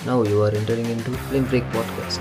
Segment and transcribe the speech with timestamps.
[0.00, 2.20] Now you are entering into Film Break Podcast.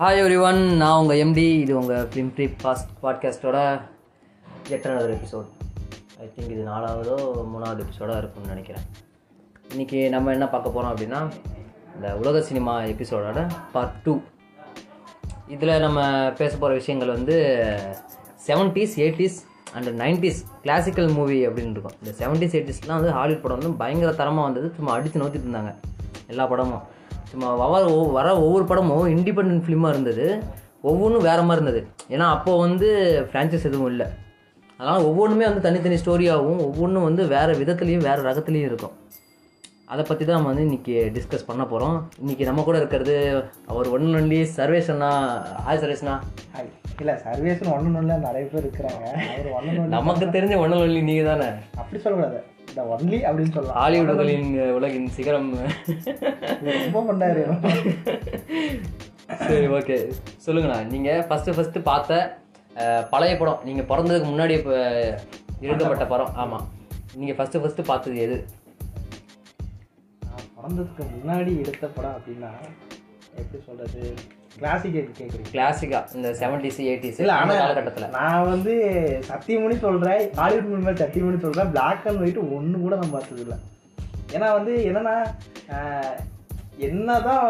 [0.00, 3.58] Hi everyone நான் உங்கள் MD இது உங்கள் ஃபிலிம் ட்ரீப் பாஸ்ட் பாட்காஸ்ட்டோட
[4.70, 5.48] எட்டாவது எபிசோட்
[6.20, 7.16] ஐ திங்க் இது நாலாவதோ
[7.52, 8.86] மூணாவது எபிசோடாக இருக்கும்னு நினைக்கிறேன்
[9.72, 11.18] இன்றைக்கி நம்ம என்ன பார்க்க போகிறோம் அப்படின்னா
[11.96, 13.40] இந்த உலக சினிமா எபிசோடோட
[13.72, 14.12] பார்ட் டூ
[15.54, 15.98] இதில் நம்ம
[16.38, 17.36] பேச போகிற விஷயங்கள் வந்து
[18.46, 19.36] seventies eighties
[19.74, 21.94] and nineties classical movie அப்படின்னு இருக்கும்.
[22.00, 24.70] இந்த செவன்ட்டீஸ் எயிட்டிஸ்லாம் வந்து ஹாலிவுட் படம் வந்து பயங்கர தரமாக வந்தது.
[24.78, 25.74] சும்மா அடித்து நோத்திட்டு இருந்தாங்க
[26.32, 26.82] எல்லா படமும்.
[27.32, 27.84] சும்மா வர
[28.18, 30.26] வர ஒவ்வொரு படமும் இண்டிபெண்ட் ஃபிலிமாக இருந்தது.
[30.90, 31.82] ஒவ்வொன்றும் வேறு மாதிரி இருந்தது.
[32.14, 32.90] ஏன்னா அப்போது வந்து
[33.30, 34.08] ஃப்ரான்ச்சைஸ் எதுவும் இல்லை.
[34.80, 38.96] அதனால் ஒவ்வொன்றுமே வந்து தனித்தனி ஸ்டோரியாகவும் ஒவ்வொன்றும் வந்து வேறு விதத்துலேயும் வேறு ரகத்துலேயும் இருக்கும்.
[39.92, 43.14] அதை பற்றி தான் நம்ம வந்து இன்றைக்கி டிஸ்கஸ் பண்ண போகிறோம் இன்றைக்கி நம்ம கூட இருக்கிறது
[43.70, 45.08] அவர் ஒன்று ஒன்லி சர்வேஷன்னா.
[45.66, 46.14] ஹாய் சர்வேஷ்னா.
[46.54, 46.68] ஹாய்
[47.00, 49.04] இல்லை சர்வீஸ்னு ஒன்று ஒன்றுல நிறைய பேர் இருக்கிறாங்க.
[49.32, 51.48] அவர் ஒன்று நமக்கு தெரிஞ்ச ஒன்று ஒன்லி நீங்கள் தானே?
[51.80, 52.38] அப்படி சொல்லக்கூடாது.
[52.70, 53.78] இந்த ஒன்லி அப்படின்னு சொல்லலாம்.
[53.82, 55.50] ஹாலிவுட்களின் உலகின் சிகரம்.
[56.66, 57.42] ரொம்ப பண்ணாரு.
[59.48, 59.98] சரி ஓகே.
[60.46, 60.78] சொல்லுங்கண்ணா.
[60.94, 62.22] நீங்கள் ஃபஸ்ட்டு ஃபஸ்ட்டு பார்த்த
[63.14, 63.62] பழைய படம்.
[63.68, 64.76] நீங்கள் பிறந்ததுக்கு முன்னாடி இப்போ
[65.66, 66.32] எடுக்கப்பட்ட படம்.
[66.44, 66.66] ஆமாம்
[67.20, 68.36] நீங்கள் ஃபஸ்ட்டு ஃபஸ்ட்டு பார்த்தது எது?
[70.60, 72.50] பிறந்ததுக்கு முன்னாடி எடுத்த படம் அப்படின்னா
[73.40, 74.00] எப்படி சொல்றது?
[74.56, 78.14] கிளாசிக் கேட்குறீங்க கிளாசிக்காக இந்த செவன்டிஸ் எயிட்டிஸ் இல்லை ஆனால் காலகட்டத்தில்.
[78.16, 78.72] நான் வந்து
[79.28, 83.58] சத்தியமணி சொல்கிறேன் ஹாலிவுட் மாதிரி சத்தியமணி சொல்கிறேன் பிளாக் அண்ட் ஒயிட் ஒன்று கூட நான் பார்த்தது இல்லை
[84.34, 85.14] ஏன்னா வந்து என்னன்னா
[86.88, 87.46] என்னதான்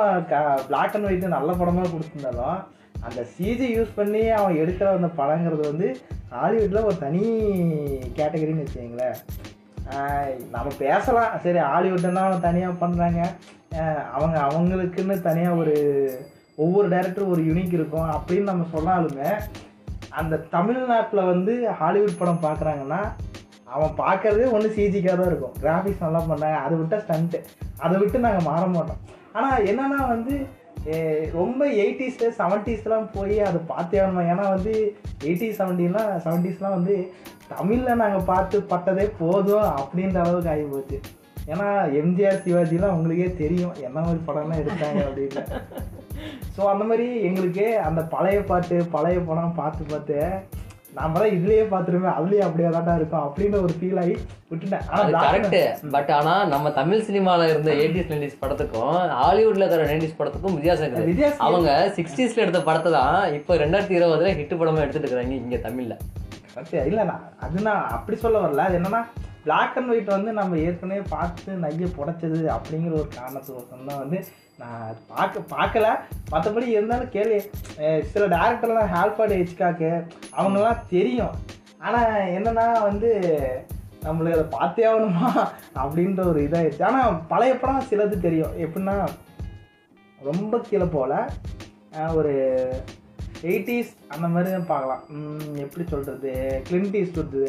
[0.68, 2.60] பிளாக் அண்ட் ஒயிட் நல்ல படமாக கொடுத்துருந்தாலும்
[3.08, 5.88] அந்த சிஜி யூஸ் பண்ணி அவன் எடுக்கிற அந்த படங்கிறது வந்து
[6.34, 7.22] ஹாலிவுட்டில் ஒரு தனி
[8.18, 9.18] கேட்டகரின்னு வச்சுக்கங்களேன்.
[10.54, 11.32] நம்ம பேசலாம்.
[11.44, 13.20] சரி ஹாலிவுட்னா அவன் தனியாக பண்ணுறாங்க
[14.16, 15.74] அவங்க அவங்களுக்குன்னு தனியாக ஒரு
[16.64, 18.08] ஒவ்வொரு டேரக்டரும் ஒரு யூனிக் இருக்கும்.
[18.16, 19.28] அப்படின்னு நம்ம சொன்னாலுமே
[20.20, 23.00] அந்த தமிழ்நாட்டில் வந்து ஹாலிவுட் படம் பார்க்குறாங்கன்னா
[23.74, 25.56] அவன் பார்க்கறதே ஒன்று சிஜிக்காக தான் இருக்கும்.
[25.64, 26.60] கிராஃபிக்ஸ் நல்லா பண்ணாங்க.
[26.66, 27.40] அதை விட்டால் ஸ்டண்ட்டு
[27.84, 29.02] அதை விட்டு நாங்கள் மாற மாட்டோம்.
[29.38, 30.34] ஆனால் என்னென்னா வந்து
[31.32, 34.28] ரொம்ப எயிட்டிஸு செவன்ட்டீஸ்லாம் போய் அதை பார்த்தே ஆகணும்?
[34.32, 34.74] ஏன்னா வந்து
[35.24, 36.96] எயிட்டிஸ் செவன்டீன்லாம் செவன்ட்டீஸ்லாம் வந்து
[37.48, 40.98] தமிழில் நாங்கள் பார்த்து பட்டதே போதும் அப்படின்ற அளவுக்கு ஆகி போச்சு.
[41.46, 41.68] ஏன்னா
[42.00, 45.44] எம்ஜிஆர் சிவாஜிலாம் உங்களுக்கே தெரியும் என்ன மாதிரி படம்லாம் எடுத்தாங்க அப்படின்னு.
[46.54, 50.18] ஸோ அந்த மாதிரி எங்களுக்கு அந்த பழைய பாட்டு பழைய படம் பார்த்து பார்த்து
[50.96, 54.14] நாம தான் இதுலயே பார்த்துருமே அதுலயே அப்படியே தாட்டா இருக்கும் அப்படின்ற ஒரு ஃபீல் ஆகி
[54.50, 54.84] விட்டுட்டேன்.
[54.92, 55.56] ஆனா கரெக்ட்
[55.94, 61.44] பட் ஆனால் நம்ம தமிழ் சினிமாவில் இருந்த எயிட்டிஸ் நைன்டிஸ் படத்துக்கும் ஹாலிவுட்ல இருக்கிற நைன்டிஸ் படத்துக்கும் வித்தியாசம் வித்தியாசம்
[61.48, 65.96] அவங்க சிக்ஸ்டீஸ்ல எடுத்த படத்தை தான் இப்போ ரெண்டாயிரத்தி இருபதுல ஹிட் படமா எடுத்துட்டு இருக்காங்க இங்க தமிழ்ல.
[66.54, 66.86] correct.
[66.90, 68.62] இல்ல நான் அது நான் அப்படி சொல்ல வரல.
[68.68, 69.02] அது என்னன்னா
[69.44, 74.18] பிளாக் அண்ட் ஒயிட் வந்து நம்ம ஏற்கனவே பார்த்து நைய புடைச்சது அப்படிங்கிற ஒரு காரணத்துக்கோசம் தான் வந்து
[74.62, 75.86] நான் பார்க்க பார்க்கல.
[76.32, 77.38] மற்றபடி இருந்தாலும் கேள்வி
[78.12, 79.90] சில டேரக்டர்லாம் ஹால்பாடு ஹெச்காக்கு.
[80.38, 81.36] அவங்கெல்லாம் தெரியும்.
[81.86, 83.10] ஆனால் என்னன்னா வந்து
[84.04, 85.28] நம்மளுக்கு அதை பார்த்தே ஆகணுமா?
[85.82, 88.54] அப்படின்ற ஒரு இதாகிடுச்சு ஆனால் பழைய படம் சிலது தெரியும்.
[88.64, 88.96] எப்படின்னா
[90.30, 91.14] ரொம்ப கீழே போகல.
[92.18, 92.34] ஒரு
[93.48, 95.02] எயிட்டிஸ் அந்த மாதிரி தான் பார்க்கலாம்.
[95.64, 96.30] எப்படி சொல்கிறது
[96.68, 97.42] கிளின்ட் ஈஸ்ட்வுட்டு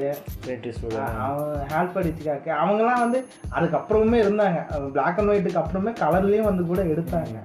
[1.25, 3.19] அவன் ஹேல்பர் இச்சிக்காக்கு அவங்கெல்லாம் வந்து
[3.56, 4.59] அதுக்கப்புறமே இருந்தாங்க.
[4.96, 7.40] பிளாக் அண்ட் ஒயிட்டுக்கு அப்புறமே கலர்லேயும் வந்து கூட எடுத்தாங்க.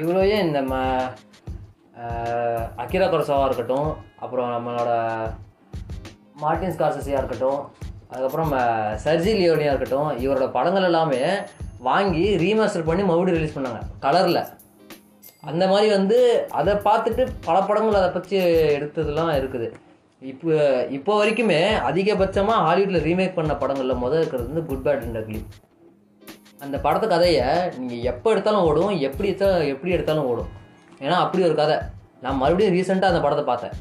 [0.00, 0.80] இவ்வளோயே இந்த ம
[2.82, 3.90] அகிரா கொரசாவாக இருக்கட்டும்
[4.24, 4.92] அப்புறம் நம்மளோட
[6.42, 7.60] மார்டின் ஸ்கார்சஸியாக இருக்கட்டும்
[8.10, 8.52] அதுக்கப்புறம்
[9.04, 11.20] சர்ஜி லியோனியாக இருக்கட்டும் இவரோட படங்கள் எல்லாமே
[11.88, 13.80] வாங்கி ரீமாஸ்டர் பண்ணி மறுபடியும் ரிலீஸ் பண்ணாங்க.
[14.04, 14.42] கலரில்
[15.50, 16.18] அந்த மாதிரி வந்து
[16.58, 18.36] அதை பார்த்துட்டு பல படங்கள் அதை பற்றி
[18.76, 19.68] எடுத்ததெல்லாம் இருக்குது.
[20.32, 20.50] இப்போ
[20.96, 25.40] இப்போ வரைக்குமே அதிகபட்சமாக ஹாலிவுட்டில் ரீமேக் பண்ண படங்களில் முதல் இருக்கிறது வந்து குட் பேட் அண்ட் அக்லி
[26.64, 27.46] அந்த படத்து கதையை
[27.78, 30.50] நீங்கள் எப்போ எடுத்தாலும் ஓடும் எப்படி எடுத்தாலும் எப்படி எடுத்தாலும் ஓடும்.
[31.04, 31.76] ஏன்னா அப்படி ஒரு கதை.
[32.24, 33.74] நான் மறுபடியும் ரீசெண்டாக அந்த படத்தை பார்த்தேன்.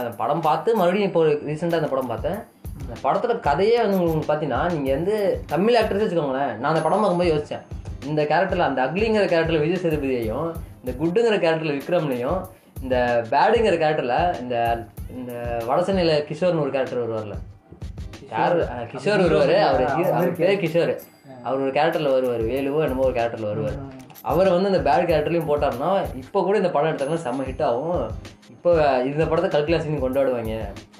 [0.00, 2.38] அந்த படம் பார்த்து மறுபடியும் இப்போ ரீசெண்டாக அந்த படம் பார்த்தேன்.
[2.82, 5.16] அந்த படத்தோட கதையே வந்து உங்களுக்கு பார்த்தீங்கன்னா நீங்கள் வந்து
[5.52, 6.52] தமிழ் ஆக்டர்ஸே வச்சுக்கோங்களேன்.
[6.60, 7.66] நான் அந்த படம் பார்க்கும்போது யோசித்தேன்
[8.10, 10.48] இந்த கேரக்டரில் அந்த அக்லிங்கிற கேரக்டரில் விஜய் சேதுபதியையும்
[10.80, 12.38] இந்த குட்டுங்கிற கேரக்டரில் விக்ரம்லையும்
[12.82, 12.96] இந்த
[13.32, 14.56] பேடுங்கிற கேரக்டரில் இந்த
[15.18, 15.32] இந்த
[15.68, 17.34] வடசென்னையில் கிஷோர்னு ஒரு கேரக்டர் வருவார்ல.
[18.32, 18.56] யார்?
[18.92, 19.22] கிஷோர்.
[19.26, 19.52] வருவார்.
[19.68, 19.84] அவர்
[20.18, 20.92] அவர் பேர் கிஷோர்.
[21.46, 22.42] அவர் ஒரு கேரக்டரில் வருவார்.
[22.52, 23.76] வேலுவோ என்னமோ ஒரு கேரக்டரில் வருவார்.
[24.30, 25.90] அவரை வந்து இந்த பேட் கேரக்டர்லையும் போட்டாருன்னா
[26.22, 28.02] இப்போ கூட இந்த படம் எடுத்தாங்கன்னா செம்ம ஹிட் ஆகும்
[28.54, 28.70] இப்போ
[29.10, 30.52] இந்த படத்தை கல்குலாசின்னு கொண்டாடுவாங்க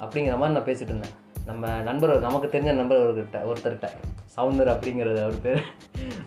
[0.03, 1.13] அப்படிங்கிற மாதிரி நான் பேசிட்டு இருந்தேன்.
[1.49, 3.87] நம்ம நண்பர் நமக்கு தெரிஞ்ச நண்பர் ஒருக்கிட்ட ஒருத்தர்கிட்ட.
[4.35, 5.61] சவுந்தர் அப்படிங்கிறது அவர் பேர்.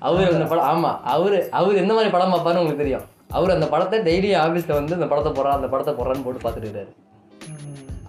[0.07, 3.07] அவர் அந்த படம் ஆமாம் அவர் அவர் எந்த மாதிரி படம் பார்ப்பாருன்னு உங்களுக்கு தெரியும்.
[3.37, 6.93] அவர் அந்த படத்தை டெய்லி ஆஃபீஸில் வந்து இந்த படத்தை போடுறான் அந்த படத்தை போடுறான்னு போட்டு பார்த்துட்டு இருக்காரு.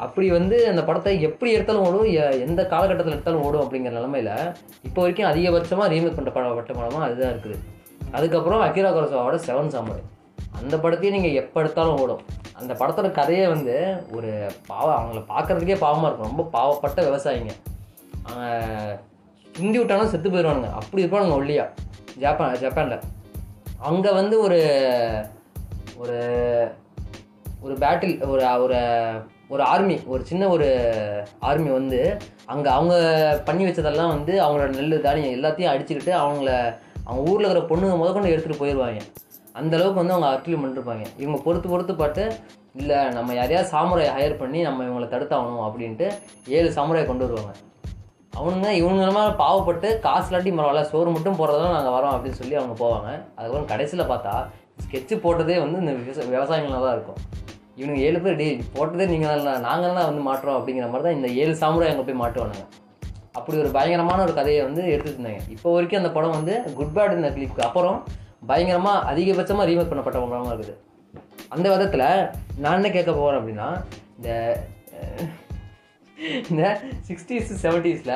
[0.05, 2.09] அப்படி வந்து அந்த படத்தை எப்படி எடுத்தாலும் ஓடும்
[2.47, 4.31] எந்த காலகட்டத்தில் எடுத்தாலும் ஓடும் அப்படிங்கிற நிலமையில
[4.87, 7.57] இப்போ வரைக்கும் அதிகபட்சமாக ரீமேக் பண்ண படம் பட்ட படமாக அதுதான் இருக்குது.
[8.17, 10.03] அதுக்கப்புறம் அகிரா குரசாவோட செவன் சாமுரை
[10.59, 12.23] அந்த படத்தையும் நீங்கள் எப்போ எடுத்தாலும் ஓடும்.
[12.59, 13.75] அந்த படத்தோட கதையே வந்து
[14.17, 14.31] ஒரு
[14.71, 16.31] பாவம் அவங்கள பார்க்கறதுக்கே பாவமாக இருக்கும்.
[16.31, 17.53] ரொம்ப பாவப்பட்ட விவசாயிங்க.
[18.25, 18.47] அவங்க
[19.59, 21.65] ஹிந்தி விட்டாலும் செத்து போயிடுவானுங்க அப்படி இருப்பானுங்க ஒல்லியா.
[22.23, 23.05] ஜப்பான் ஜப்பானில்.
[23.89, 24.59] அங்கே வந்து ஒரு
[26.01, 26.17] ஒரு
[27.65, 28.79] ஒரு பேட்டில் ஒரு ஒரு
[29.53, 30.67] ஒரு ஆர்மி ஒரு சின்ன ஒரு
[31.49, 31.99] ஆர்மி வந்து
[32.53, 32.95] அங்கே அவங்க
[33.45, 36.49] பண்ணி வச்சதெல்லாம் வந்து அவங்களோட நெல் தானியம் எல்லாத்தையும் அடிச்சுக்கிட்டு அவங்கள
[37.05, 39.03] அவங்க ஊரில் இருக்கிற பொண்ணுங்க முதற்கொண்டு எடுத்துகிட்டு போயிடுவாங்க
[39.59, 42.23] அந்த அளவுக்கு வந்து அவங்க அட்லி பண்ணிருப்பாங்க இவங்க பொறுத்து பொறுத்து பார்த்து
[42.81, 46.07] இல்லை நம்ம யாரையாவது சாமுராய் ஹையர் பண்ணி நம்ம இவங்களை தடுத்தாகணும் அப்படின்ட்டு
[46.57, 47.53] ஏழு சாமுராய் கொண்டு வருவாங்க.
[48.39, 53.09] அவனுங்க இவனுங்க பாவப்பட்டு காசு இல்லாட்டி பரவாயில்ல சோறு மட்டும் போடுறதால நாங்கள் வரோம் அப்படின்னு சொல்லி அவங்க போவாங்க.
[53.37, 54.33] அதுக்கப்புறம் கடைசியில் பார்த்தா
[54.83, 57.21] ஸ்கெட்சு போட்டதே வந்து இந்த விவசா விவசாயிகளாக தான் இருக்கும்.
[57.79, 61.27] இவனுங்க ஏழு பேர் டேய் போட்டதே நீங்கள் தான் நாங்கள் தான் வந்து மாட்டுறோம் அப்படிங்கிற மாதிரி தான் இந்த
[61.41, 62.63] ஏழு சாமுராய் அங்கே போய் மாட்டுவானுங்க
[63.37, 65.41] அப்படி ஒரு பயங்கரமான ஒரு கதையை வந்து எடுத்துட்டு இருந்தாங்க.
[65.55, 67.97] இப்போ வரைக்கும் அந்த படம் வந்து குட் பேட் இந்த கிளிப்புக்கு அப்புறம்
[68.41, 70.75] பயங்கரமாக அதிகபட்சமாக ரீமேக் பண்ணப்பட்ட படமாக இருக்குது.
[71.53, 72.07] அந்த விதத்தில்
[72.63, 73.69] நான் என்ன கேட்க போகிறேன் அப்படின்னா
[74.17, 74.29] இந்த
[76.51, 76.63] இந்த
[77.07, 78.15] சிக்ஸ்டீஸ் செவன்ட்டீஸில்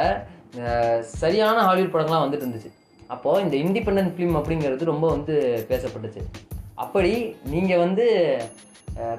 [1.21, 2.71] சரியான ஹாலிவுட் படங்கள்லாம் வந்துட்டு இருந்துச்சு.
[3.13, 5.35] அப்போது இந்த இண்டிபெண்டன்ட் ஃபிலிம் அப்படிங்கிறது ரொம்ப வந்து
[5.69, 6.21] பேசப்பட்டுச்சு.
[6.83, 7.13] அப்படி
[7.53, 8.05] நீங்கள் வந்து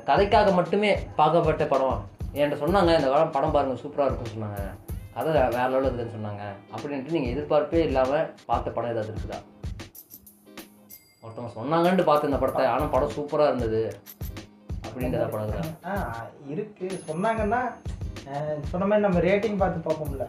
[0.09, 2.01] கதைக்காக மட்டுமே பார்க்கப்பட்ட படம்.
[2.35, 4.61] என்கிட்ட சொன்னாங்க இந்த படம் படம் பாருங்கள் சூப்பராக இருக்கும்னு சொன்னாங்க.
[5.17, 6.43] கதை வேற லெவலில் இருக்குதுன்னு சொன்னாங்க.
[6.75, 9.41] அப்படின்ட்டு நீங்கள் எதிர்பார்ப்பே இல்லாமல் பார்த்த படம் ஏதாவது இருக்குதா?
[11.23, 13.83] ஒருத்தவங்க சொன்னாங்கன்ட்டு பார்த்து இந்த படத்தை ஆனால் படம் சூப்பராக இருந்தது
[14.87, 16.87] அப்படின்ற படம் இருக்குதா ஆ இருக்கு.
[17.09, 17.61] சொன்னாங்கன்னா
[18.71, 20.25] சொன்ன மாதிரி நம்ம ரேட்டிங் பார்த்து பார்ப்போம்ல.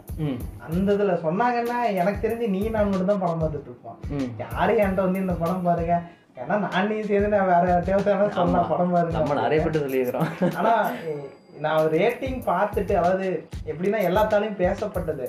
[0.68, 3.98] அந்த இதுல சொன்னாங்கன்னா எனக்கு தெரிஞ்சு நீ நான் மட்டும் தான் படம் பார்த்துட்டு இருப்போம்.
[4.38, 5.96] யாரும் என்கிட்ட வந்து இந்த படம் பாருங்க?
[6.38, 8.60] ஏன்னா நான் நீ சேர்ந்து நான் வேற யார்ட்டையாவது சொன்னா.
[8.70, 9.18] படம் பாருங்க.
[9.18, 10.30] நம்ம நிறைய பேர் சொல்லியிருக்கிறோம்.
[10.56, 10.74] ஆனா
[11.12, 11.30] எ-
[11.60, 13.28] நான் ரேட்டிங் பார்த்துட்டு அதாவது
[13.66, 15.28] எப்படின்னா எல்லாத்தாலையும் பேசப்பட்டது.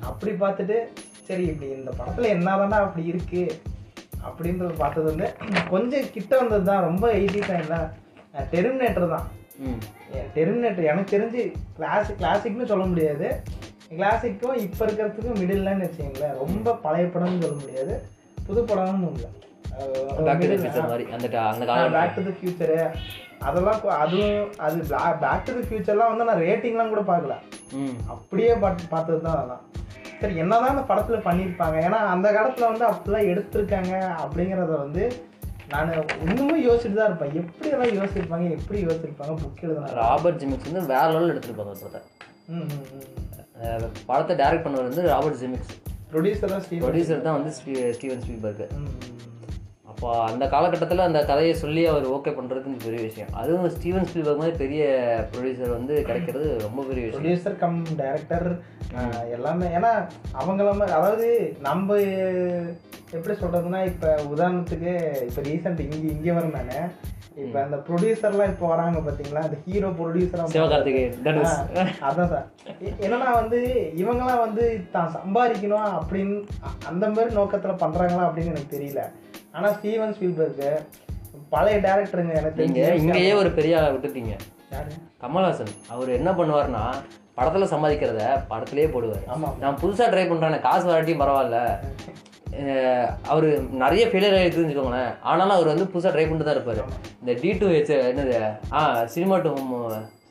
[0.00, 0.76] அப்படி பார்த்துட்டு
[1.22, 3.42] சரி இப்படி இந்த படத்துல என்னதான்டா அப்படி இருக்கு.
[4.28, 5.28] அப்படின்றது பார்த்தது வந்து
[5.72, 7.78] கொஞ்சம் கிட்ட வந்தது தான் ரொம்ப எயிட்டி டைம்ல
[8.54, 9.26] டெர்மினேட்டர் தான்.
[10.36, 11.42] டெர்மினேட்டர் எனக்கு தெரிஞ்சு
[11.76, 13.28] கிளாஸ் கிளாசிக்னு சொல்ல முடியாது.
[13.98, 17.94] கிளாசிக்கும் இப்போ இருக்கிறதுக்கும் மிடில்லன்னு வச்சுங்களேன் ரொம்ப பழைய படம்னு சொல்ல முடியாது.
[18.48, 19.30] புது படம்னு இல்லை.
[20.26, 22.78] பேக் டு தி ஃபியூச்சரு
[23.46, 24.36] அதெல்லாம் அதுவும்
[24.66, 24.76] அது
[25.24, 27.34] பேக் டு தி ஃபியூச்சர்லாம் வந்து நான் ரேட்டிங்லாம் கூட பார்க்கல.
[28.12, 29.64] அப்படியே பார்த்து பார்த்தது தான் அதெல்லாம்.
[30.20, 31.76] சரி என்னதான் அந்த படத்துல பண்ணியிருப்பாங்க.
[31.80, 33.92] ஏன்னா அந்த காலத்துல வந்து அப்படிலாம் எடுத்திருக்காங்க
[34.22, 35.02] அப்படிங்கிறத வந்து
[35.68, 35.90] நான்
[36.22, 37.34] இன்னுமும் யோசிச்சுட்டு தான் இருப்பேன்.
[37.34, 42.00] எப்படி எல்லாம் யோசிச்சிருப்பாங்க எப்படி யோசிச்சிருப்பாங்க புக் எழுதுனாங்க ராபர்ட் ஜிமிக்ஸ் வந்து வேற லெவலில் எடுத்திருப்பாங்க படத்தை.
[44.06, 45.74] படத்தை டைரக்ட் பண்ணவர் வந்து ராபர்ட் ஜிமிக்ஸ்.
[46.12, 48.22] ப்ரொடியூசர் தான் ப்ரொடியூசர் தான் வந்து ஸ்டீ- ஸ்டீவன்
[48.78, 48.92] ம்.
[49.96, 53.30] அப்போ அந்த காலகட்டத்தில் அந்த கதையை சொல்லி அவர் ஓகே பண்ணுறது பெரிய விஷயம்.
[53.40, 54.82] அதுவும் ஸ்டீவன் ஸ்பீல்பர்க் மாதிரி பெரிய
[55.30, 57.16] ப்ரொடியூசர் வந்து கிடைக்கிறது ரொம்ப பெரிய விஷயம்.
[57.16, 58.48] ப்ரொடியூசர் கம் டைரக்டர்
[59.36, 59.66] எல்லாமே.
[59.78, 59.92] ஏன்னா
[60.42, 61.28] அவங்கள மாதிரி அதாவது
[61.68, 61.98] நம்ம
[63.16, 64.92] எப்படி சொல்றதுன்னா இப்போ உதாரணத்துக்கு
[65.30, 66.88] இப்போ ரீசெண்ட் இங்கே இங்கே வரேன் நான்.
[67.42, 71.42] இப்போ அந்த ப்ரொடியூசர்லாம் இப்போ வராங்க பார்த்தீங்களா அந்த ஹீரோ ப்ரொடியூசராக சிவகார்த்திகேயன்
[72.08, 72.46] அதான் சார்.
[73.04, 73.60] என்னன்னா வந்து
[74.02, 74.64] இவங்கெல்லாம் வந்து
[74.96, 76.36] தான் சம்பாதிக்கணும் அப்படின்னு
[76.90, 79.02] அந்த மாதிரி நோக்கத்தில் பண்ணுறாங்களா அப்படின்னு எனக்கு தெரியல.
[79.56, 80.70] ஆனால் ஸ்டீவன் ஸ்பீல்பர்க்கு
[81.52, 82.84] பழைய டேரக்டருங்க எனக்கு தெரிஞ்சு.
[83.02, 84.32] இங்கேயே ஒரு பெரிய ஆளை விட்டுட்டீங்க.
[84.74, 84.90] யாரு?
[85.22, 85.72] கமல்ஹாசன்.
[85.94, 86.82] அவர் என்ன பண்ணுவார்னா
[87.38, 89.24] படத்துல சம்பாதிக்கிறத படத்திலேயே போடுவார்.
[89.34, 91.58] ஆமாம் நான் புதுசா ட்ரை பண்றேன் காசு வராட்டியும் பரவாயில்ல.
[93.30, 93.48] அவரு
[93.82, 95.10] நிறைய ஃபெயிலியர் ஆகிருக்குன்னு வச்சுக்கோங்களேன்.
[95.30, 96.84] ஆனாலும் அவர் வந்து புதுசா ட்ரை பண்ணிட்டு தான் இருப்பாரு.
[97.22, 98.36] இந்த டி டூ ஹெச் என்னது?
[98.76, 98.80] ஆ
[99.14, 99.74] cinema to home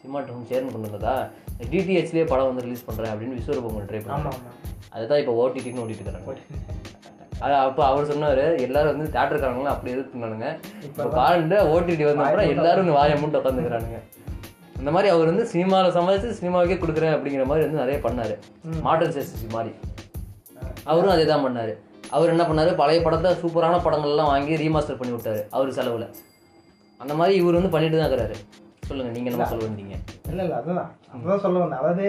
[0.01, 1.15] cinema to home சேர்ந்து கொண்டு வந்ததா
[1.71, 4.41] டிடிஹெச்லேயே படம் வந்து ரிலீஸ் பண்றேன் அப்படின்னு விஸ்வரூபம் ட்ரை ஆமாம்
[4.95, 6.41] அதுதான் இப்போ ஓடிடின்னு ஓடிட்டு இருக்காங்க.
[7.43, 10.49] அது அப்போ அவர் சொன்னார் எல்லாரும் வந்து தேட்டருக்காரங்களும் அப்படி எதிர்த்துனானுங்க
[10.87, 13.99] இப்போ பாருங்க ஓடிடி வந்த அப்புறம் எல்லாரும் இந்த வாயை மூட்டு உட்காந்துக்கிறானுங்க
[14.79, 18.33] இந்த மாதிரி அவர் வந்து சினிமாவில் சம்பாதிச்சு சினிமாவுக்கே கொடுக்குறேன் அப்படிங்கிற மாதிரி வந்து நிறைய பண்ணார்.
[18.87, 19.71] மாடல் சேசி மாதிரி.
[20.91, 21.71] அவரும் அதே தான் பண்ணார்.
[22.15, 22.71] அவர் என்ன பண்ணாரு?
[22.81, 26.07] பழைய படத்தை சூப்பரான படங்கள்லாம் வாங்கி ரீமாஸ்டர் பண்ணி விட்டாரு அவர் செலவில்.
[26.99, 28.35] அந்த மாதிரி இவர் வந்து பண்ணிட்டு தான் இருக்கிறாரு.
[28.89, 29.95] சொல்லுங்க நீங்க என்ன சொல்ல வந்தீங்க?
[30.31, 30.91] இல்லை இல்லை அதுதான்.
[31.13, 31.81] அதுதான் சொல்ல வந்தேன்.
[31.83, 32.05] அதாவது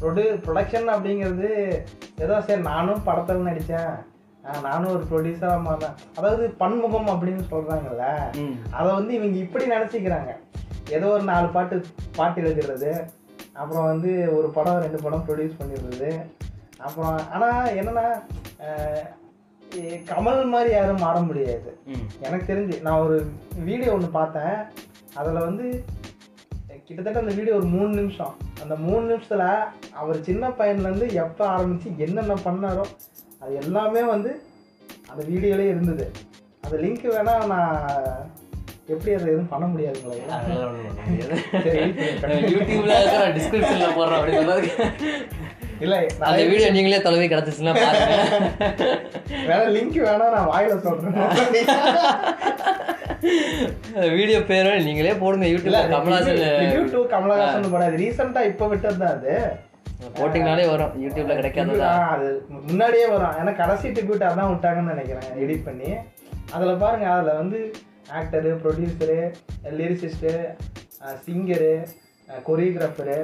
[0.00, 1.48] ப்ரொடியூ ப்ரொடக்ஷன் அப்படிங்கிறது
[2.24, 3.92] ஏதோ சரி நானும் படத்தில் நடித்தேன்.
[4.66, 8.06] நானும் ஒரு ப்ரொடியூசராக மாறினேன் அதாவது பன்முகம் அப்படின்னு சொல்கிறாங்கல்ல
[8.42, 8.56] ம்.
[8.70, 10.32] அதை வந்து இவங்க இப்படி நினச்சிக்கிறாங்க.
[10.90, 11.76] ஏதோ ஒரு நாலு பாட்டு
[12.16, 12.92] பாட்டு எழுதிடுறது
[13.54, 16.10] அப்புறம் வந்து ஒரு படம் ரெண்டு படம் ப்ரொடியூஸ் பண்ணிடுறது.
[16.78, 18.06] அப்புறம் ஆனால் என்னென்னா
[20.10, 21.70] கமல் மாதிரி யாரும் மாற முடியாது.
[22.20, 23.16] எனக்கு தெரிஞ்சு நான் ஒரு
[23.68, 24.56] வீடியோ ஒன்று பார்த்தேன்.
[25.14, 25.66] அதில் வந்து
[26.86, 28.32] கிட்டத்தட்ட அந்த வீடியோ ஒரு மூணு நிமிஷம்.
[28.62, 29.46] அந்த மூணு நிமிஷத்தில்
[29.92, 32.84] அவர் சின்ன பையன்லேருந்து எப்போ ஆரம்பித்து என்னென்ன பண்ணாரோ
[33.42, 34.30] அது எல்லாமே வந்து
[35.10, 36.04] அந்த வீடியோலே இருந்தது.
[36.64, 37.76] அந்த லிங்க் வேணால் நான்
[38.92, 40.16] எப்படி அதை எதுவும் பண்ண முடியாதுங்களா.
[42.54, 42.94] யூடியூப்ல
[43.38, 44.74] டிஸ்கிரிப்ஷன்ல போடுறோம் அப்படி சொன்னதுக்கு
[45.84, 45.96] இல்ல
[46.28, 47.74] அந்த வீடியோ நீங்களே தொலைவி கிடைச்சிச்சுன்னா
[49.50, 51.16] வேற லிங்க் வேணா நான் வாயில சொல்றேன்.
[54.18, 55.46] வீடியோ பேரு நீங்களே போடுங்க.
[55.52, 57.88] யூடியூப்ல கமலாசன் ரிவ்யூ டு கமலஹாசன் படம்.
[57.88, 59.34] அது ரீசெண்டா இப்ப விட்டது தான் அது.
[60.18, 60.92] போட்டிங்கனாலே வரும்.
[61.04, 61.90] யூடியூப்ல கிடைக்காததா?
[62.14, 62.28] அது
[62.68, 63.34] முன்னாடியே வரும்.
[63.40, 65.28] ஏன்னா கடைசி டிபியூட் அதான் விட்டாங்கன்னு நினைக்கிறேன்.
[65.44, 65.90] எடிட் பண்ணி.
[66.54, 67.58] அதுல பாருங்க அதுல வந்து
[68.18, 69.18] actor producer
[69.80, 70.32] lyricist
[71.26, 71.72] singer
[72.48, 73.18] choreographer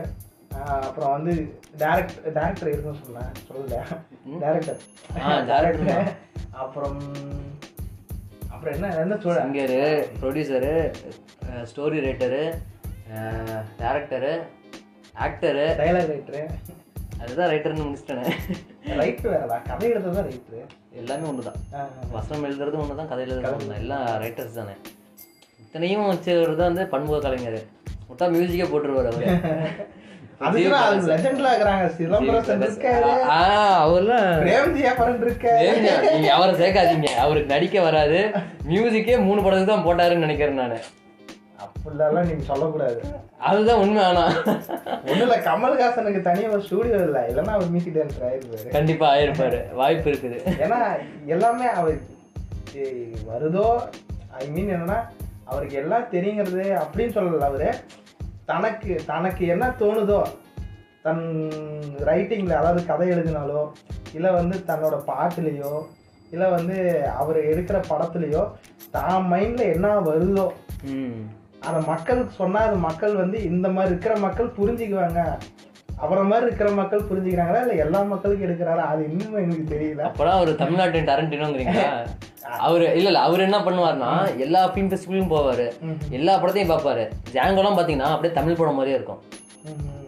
[0.84, 1.32] அப்புறம் வந்து
[1.80, 3.32] டேரக்ட் டேரக்டர் இருக்குன்னு சொன்னேன்.
[3.48, 3.80] சொல்லல.
[4.42, 6.08] டேரக்டர் தான்.
[6.64, 7.00] அப்புறம்
[8.54, 9.80] அப்புறம் என்ன என்ன சொல்ல singer
[10.20, 10.74] producer
[11.72, 12.42] story writer
[13.80, 14.32] director
[15.16, 16.42] actor dialogue writer
[17.20, 18.24] அதுதான் ரைட்டர்னு முடிச்சிட்டேனே.
[18.98, 20.58] ரைட்டர் வேறடா கதை எழுதுறது தான் ரைட்டரு
[21.00, 21.60] எல்லாமே ஒன்று தான்
[22.16, 24.74] வசனம் எழுதுறது ஒன்று தான் கதை எழுதுறது ஒன்று எல்லாம் ரைட்டர்ஸ் தானே.
[25.62, 27.58] இத்தனையும் வச்சவர் தான் வந்து பன்முக கலைஞர்.
[28.08, 29.26] விட்டா மியூசிக்கே போட்டுருவார் அவரு.
[36.36, 37.08] அவரை சேர்க்காதீங்க.
[37.24, 38.20] அவருக்கு நடிக்க வராது.
[38.70, 40.76] மியூசிக்கே மூணு படத்துக்கு தான் போட்டாருன்னு நினைக்கிறேன் நான்.
[41.86, 43.00] அப்படிலாம் நீங்க சொல்லக்கூடாது.
[43.38, 44.24] அதுதான் உண்மை ஆனா.
[45.08, 47.26] ஒண்ணும் இல்ல கமல்ஹாசனுக்கு தனியா ஒரு ஸ்டூடியோ இல்ல.
[47.30, 48.68] இல்லைன்னா அவர் மியூசிக் டான்ஸர் ஆயிருப்பாரு.
[48.70, 49.74] கண்டிப்பா ஆயிருப்பாரு.
[49.74, 50.38] வாய்ப்பு இருக்குது.
[50.64, 50.80] ஏன்னா
[51.26, 51.98] எல்லாமே அவர்
[53.28, 53.80] வருதோ
[54.30, 54.98] ஐ மீன் என்னன்னா
[55.44, 57.70] அவருக்கு எல்லாம் தெரியுங்கிறது அப்படின்னு சொல்லல அவரு.
[58.44, 60.22] தனக்கு தனக்கு என்ன தோணுதோ
[61.02, 61.24] தன்
[62.04, 63.68] ரைட்டிங்கில் அதாவது கதை எழுதினாலோ
[64.12, 65.72] இல்லை வந்து தன்னோட பாட்டுலேயோ
[66.30, 66.76] இல்லை வந்து
[67.06, 68.42] அவர் எடுக்கிற படத்துலையோ
[68.90, 70.46] தான் மைண்டில் என்ன வருதோ
[71.66, 75.38] அதை மக்களுக்கு சொன்னால் அது மக்கள் வந்து இந்த மாதிரி இருக்கிற மக்கள் புரிஞ்சுக்குவாங்க.
[75.96, 77.60] அவரை மாதிரி இருக்கிற மக்கள் புரிஞ்சுக்கிறாங்களா?
[77.60, 78.76] இல்லை எல்லா மக்களுக்கும் எடுக்கிறாரா?
[78.76, 80.00] அது இன்னும் எனக்கு தெரியல.
[80.00, 82.06] அப்பதான் அவர் தமிழ்நாட்டின் டரண்டினோங்கிறீங்களா?
[82.58, 85.72] அவரு இல்ல இல்ல அவர் என்ன பண்ணுவாருன்னா எல்லா ஃபிலிம் ஃபெஸ்டிவலும் போவாரு.
[86.10, 87.10] எல்லா படத்தையும் பார்ப்பாரு.
[87.32, 89.22] ஜாங்கோலாம் பாத்தீங்கன்னா அப்படியே தமிழ் படம் மாதிரியே இருக்கும்.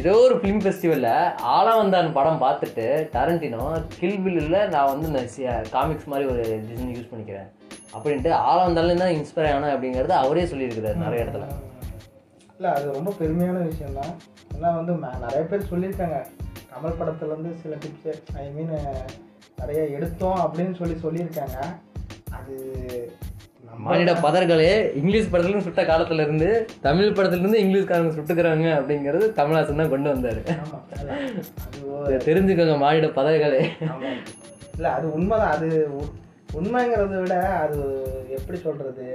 [0.00, 1.08] ஏதோ ஒரு ஃபிலிம் ஃபெஸ்டிவலில்
[1.54, 2.84] ஆளா வந்தான் படம் பார்த்துட்டு
[3.14, 3.64] டரண்டினோ
[3.96, 5.22] கில் பில்லில் நான் வந்து இந்த
[5.74, 7.48] காமிக்ஸ் மாதிரி ஒரு டிசைன் யூஸ் பண்ணிக்கிறேன்.
[7.96, 11.48] அப்படின்ட்டு ஆளா வந்தாலும் தான் இன்ஸ்பயர் ஆனேன் அப்படிங்கிறது அவரே சொல்லியிருக்கிறாரு நிறைய இடத்துல.
[12.56, 14.12] இல்லை அது ரொம்ப பெருமையான விஷயம் தான்
[14.54, 14.94] ஏன்னா வந்து
[15.26, 16.18] நிறைய பேர் சொல்லியிருக்காங்க.
[16.72, 18.74] கமல் படத்துல இருந்து சில டிப்ஸ் ஐ மீன்
[19.60, 21.58] நிறைய எடுத்தோம் அப்படின்னு சொல்லி சொல்லியிருக்காங்க.
[22.38, 22.56] அது
[23.84, 26.48] மானிட பதர்களே இங்கிலீஷ் படத்துல இருந்து சுட்ட காலத்துல இருந்து
[26.86, 30.40] தமிழ் படத்துல இருந்து இங்கிலீஷ்காரங்க சுட்டுக்கிறாங்க அப்படிங்கிறது கமல்ஹாசன் தான் கொண்டு வந்தாரு.
[32.08, 33.62] இதை தெரிஞ்சுக்கோங்க மானிட பதர்களே.
[34.76, 35.54] இல்ல அது உண்மைதான்.
[35.56, 35.68] அது
[36.58, 37.80] உண்மைங்கிறத விட அது
[38.38, 39.08] எப்படி சொல்றது?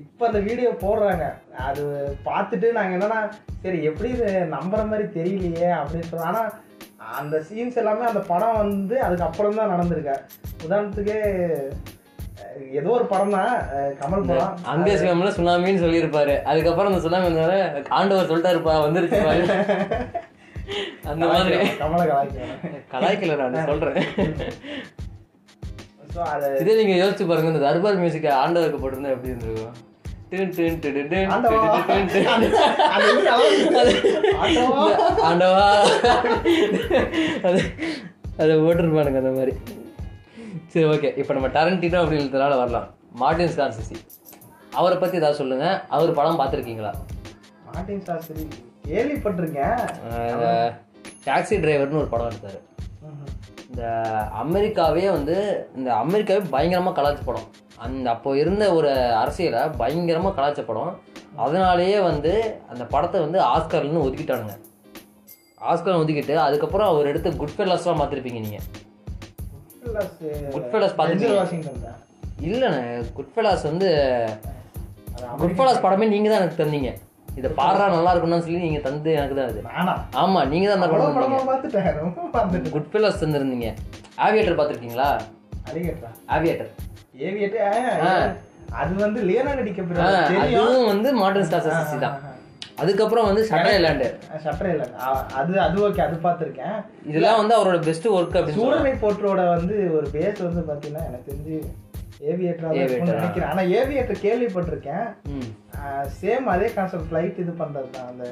[0.00, 1.24] இப்ப அந்த வீடியோ போடுறாங்க.
[1.68, 1.82] அது
[2.28, 3.20] பார்த்துட்டு நாங்க என்னன்னா
[3.64, 6.44] சரி எப்படி இது நம்புற மாதிரி தெரியலையே அப்படின்னு சொல்றோம் ஆனா
[7.20, 10.12] அந்த சீன்ஸ் எல்லாமே அந்த படம் வந்து அதுக்கப்புறம் தான் நடந்திருக்க
[10.64, 11.16] உதாரணத்துக்கு
[12.78, 13.52] ஏதோ ஒரு படம் தான்
[14.00, 14.56] கமல் படம்.
[14.66, 16.44] அங்கே சிவம்ல சுனாமின்னு சொல்லியிருப்பாரு.
[16.44, 19.46] அதுக்கப்புறம் அந்த சுனாமி வந்தாரு ஆண்டவர் சொல்லிட்டாருப்பா வந்துருச்சு பாரு.
[21.10, 21.56] அந்த மாதிரி.
[21.80, 22.54] கமல கலாய்க்கிறேன்
[22.92, 23.98] கலாய்க்கல நான் சொல்றேன்
[26.60, 29.74] இதே நீங்க யோசிச்சு பாருங்க இந்த தர்பார் மியூசிக் ஆண்டவருக்கு போட்டிருந்தா எப்படி இருந்திருக்கும்?
[35.26, 35.66] ஆண்டவா.
[38.38, 39.52] அதை போட்டிருப்பானுங்க அந்த மாதிரி.
[40.76, 42.88] சரி ஓகே இப்போ நம்ம டரண்டினோ அப்படின்றதுனால வரலாம்.
[43.20, 43.96] மார்டின் ஸ்கார்சிசி
[44.78, 45.66] அவரை பற்றி ஏதாவது சொல்லுங்க.
[45.96, 46.90] அவர் படம் பார்த்துருக்கீங்களா?
[47.68, 48.42] மார்ட்டின் சாஸ்திரி
[48.88, 49.80] கேள்விப்பட்டிருக்கேன்.
[51.28, 52.60] டாக்ஸி டிரைவர்னு ஒரு படம் எடுத்தார்.
[53.70, 53.82] இந்த
[54.42, 55.36] அமெரிக்காவே வந்து
[55.78, 57.48] இந்த அமெரிக்காவே பயங்கரமாக கலாய்ச்ச படம்.
[57.86, 58.90] அந்த அப்போ இருந்த ஒரு
[59.22, 60.94] அரசியலை பயங்கரமாக கலாய்ச்ச படம்.
[61.44, 62.32] அதனாலேயே வந்து
[62.72, 64.56] அந்த படத்தை வந்து ஆஸ்கர்னு ஒதுக்கிட்டானுங்க.
[65.70, 68.66] ஆஸ்கர் ஒதுக்கிட்டு அதுக்கப்புறம் அவர் எடுத்த குட் ஃபெல்லாஸ்லாம் பார்த்துருப்பீங்க நீங்கள்
[71.38, 71.98] Washington தான்.
[72.46, 72.80] இல்லைண்ணே
[73.16, 73.88] குட் ஃபெல்லாஸ் வந்து
[75.16, 76.90] அது குட் ஃபெல்லாஸ் படமே நீங்கள் தான் எனக்கு தந்தீங்க.
[77.38, 79.60] இதை பாடுறா நல்லா இருக்கும்னு சொல்லி நீங்கள் தந்து எனக்கு தான் அது?
[80.20, 81.48] ஆமாம் நீங்கள் தான் அந்த படம் படமா தந்தீங்க.
[81.50, 82.74] பார்த்துட்டேன், ரொம்ப பார்த்துட்டேன்.
[82.76, 83.68] Good fellas தந்திருந்தீங்க.
[84.18, 85.08] ஆவியேட்டர் பார்த்துருக்கீங்களா?
[86.34, 86.70] ஆவியேட்டர்
[88.06, 88.12] ஆ.
[88.78, 89.20] அது வந்து
[90.04, 90.54] ஆ, தெரியும்.
[90.60, 91.68] அதுவும் வந்து மாடர்ன் ஸ்டார்ஸ்
[92.04, 92.16] தான்
[92.78, 94.08] அதுக்கப்புறம் வந்து ஷட்டர் ஐலாண்டு
[94.44, 94.84] சட்டரை இல்ல.
[95.00, 95.06] ஆ,
[95.38, 96.76] அது அது ஓகே அது பார்த்திருக்கேன்.
[97.10, 101.56] இதெல்லாம் வந்து அவரோட பெஸ்ட் ஒர்க் சூடனை போற்றோட வந்து ஒரு பேஸ் வந்து பாத்தீங்கன்னா எனக்கு தெரிஞ்சு
[102.30, 102.68] ஏவியேட்டரா.
[103.14, 103.50] நினைக்கிறேன்.
[103.52, 105.06] ஆனா ஏவியேட்டர் கேள்விப்பட்டிருக்கேன்.
[106.20, 108.08] சேம் அதே கான்செப்ட் ஃப்ளைட் இது பண்றது தான்.
[108.12, 108.24] அந்த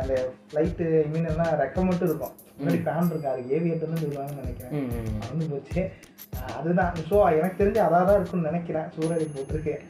[0.00, 0.14] அந்த
[0.50, 2.34] ஃப்ளைட்டு ஐ மீன் எல்லாம் ரெக்க மட்டும் இருக்கும்.
[2.58, 4.74] முன்னாடி ஃபேன் இருக்கும் அது ஏவியேட்டர்னு சொல்லுவாங்கன்னு நினைக்கிறேன்.
[5.16, 5.82] மறந்து போச்சு.
[6.58, 6.92] அதுதான்.
[7.08, 8.86] ஸோ எனக்கு தெரிஞ்சு அதாக தான் இருக்கும்னு நினைக்கிறேன்.
[8.94, 9.82] சூரரை போட்டிருக்கேன்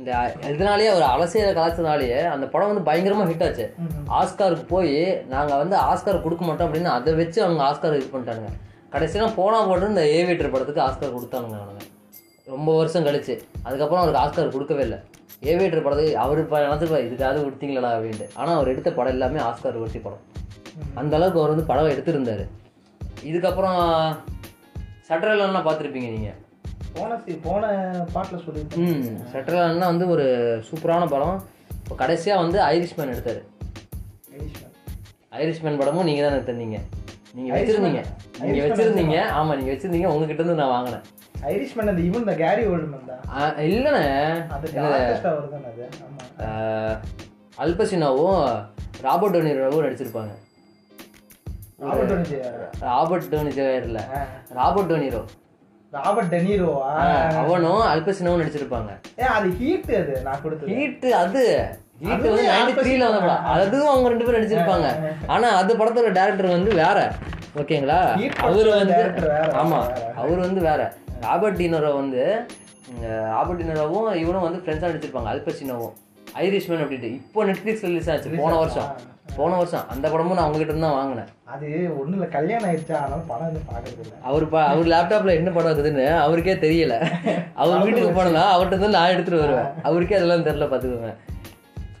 [0.00, 0.10] இந்த
[0.50, 3.66] இதனாலேயே அவர் அரசியல் கலாச்சனாலேயே அந்த படம் வந்து பயங்கரமாக ஹிட் ஆச்சு.
[4.18, 4.94] ஆஸ்காருக்கு போய்
[5.32, 8.50] நாங்கள் வந்து ஆஸ்கார் கொடுக்க மாட்டோம் அப்படின்னு அதை வச்சு அவங்க ஆஸ்கார் இது பண்ணிட்டானுங்க.
[8.94, 11.86] கடைசியில் போனா போட்டு இந்த ஏவியேட்டர் படத்துக்கு ஆஸ்கார் கொடுத்தானுங்க அவனுங்க
[12.46, 13.34] ரொம்ப வருஷம் கழிச்சு.
[13.66, 14.98] அதுக்கப்புறம் அவருக்கு ஆஸ்கார் கொடுக்கவே இல்லை.
[15.50, 18.28] ஏவியேட்டர் படத்துக்கு அவர் இப்போ நினச்சிருப்பா இதுக்காவது கொடுத்தீங்களா அப்படின்ட்டு.
[18.40, 20.24] ஆனால் அவர் எடுத்த படம் எல்லாமே ஆஸ்கார் ஒட்டி படம்.
[21.00, 22.46] அந்த அளவுக்கு அவர் வந்து படம் எடுத்திருந்தாரு.
[23.30, 23.80] இதுக்கப்புறம்
[25.08, 26.38] சட்டரெல்லாம் பார்த்துருப்பீங்க நீங்கள்
[26.96, 27.16] போன
[27.46, 27.64] போன
[28.14, 30.26] பாட்டில் சொல்லியிருக்கேன் ம் வந்து ஒரு
[30.68, 31.38] சூப்பரான படம்.
[31.82, 33.40] இப்போ கடைசியாக வந்து ஐரிஷ்மேன் எடுத்தார்.
[35.40, 35.78] ஐரிஷ்மேன்.
[35.80, 36.78] படமும் நீங்கள் தான் எனக்கு தந்தீங்க
[37.36, 38.02] நீங்கள் வச்சுருந்தீங்க.
[38.42, 39.16] நீங்கள் வச்சுருந்தீங்க.
[39.38, 40.10] ஆமாம் நீங்கள் வச்சுருந்தீங்க.
[40.14, 41.04] உங்ககிட்ட இருந்து நான் வாங்கினேன்.
[41.52, 43.22] ஐரிஷ்மேன் அந்த இவன் இந்த கேரி ஓல்டுமன் தான்.
[43.68, 44.04] இல்லைண்ணே.
[44.76, 45.00] தானே
[47.64, 48.40] அல்பசினாவும்
[49.06, 50.32] ராபர்ட் டோனிரோவும் நடிச்சிருப்பாங்க.
[51.84, 52.38] ராபர்ட் டோனி
[52.88, 53.52] ராபர்ட் டோனி
[54.58, 55.22] ராபர்ட் டோனிரோ
[55.94, 56.90] ராபர்ட் டெனீரோவா
[57.42, 58.90] அவனும் அல்பசினாவும் நடிச்சிருப்பாங்க.
[59.20, 60.74] ஏ அது ஹீட் அது நான் கொடுத்தது.
[60.74, 61.44] ஹீட் அது.
[62.02, 64.88] ஹீட் வந்து நைன்டி த்ரீல வந்த படம் அதுவும் அவங்க ரெண்டு பேரும் நடிச்சிருப்பாங்க.
[65.26, 66.98] ஆனா அது படத்தோட டேரக்டர் வந்து வேற.
[67.60, 67.98] ஓகேங்களா?
[68.48, 69.00] அவர் வந்து
[69.62, 69.80] ஆமா.
[70.22, 70.80] அவர் வந்து வேற.
[71.26, 72.22] ராபர்ட் டினரோ வந்து
[73.34, 75.32] ராபர்ட் டினரோவும் இவனும் வந்து ஃப்ரெண்ட்ஸாக நடிச்சிருப்பாங்க.
[75.34, 75.96] அல்பசினோவும்
[76.44, 77.10] ஐரிஷ்மேன் அப்படின்ட்டு.
[77.20, 78.90] இப்போ நெட்ஃப்ளிக்ஸ் ரிலீஸ் ஆச்சு போன வருஷம்.
[79.36, 81.28] போன வருஷம் அந்த படமும் நான் உங்ககிட்ட இருந்து தான் வாங்கினேன்.
[81.44, 81.66] அது
[82.00, 82.96] ஒண்ணும் இல்ல கல்யாணம் ஆயிடுச்சா?
[83.02, 84.14] அதனால படம் பாக்குறது இல்ல.
[84.22, 86.94] அவர் பா அவர் லேப்டாப்ல என்ன படம் இருக்குதுன்னு அவருக்கே தெரியல.
[87.54, 89.70] அவர் வீட்டுக்கு போனா அவர்கிட்ட இருந்து நான் எடுத்துட்டு வருவேன்.
[89.82, 91.12] அவருக்கே அதெல்லாம் தெரியல பார்த்துக்கோங்க.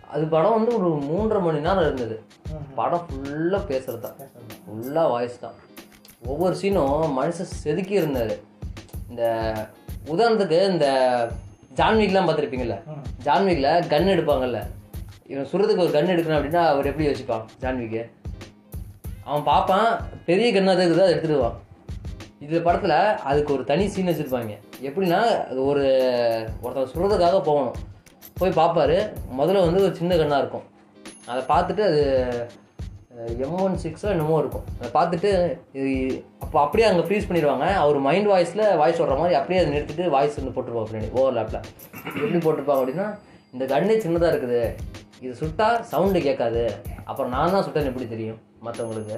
[0.08, 2.16] அது படம் வந்து ஒரு மூன்றரை மணி நேரம் இருந்தது.
[2.74, 4.16] படம் ஃபுல்லாக பேசுறது தான்.
[4.64, 5.58] ஃபுல்லாக வாய்ஸ் தான்.
[6.26, 8.34] ஒவ்வொரு சீனும் மனுஷன் செதுக்கி இருந்தார்.
[9.10, 9.22] இந்த
[10.08, 10.86] உதாரணத்துக்கு இந்த
[11.78, 12.76] ஜான்விக்லாம் பார்த்துருப்பீங்கல்ல?
[12.86, 13.02] ம்.
[13.24, 14.60] ஜான்விக்ல கன் எடுப்பாங்கல்ல?
[15.32, 18.02] இவன் சுடுறதுக்கு ஒரு கன் எடுக்கணும் அப்படின்னா அவர் எப்படி யோசிப்பான் ஜான்விக்கு?
[19.26, 19.88] அவன் பார்ப்பான்
[20.28, 21.58] பெரிய கன்னாக தான் இருக்குது அதை எடுத்துடுவான்
[22.44, 22.96] இது படத்தில்
[23.30, 24.52] அதுக்கு ஒரு தனி சீன் வச்சுருப்பாங்க.
[24.88, 25.20] எப்படின்னா
[25.50, 25.84] அது ஒரு
[26.64, 27.76] ஒருத்தர் சுடுறதுக்காக போகணும்.
[28.40, 28.96] போய் பார்ப்பாரு.
[29.40, 30.66] முதல்ல வந்து ஒரு சின்ன கண்ணாக இருக்கும்.
[31.30, 32.00] அதை பார்த்துட்டு அது
[33.44, 34.66] எம் ஒன் சிக்ஸோ என்னமோ இருக்கும்.
[34.78, 35.30] அதை பார்த்துட்டு
[35.78, 35.90] இது
[36.44, 37.66] அப்போ அப்படியே அங்கே ஃப்ரீஸ் பண்ணிடுவாங்க.
[37.82, 41.66] அவர் மைண்ட் வாய்ஸில் வாய்ஸ் விடுற மாதிரி அப்படியே அதை நிறுத்திட்டு வாய்ஸ் வந்து போட்டுருப்பாங்க ஓவர் லேப்பில்
[42.22, 43.08] எப்படி போட்டிருப்பாங்க அப்படின்னா
[43.54, 44.62] இந்த கண்ணே சின்னதாக இருக்குது.
[45.24, 46.62] இது சுட்டா சவுண்டு கேட்காது.
[47.10, 49.16] அப்புறம் நான் தான் சுட்டேன்னு எப்படி தெரியும் மற்றவங்களுக்கு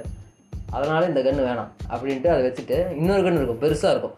[0.75, 4.15] அதனால் இந்த கன்று வேணாம் அப்படின்ட்டு அதை வச்சுட்டு இன்னொரு கன்று இருக்கும் பெருசாக இருக்கும்.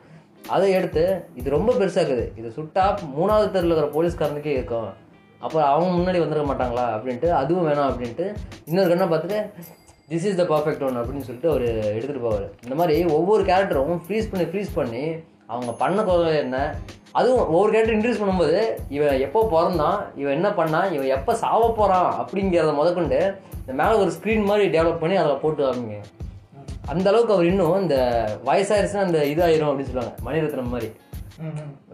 [0.55, 1.03] அதை எடுத்து
[1.39, 2.25] இது ரொம்ப பெருசாக இருக்குது.
[2.39, 2.85] இது சுட்டா
[3.17, 4.91] மூணாவது தெருவில் இருக்கிற போலீஸ்காரனுக்கே இருக்கும்.
[5.45, 8.25] அப்புறம் அவங்க முன்னாடி வந்துருக்க மாட்டாங்களா அப்படின்ட்டு அதுவும் வேணாம் அப்படின்ட்டு
[8.69, 9.39] இன்னொரு கண்ணை பார்த்துட்டு
[10.11, 12.45] this is the perfect one அப்படின்னு சொல்லிட்டு அவர் எடுத்துகிட்டு போவார்.
[12.65, 15.03] இந்த மாதிரி ஒவ்வொரு கேரக்டரும் ஃப்ரீஸ் பண்ணி ஃப்ரீஸ் பண்ணி
[15.53, 16.59] அவங்க பண்ண குறை என்ன
[17.15, 22.09] அதுவும் ஒவ்வொரு கேரக்டர் இன்ட்ரடியூஸ் பண்ணும்போது இவன் எப்போ பிறந்தான் இவன் என்ன பண்ணான் இவன் எப்போ சாவ போகிறான்
[22.21, 23.19] அப்படிங்கிறத முதற்கொண்டு
[23.59, 25.97] இந்த மேலே ஒரு ஸ்க்ரீன் மாதிரி டெவலப் பண்ணி அதில் போட்டு காமிங்க.
[26.87, 27.97] அந்த அளவுக்கு அவர் இன்னும் இந்த
[28.45, 30.15] வயசாயிருச்சுன்னா அந்த இதாயிரும் அப்படின்னு சொல்லுவாங்க.
[30.25, 30.89] மணிரத்னம் மாதிரி.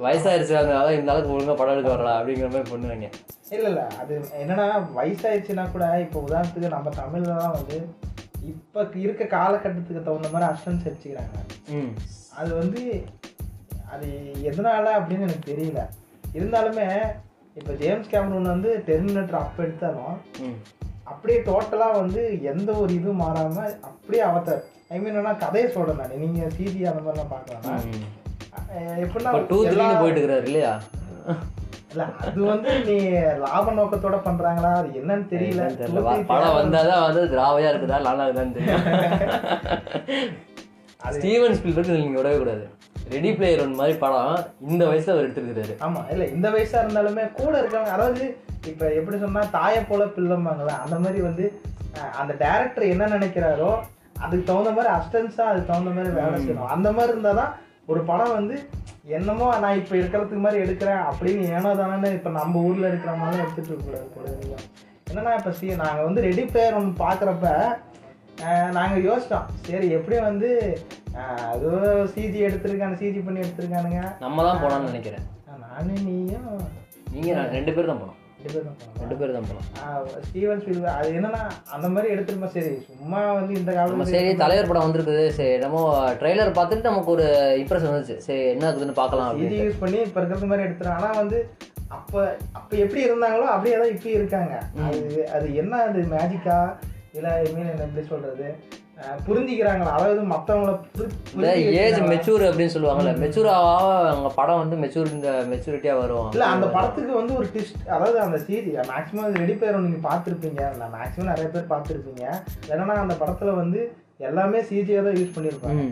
[0.02, 3.08] வயசாயிருச்சு அதனால இந்த அளவுக்கு ஒழுங்கா படம் எடுக்க வரலாம் அப்படிங்கிற மாதிரி பண்ணுவாங்க.
[3.52, 3.82] இல்ல இல்ல.
[4.02, 4.66] அது என்னன்னா
[4.98, 7.78] வயசாயிடுச்சுன்னா கூட இப்போ உதாரணத்துக்கு நம்ம தமிழ்ல தான் வந்து
[8.52, 11.38] இப்ப இருக்க காலகட்டத்துக்கு தகுந்த மாதிரி அஸ்டன்ஸ் வச்சுக்கிறாங்க
[11.74, 11.92] ம்.
[12.38, 12.82] அது வந்து
[13.92, 14.08] அது
[14.50, 15.82] எதனால அப்படின்னு எனக்கு தெரியல.
[16.36, 16.88] இருந்தாலுமே
[17.56, 20.14] இப்போ ஜேம்ஸ் கேமரூன் வந்து டெர்மினேட்டர் அப்போ எடுத்தாலும்
[21.12, 23.58] அப்படியே டோட்டலாக வந்து எந்த ஒரு இதுவும் மாறாம
[23.90, 26.22] அப்படியே அவத்தார் ஐ மீன் என்ன கதையை சொல்றேன் நான்.
[26.24, 27.84] நீங்க சிஜி அந்த மாதிரிலாம் பார்க்கலாம்.
[29.04, 30.72] எப்படின்னா டூ த்ரீன்னு போயிட்டு இருக்கிறாரு இல்லையா?
[31.92, 32.96] இல்ல அது வந்து நீ
[33.44, 34.72] லாப நோக்கத்தோட பண்றாங்களா?
[34.80, 35.64] அது என்னன்னு தெரியல.
[35.82, 36.04] தெரியல.
[36.32, 38.86] படம் வந்தாதான் வந்து திராவையா இருக்குதா லாலா இருக்குதான்னு தெரியும்
[41.16, 42.66] ஸ்டீவன் ஸ்பீல்பர்க் நீங்க விடவே கூடாது.
[42.96, 44.36] ரெடி பிளேயர் ஒன் மாதிரி படம்
[44.70, 45.74] இந்த வயசுல அவர் எடுத்திருக்கிறாரு.
[45.80, 48.24] ஆமா இல்ல இந்த வயசா இருந்தாலுமே கூட இருக்கவங்க அதாவது
[48.68, 51.46] இப்ப எப்படி சொன்னா தாயை போல பிள்ளைம்பாங்களா அந்த மாதிரி வந்து
[52.20, 53.72] அந்த டைரக்டர் என்ன நினைக்கிறாரோ
[54.22, 56.72] அதுக்கு தகுந்த மாதிரி அஸ்டன்ஸா அதுக்கு தகுந்த மாதிரி வேலை செய்யணும்.
[56.76, 57.54] அந்த மாதிரி இருந்தாதான்
[57.88, 58.56] ஒரு படம் வந்து
[59.10, 63.72] என்னமோ நான் இப்ப இருக்கிறதுக்கு மாதிரி எடுக்கிறேன் அப்படின்னு ஏனோ தானே இப்ப நம்ம ஊர்ல இருக்கிற மாதிரி எடுத்துட்டு
[63.72, 64.58] இருக்க கூடாது கூட இதுல.
[65.10, 67.48] என்னன்னா இப்ப சி நாங்க வந்து ரெடி பிளேயர் ஒன்று பாக்குறப்ப
[68.44, 69.48] அஹ், நாங்க யோசிச்சோம்.
[69.66, 70.50] சரி எப்படியும் வந்து
[71.50, 71.70] அது
[72.14, 74.02] சிஜி எடுத்திருக்காங்க சிஜி பண்ணி எடுத்திருக்கானுங்க.
[74.22, 75.26] நம்ம தான் போனோம்னு நினைக்கிறேன்.
[75.66, 76.50] நானு நீயும்
[77.14, 78.18] நீங்க நான் ரெண்டு பேர் தான் போனோம்.
[78.44, 79.00] ரெண்டு பேரும் தான் போனோமா?
[79.02, 79.66] ரெண்டு பேர் தான் போனோம்
[80.26, 81.42] ஸ்டீவன் ஸ்பீல்பர்க் அது என்னன்னா
[81.76, 85.26] அந்த மாதிரி எடுத்துருமா சரி சும்மா வந்து இந்த காலத்துல சரி தலைவர் படம் வந்திருக்குது.
[85.38, 85.82] சரி நம்ம
[86.22, 87.28] ட்ரெய்லர் பார்த்துட்டு நமக்கு ஒரு
[87.62, 88.18] இம்ப்ரெஷன் வந்துச்சு.
[88.28, 91.40] சரி என்ன இருக்குதுன்னு பார்க்கலாம் சிஜி யூஸ் பண்ணி இப்ப இருக்கிறது மாதிரி எடுத்துறாங்க ஆனா வந்து
[91.92, 92.16] அப்ப
[92.58, 94.54] அப்ப எப்படி இருந்தாங்களோ அப்படியே தான் இப்பயும் இருக்காங்க.
[94.86, 95.00] அது
[95.36, 96.58] அது என்ன அது மேஜிக்கா
[97.14, 98.46] இல்ல மீன் என்ன எப்படி சொல்றது?
[99.02, 99.94] ஆஹ் புரிஞ்சுக்கிறாங்களா?
[99.98, 100.22] அதாவது
[101.34, 101.48] இந்த
[101.82, 101.98] ஏஜ்?
[102.12, 103.70] மெச்சூர் அப்படின்னு சொல்லுவாங்கல்ல மெச்சூர் ஆக
[104.10, 108.40] அவங்க படம் வந்து மெச்சூர் இந்த மெச்சூரிட்டியா வரும் இல்ல அந்த படத்துக்கு வந்து ஒரு ட்விஸ்ட் அதாவது அந்த
[108.46, 108.60] சிஜி
[108.92, 110.62] மேக்ஸிமம் ரெடி பேர் நீங்க பார்த்துருப்பீங்க.
[110.80, 112.24] நான் மேக்ஸிமம் நிறைய பேர் பார்த்துருப்பீங்க.
[112.72, 113.82] என்னன்னா அந்த படத்துல வந்து
[114.28, 115.84] எல்லாமே சிஜியை தான் யூஸ் பண்ணியிருப்பாங்க.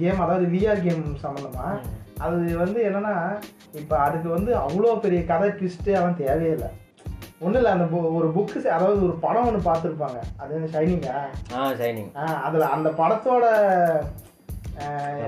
[0.00, 1.66] கேம் அதாவது விஆர் கேம் சம்மந்தமா
[2.24, 3.14] அது வந்து என்னன்னா
[3.80, 6.68] இப்போ அதுக்கு வந்து அவ்வளோ பெரிய கதை ட்விஸ்ட்டு அவன் தேவையில்லை
[7.42, 10.18] ஒன்றும் இல்லை அந்த ஒரு புக்கு அதாவது ஒரு படம் ஒன்று பார்த்துருப்பாங்க.
[10.36, 11.14] அது ஷைனிங்கா
[11.54, 12.10] ஆ ஷைனிங்
[12.42, 13.44] அதில் அந்த படத்தோட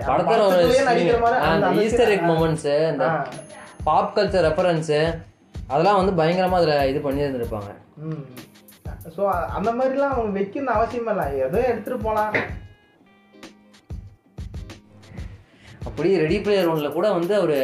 [0.06, 3.26] படத்துல ஒரு அந்த- அந்த அந்த ஈஸ்டர் scene- எக் மூமெண்ட்ஸு இந்த ஆ.
[3.84, 5.00] பாப் கல்ச்சர் ரெஃபரன்ஸு
[5.68, 7.70] அதெல்லாம் வந்து பயங்கரமாக அதில் இது பண்ணி இருந்திருப்பாங்க
[9.16, 9.22] ஸோ
[9.52, 11.26] அந்த மாதிரிலாம் அவங்க வைக்கணும்னு அவசியம் இல்லை.
[11.38, 12.34] எதோ எடுத்துகிட்டு போகலாம்
[15.84, 17.56] அப்படி ரெடி பிளேயர் ஒன்றில் கூட வந்து அவர்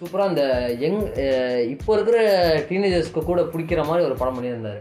[0.00, 0.44] சூப்பராக அந்த
[0.82, 1.00] யங்
[1.74, 2.18] இப்போ இருக்கிற
[2.68, 4.80] டீனேஜர்ஸ்க்கு கூட பிடிக்கிற மாதிரி ஒரு படம் பண்ணியிருந்தார்.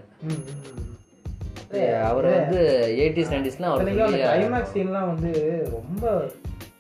[2.09, 2.59] அவர் வந்து
[3.01, 3.89] எயிட்டிஸ் நைன்டிஸ்லாம் அவர்
[4.37, 5.31] கிளைமேக்ஸ் சீன்லாம் வந்து
[5.75, 6.03] ரொம்ப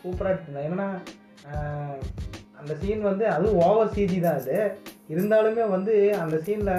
[0.03, 0.87] சூப்பராக எடுத்துருந்தேன் ஏன்னா
[2.59, 4.57] அந்த சீன் வந்து அதுவும் ஓவர் சிஜி தான் அது.
[5.13, 6.75] இருந்தாலுமே வந்து அந்த சீனில்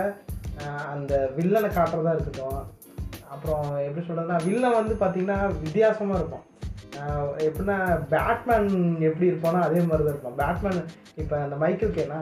[0.95, 2.61] அந்த வில்லனை காட்டுறதா இருக்கட்டும்
[3.35, 6.47] அப்புறம் எப்படி சொல்கிறதுனா வில்லன் வந்து பார்த்தீங்கன்னா வித்தியாசமாக இருக்கும்.
[7.47, 7.77] எப்படின்னா
[8.13, 8.69] பேட்மேன்
[9.01, 10.39] எப்படி இருப்பானோ அதே மாதிரி தான் இருப்பான்.
[10.43, 10.81] பேட்மேன்
[11.17, 12.19] இப்போ அந்த மைக்கேல் கேனா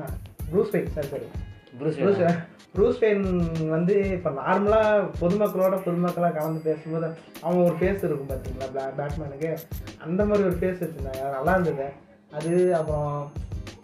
[0.50, 1.28] ப்ரூஸ் வெயிட் சரி சரி
[1.78, 2.22] ப்ரூஸ் ப்ரூஸ்
[2.74, 3.26] ப்ரூஸ் வெயின்
[3.70, 7.08] வந்து இப்போ நார்மலாக பொதுமக்களோட பொதுமக்களாக கலந்து பேசும்போது
[7.42, 9.50] அவன் ஒரு ஃபேஸ் இருக்கும் பார்த்தீங்களா பேட்மேனுக்கு
[10.06, 11.86] அந்த மாதிரி ஒரு ஃபேஸ் வச்சுருந்தாங்க நல்லா இருந்தது.
[12.32, 13.12] அது அப்புறம்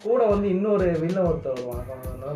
[0.04, 1.90] கூட வந்து இன்னொரு வில்ல ஒருத்தர் வருவான்.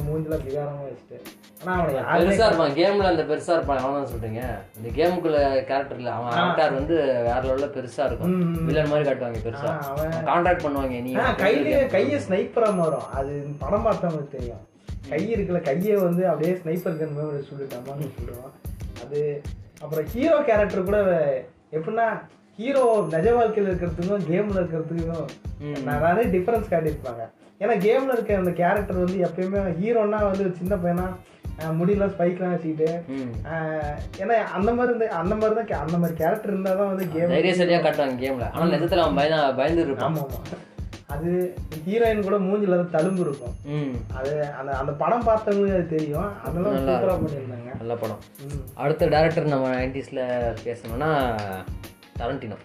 [0.06, 1.16] மூஞ்சில விகாரமாக வச்சுட்டு.
[1.62, 3.80] ஆனால் அவனை யாருமே பெருசா இருப்பான் கேம்ல அந்த பெருசா இருப்பான்.
[3.80, 4.42] அவன் தான் சொல்றீங்க.
[4.78, 5.38] இந்த கேமுக்குள்ள
[5.70, 8.34] கேரக்டர்ல அவன் அவதார் வந்து வேற லெவல்ல பெருசா இருக்கும்.
[8.68, 9.70] வில்லன் மாதிரி காட்டுவாங்க பெருசா.
[9.72, 13.06] ஆ, அவன் கான்ட்ராக்ட் பண்ணுவாங்க நீ ஆ கையிலேயே கையை ஸ்னைப்பராக மாறும்.
[13.12, 14.64] அது படம் பார்த்தவங்களுக்கு தெரியும்.
[15.10, 18.54] கை இருக்குல்ல கையை வந்து அப்படியே ஸ்னைப்பர் கன் மாதிரி சொல்லிட்டாமான்னு சொல்லுவோம்
[19.02, 19.20] அது
[19.82, 20.98] அப்புறம் ஹீரோ கேரக்டர் கூட
[21.72, 22.06] எப்படின்னா
[22.60, 25.28] ஹீரோ நிஜ வாழ்க்கையில் இருக்கிறதுக்கும் கேமில் இருக்கிறதுக்கும்.
[25.88, 27.24] நிறைய டிஃப்ரென்ஸ் காட்டியிருப்பாங்க.
[27.62, 31.06] ஏன்னா கேமில் இருக்க அந்த கேரக்டர் வந்து எப்பயுமே ஹீரோன்னா வந்து சின்ன பையனா
[31.78, 32.88] முடியெல்லாம் ஸ்பைக்லாம் வச்சுக்கிட்டு
[34.22, 37.80] ஏன்னா அந்த மாதிரி இருந்த அந்த மாதிரி தான் அந்த மாதிரி கேரக்டர் இருந்தால் தான் வந்து கேம் தைரியசாலியா
[37.84, 40.64] காட்டுவாங்க கேம்ல ஆனா நிஜத்துல அவன் பயந்து பயந்து இருப்பான் ஆமாம் ஆமாம்
[41.14, 41.30] அது
[41.86, 43.54] ஹீரோயின் கூட மூஞ்சில தழும்பு இருக்கும்.
[44.18, 46.30] அது அந்த அந்த படம் பார்த்தவங்களுக்கு அது தெரியும்.
[46.46, 47.70] அதெல்லாம் சூப்பராக பண்ணியிருந்தாங்க.
[47.82, 48.20] நல்ல படம்.
[48.82, 50.22] அடுத்த டேரக்டர் நம்ம நைன்டிஸில்
[50.66, 51.10] பேசணும்னா
[52.20, 52.56] டரண்டினோ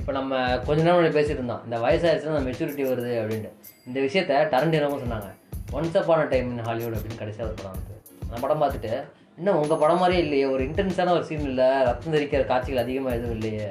[0.00, 3.50] இப்போ நம்ம கொஞ்ச நேரம் பேசிட்டு இருந்தோம் இந்த வயசாயிருச்சுன்னா மெச்சூரிட்டி வருது அப்படின்ட்டு.
[3.88, 5.28] இந்த விஷயத்த டரண்டினோவும் சொன்னாங்க.
[5.76, 7.94] Once upon a time in Hollywood அப்படின்னு கடைசியாக ஒரு படம் வந்து
[8.26, 8.92] அந்த படம் பார்த்துட்டு
[9.38, 13.36] இன்னும் உங்கள் படம் மாதிரியே இல்லையே ஒரு இன்டென்ஸான ஒரு சீன் இல்லை ரத்தம் தெரிக்கிற காட்சிகள் அதிகமாக எதுவும்
[13.38, 13.68] இல்லையே.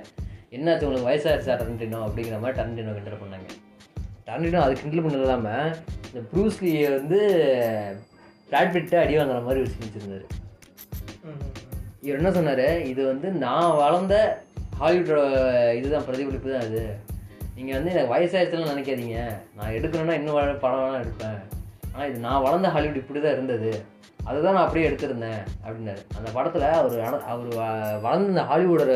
[0.55, 3.49] என்னாச்சு உங்களுக்கு வயசாயிருச்சா டரண்டினோ அப்படிங்கிற மாதிரி டரண்டினோ கிண்டல் பண்ணாங்க.
[4.27, 5.73] டரண்டினோ அது கிண்டல் பண்ணது இல்லாமல்
[6.09, 7.19] இந்த ப்ரூஸ்லியை வந்து
[8.49, 10.27] பிளாட் பிட்டு அடி வாங்குற மாதிரி ஒரு சீன் வச்சிருந்தாரு.
[12.05, 12.67] இவர் என்ன சொன்னார்?
[12.91, 14.15] இது வந்து நான் வளர்ந்த
[14.79, 16.95] ஹாலிவுட்டோட இதுதான் பிரதிபலிப்பு தான் அது
[17.55, 19.33] நீங்கள் வந்து எனக்கு வயசாகிடுச்சுலாம் நினைக்காதீங்க.
[19.55, 21.39] நான் எடுக்கணும்னா இன்னும் வள- படம் வேணால் எடுப்பேன்.
[21.93, 23.85] ஆனால் இது நான் வளர்ந்த ஹாலிவுட் இப்படி தான் இருந்தது.
[24.23, 25.97] அதை தான் நான் அப்படியே எடுத்திருந்தேன் அப்படின்னாரு.
[26.17, 28.91] அந்த படத்தில் அவர் அவர் வ- வளர்ந்த இந்த ஹாலிவுடோட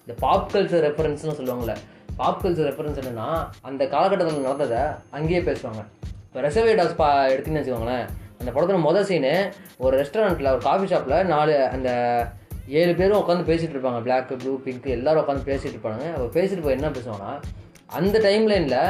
[0.00, 1.76] இந்த பாப் கல்ச்சர் ரெஃபரன்ஸ்னு சொல்லுவாங்கள்ல
[2.16, 4.78] பாப் கல்ச்சர் ரெஃபரன்ஸ் என்னன்னா அந்த காலகட்டத்தில் நடந்ததை
[5.10, 5.84] அங்கேயே பேசுவாங்க.
[6.02, 8.06] இப்போ ரெசர்வே டாஸ் பா எடுத்தீங்கன்னு வச்சுக்கோங்களேன்.
[8.38, 11.90] அந்த படத்தில் மொதல் சீனு ஒரு ரெஸ்டாரண்ட்டில் ஒரு காஃபி ஷாப்பில் நாலு அந்த
[12.80, 14.00] ஏழு பேரும் உட்காந்து பேசிகிட்டு இருப்பாங்க.
[14.06, 17.32] பிளாக்கு ப்ளூ பிங்க் எல்லாரும் உட்காந்து பேசிட்டு இருப்பாங்க அப்போ பேசிட்டு போய் என்ன பேசுவாங்கன்னா
[17.98, 18.80] அந்த டைம் லைனில்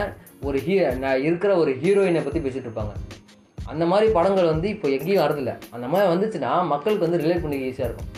[0.48, 2.94] ஒரு ஹீ நான் இருக்கிற ஒரு ஹீரோயினை பற்றி பேசிகிட்டு இருப்பாங்க.
[3.72, 5.52] அந்த மாதிரி படங்கள் வந்து இப்போ எங்கேயும் வரதில்ல.
[5.74, 8.10] அந்த மாதிரி வந்துச்சுன்னா மக்களுக்கு வந்து ரிலேட் பண்ணிக்க ஈஸியாக இருக்கும்.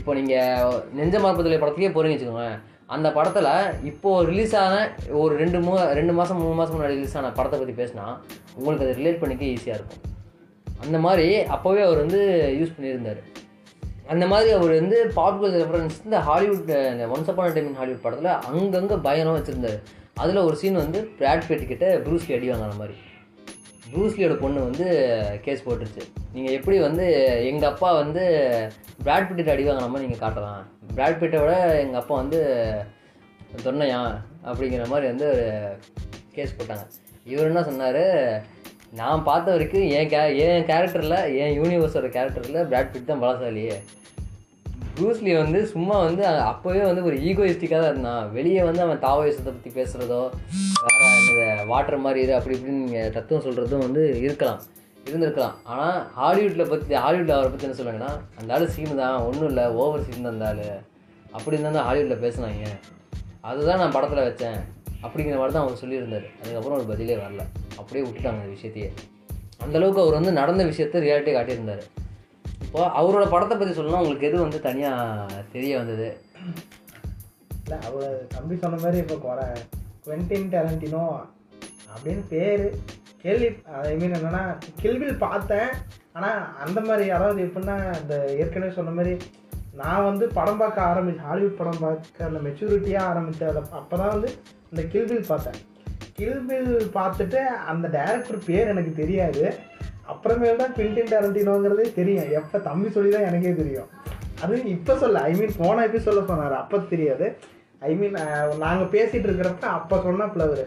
[0.00, 2.58] இப்போ நீங்கள் நெஞ்ச மரப்பதில் படத்துக்கே போகிறீங்கன்னு வச்சுக்கோங்களேன்.
[2.94, 3.50] அந்த படத்தில்
[3.90, 4.74] இப்போது ரிலீஸ் ஆன
[5.20, 8.06] ஒரு ரெண்டு மூ ரெண்டு மாதம் மூணு மாதம் முன்னாடி ரிலீஸ் ஆன படத்தை பற்றி பேசினா
[8.56, 10.02] உங்களுக்கு அதை ரிலேட் பண்ணிக்க ஈஸியாக இருக்கும்.
[10.84, 12.20] அந்த மாதிரி அப்போவே அவர் வந்து
[12.60, 13.22] யூஸ் பண்ணியிருந்தார்.
[14.12, 18.30] அந்த மாதிரி அவர் வந்து பாப்புலர் ரெஃபரன்ஸ் இந்த ஹாலிவுட் இந்த once upon a time in Hollywood படத்தில்
[18.48, 19.78] அங்கங்கே பயணம் வச்சுருந்தாரு.
[20.22, 22.96] அதில் ஒரு சீன் வந்து பிராட் பெட்டி கிட்ட ப்ரூஸ்லி அடி வாங்கின மாதிரி.
[23.92, 24.86] ப்ரூஸ்லியோட பொண்ணு வந்து
[25.44, 26.02] கேஸ் போட்டுருச்சு.
[26.34, 27.04] நீங்கள் எப்படி வந்து
[27.50, 28.22] எங்கள் அப்பா வந்து
[29.04, 30.62] பிராட் பிட்டிட்ட அடி வாங்குற மாதிரி நீங்கள் காட்டலாம்.
[30.96, 32.40] பிராட் பிட்டை விட எங்கள் அப்பா வந்து
[33.66, 34.00] தொன்னையா
[34.48, 35.46] அப்படிங்கிற மாதிரி வந்து ஒரு
[36.36, 36.84] கேஸ் போட்டாங்க.
[37.32, 38.02] இவர் என்ன சொன்னார்?
[38.98, 43.76] நான் பார்த்த வரைக்கும் என் கே என் கேரக்டரில் என் யூனிவர்ஸோட கேரக்டரில் பிராட் பிட் தான் பலசாலியே.
[44.96, 48.28] ப்ரூஸ்லி வந்து சும்மா வந்து அப்போவே வந்து ஒரு ஈகோயிஸ்டிக்காக தான் இருந்தான்.
[48.36, 50.20] வெளியே வந்து அவன் தாவோயிசத்தை பற்றி பேசுகிறதோ
[50.84, 54.60] வேற இந்த வாட்டர் மாதிரி இரு அப்படி இப்படின்னு நீங்கள் தத்துவம் சொல்கிறதும் வந்து இருக்கலாம்.
[55.08, 55.56] இருந்திருக்கலாம்.
[55.72, 60.06] ஆனால் ஹாலிவுட்டில் பற்றி ஹாலிவுட்டில் அவரை பற்றி என்ன சொல்லுவாங்கன்னா அந்த ஆள் சீன் தான் ஒன்றும் இல்லை ஓவர்
[60.06, 60.64] சீன் தான் அந்த ஆள்.
[61.36, 62.70] அப்படி இருந்தால் தான் ஹாலிவுட்டில் பேசுனாங்க.
[63.50, 64.60] அதுதான் நான் படத்தில் வச்சேன்.
[65.04, 66.26] அப்படிங்கிற மாதிரி தான் அவர் சொல்லியிருந்தார்.
[66.40, 67.42] அதுக்கப்புறம் அவர் பதிலே வரல.
[67.80, 68.88] அப்படியே விட்டுட்டாங்க அந்த விஷயத்தையே.
[69.64, 71.84] அந்த அளவுக்கு அவர் வந்து நடந்த விஷயத்தை ரியாலிட்டி காட்டியிருந்தார்.
[72.64, 76.08] இப்போ அவரோட படத்தை பற்றி சொல்லணும் உங்களுக்கு எது வந்து தனியாக தெரிய வந்தது?
[77.64, 79.46] இல்லை அவர் தம்பி சொன்ன மாதிரி இப்போ குறை
[80.06, 81.04] குவென்டின் டேலண்டினோ
[81.92, 82.64] அப்படின்னு பேர்
[83.22, 83.48] கேள்வி
[83.90, 84.42] ஐ மீன் என்னென்னா
[84.82, 85.70] கேள்வியில் பார்த்தேன்.
[86.16, 89.14] ஆனால் அந்த மாதிரி அதாவது எப்படின்னா இந்த ஏற்கனவே சொன்ன மாதிரி
[89.80, 94.30] நான் வந்து படம் பார்க்க ஆரம்பி ஹாலிவுட் படம் பார்க்க அந்த மெச்சூரிட்டியாக ஆரம்பித்தேன் அதை அப்போ தான் வந்து
[94.74, 95.58] இந்த கில்பில் பார்த்தேன்.
[96.18, 99.44] கில்பில் பார்த்துட்டு அந்த டைரக்டர் பேர் எனக்கு தெரியாது.
[100.12, 102.30] அப்புறமேல் தான் குவிண்டின் டேரண்டினோங்கிறதே தெரியும்.
[102.40, 103.90] எப்போ தம்பி சொல்லி தான் எனக்கே தெரியும்.
[104.44, 106.56] அது இப்போ சொல்ல ஐ மீன் போன எபிசோட சொன்னார்.
[106.62, 107.28] அப்போ தெரியாது.
[107.88, 108.18] ஐ மீன்
[108.64, 110.64] நாங்கள் பேசிகிட்டு இருக்கிறப்ப அப்போ சொன்னாப்புல அவர்.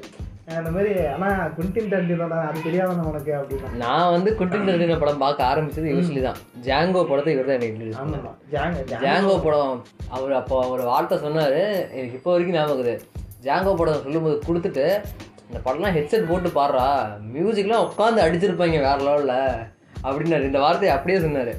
[0.58, 3.70] இந்த மாதிரி ஆனால் குவிண்டின் டேரண்டினோட அது தெரியாதானே உனக்கு அப்படின்னா.
[3.84, 7.92] நான் வந்து குட்டின் டெரண்டினோ படம் பார்க்க ஆரம்பிச்சது யூஸ்வலி தான் ஜாங்கோ படத்தை இவர் தான் எனக்கு
[9.06, 9.82] ஜாங்க படம்
[10.16, 11.60] அவர் அப்போ ஒரு வார்த்தை சொன்னார்.
[11.98, 13.17] எனக்கு இப்போ வரைக்கும் ஞாபகம் இருக்குது.
[13.46, 14.86] ஜாங்கோ படம் சொல்லும்போது கொடுத்துட்டு
[15.48, 16.86] இந்த படம்லாம் ஹெட்செட் போட்டு பாடுறா
[17.34, 19.38] மியூசிக்லாம் உட்காந்து அடிச்சிருப்பாங்க வேற லெவலில்
[20.08, 20.48] அப்படின்னாரு.
[20.50, 21.54] இந்த வார்த்தையை அப்படியே சொன்னார்.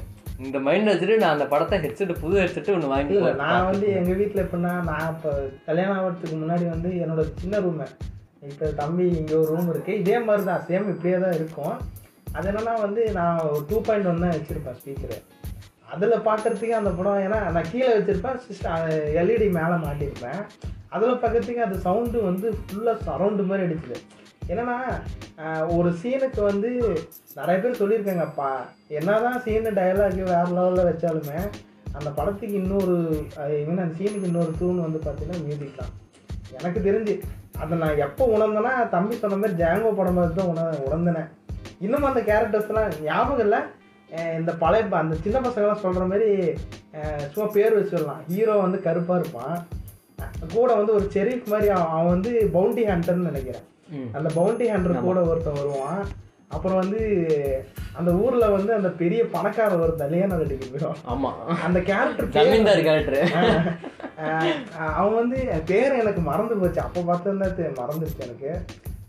[0.45, 4.17] இந்த மைண்ட் வச்சுட்டு நான் அந்த படத்தை ஹெட்செட் புது ஹெட்செட் ஒன்று வாங்கி இல்லை நான் வந்து எங்கள்
[4.19, 5.31] வீட்டில் எப்படின்னா நான் இப்போ
[5.67, 7.87] கல்யாணம் ஆகிறதுக்கு முன்னாடி வந்து என்னோட சின்ன ரூமு
[8.49, 11.75] இப்போ தம்பி இங்கே ஒரு ரூம் இருக்குது இதே மாதிரி தான் சேம் இப்படியே தான் இருக்கும்.
[12.35, 15.17] அது என்னன்னா வந்து நான் ஒரு டூ பாயிண்ட் ஒன் தான் வச்சுருப்பேன் ஸ்பீக்கரு
[15.89, 18.87] அதில் பார்க்குறதுக்கு அந்த படம் ஏன்னா நான் கீழே வச்சுருப்பேன் சிஸ்டம்
[19.19, 20.41] எல்இடி மேலே மாட்டியிருப்பேன்
[20.89, 23.97] அதில் பார்க்குறதுக்கு அந்த சவுண்டு வந்து ஃபுல்லாக சரவுண்டு மாதிரி அடிச்சுது.
[24.49, 24.77] என்னன்னா
[25.75, 26.69] ஒரு சீனுக்கு வந்து
[27.35, 28.51] நிறைய பேர் சொல்லியிருக்காங்கப்பா
[28.89, 31.39] என்னதான் சீனு டயலாக் வேறு லெவலில் வச்சாலுமே
[31.93, 32.95] அந்த படத்துக்கு இன்னொரு
[33.67, 35.93] மீன் அந்த சீனுக்கு இன்னொரு தூண் வந்து பார்த்தீங்கன்னா மியூசிக் தான்.
[36.57, 37.13] எனக்கு தெரிஞ்சு
[37.59, 41.29] அதை நான் எப்போ உணர்ந்தேன்னா தம்பி சொன்ன மாதிரி ஜாங்கோ படம் பார்த்து தான் உண உணர்ந்தினேன்
[41.79, 43.59] இன்னும் அந்த கேரக்டர்ஸ்லாம் ஞாபகம் இல்லை
[44.39, 46.29] இந்த பழைய அந்த சின்ன பசங்களாம் சொல்கிற மாதிரி
[47.33, 48.23] சும்மா பேர் வச்சிடலாம்.
[48.31, 49.57] ஹீரோ வந்து கருப்பாக இருப்பான்.
[50.55, 53.67] கூட வந்து ஒரு செரீஃப் மாதிரி அவன் அவன் வந்து பவுண்டி ஹண்டர்னு நினைக்கிறேன்.
[54.17, 56.01] அந்த பவுண்டி ஹண்டர் கூட ஒருத்தன் வருவான்.
[56.55, 56.99] அப்புறம் வந்து
[57.99, 61.31] அந்த ஊர்ல வந்து அந்த பெரிய பணக்கார ஒரு கல்யாணம் கட்டிக்கு போயிடும் ஆமா.
[61.65, 63.19] அந்த கேரக்டர் ஜமீன்தார் கேரக்டர்
[64.99, 65.39] அவன் வந்து
[65.71, 66.81] பேர் எனக்கு மறந்து போச்சு.
[66.85, 68.51] அப்போ பார்த்தா மறந்துருச்சு எனக்கு.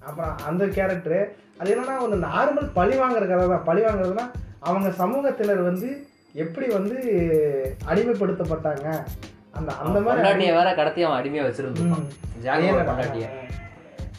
[0.09, 1.21] அப்புறம் அந்த கேரக்டரு
[1.61, 3.67] அது என்னன்னா ஒரு நார்மல் பழி வாங்குற கதை தான்.
[3.71, 4.27] பழி வாங்குறதுனா
[4.62, 5.88] அவங்க சமூகத்தினர் வந்து
[6.35, 6.96] எப்படி வந்து
[7.90, 8.87] அடிமைப்படுத்தப்பட்டாங்க?
[9.59, 12.05] அந்த அந்த மாதிரி பொண்டாட்டியை வேற கடத்தி அவன் அடிமையா வச்சிருந்தான்.
[12.44, 12.75] ஜாங்கோ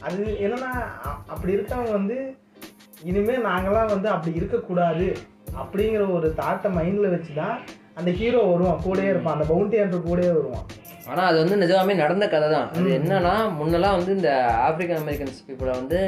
[0.05, 0.71] அதே என்னன்னா
[1.27, 2.17] அப்படி இருக்கவங்க வந்து
[3.03, 5.07] இனிமே நாங்களாம் வந்து அப்படி இருக்கக்கூடாது
[5.61, 7.55] அப்படிங்கிற ஒரு தாட்டை மைண்ட்ல வச்சு தான்
[7.97, 10.65] அந்த ஹீரோ வருவான் கூடயே இருப்பான் அந்த பவுண்டி ஹண்டர் கூடயே வருவான்.
[11.09, 14.31] ஆனா அது வந்து நிஜமாவே நடந்த கதை தான் அது என்னன்னா முன்னெல்லாம் வந்து இந்த
[14.67, 15.99] ஆப்பிரிக்கன் அமெரிக்கன்ஸ் பீப்புளை வந்து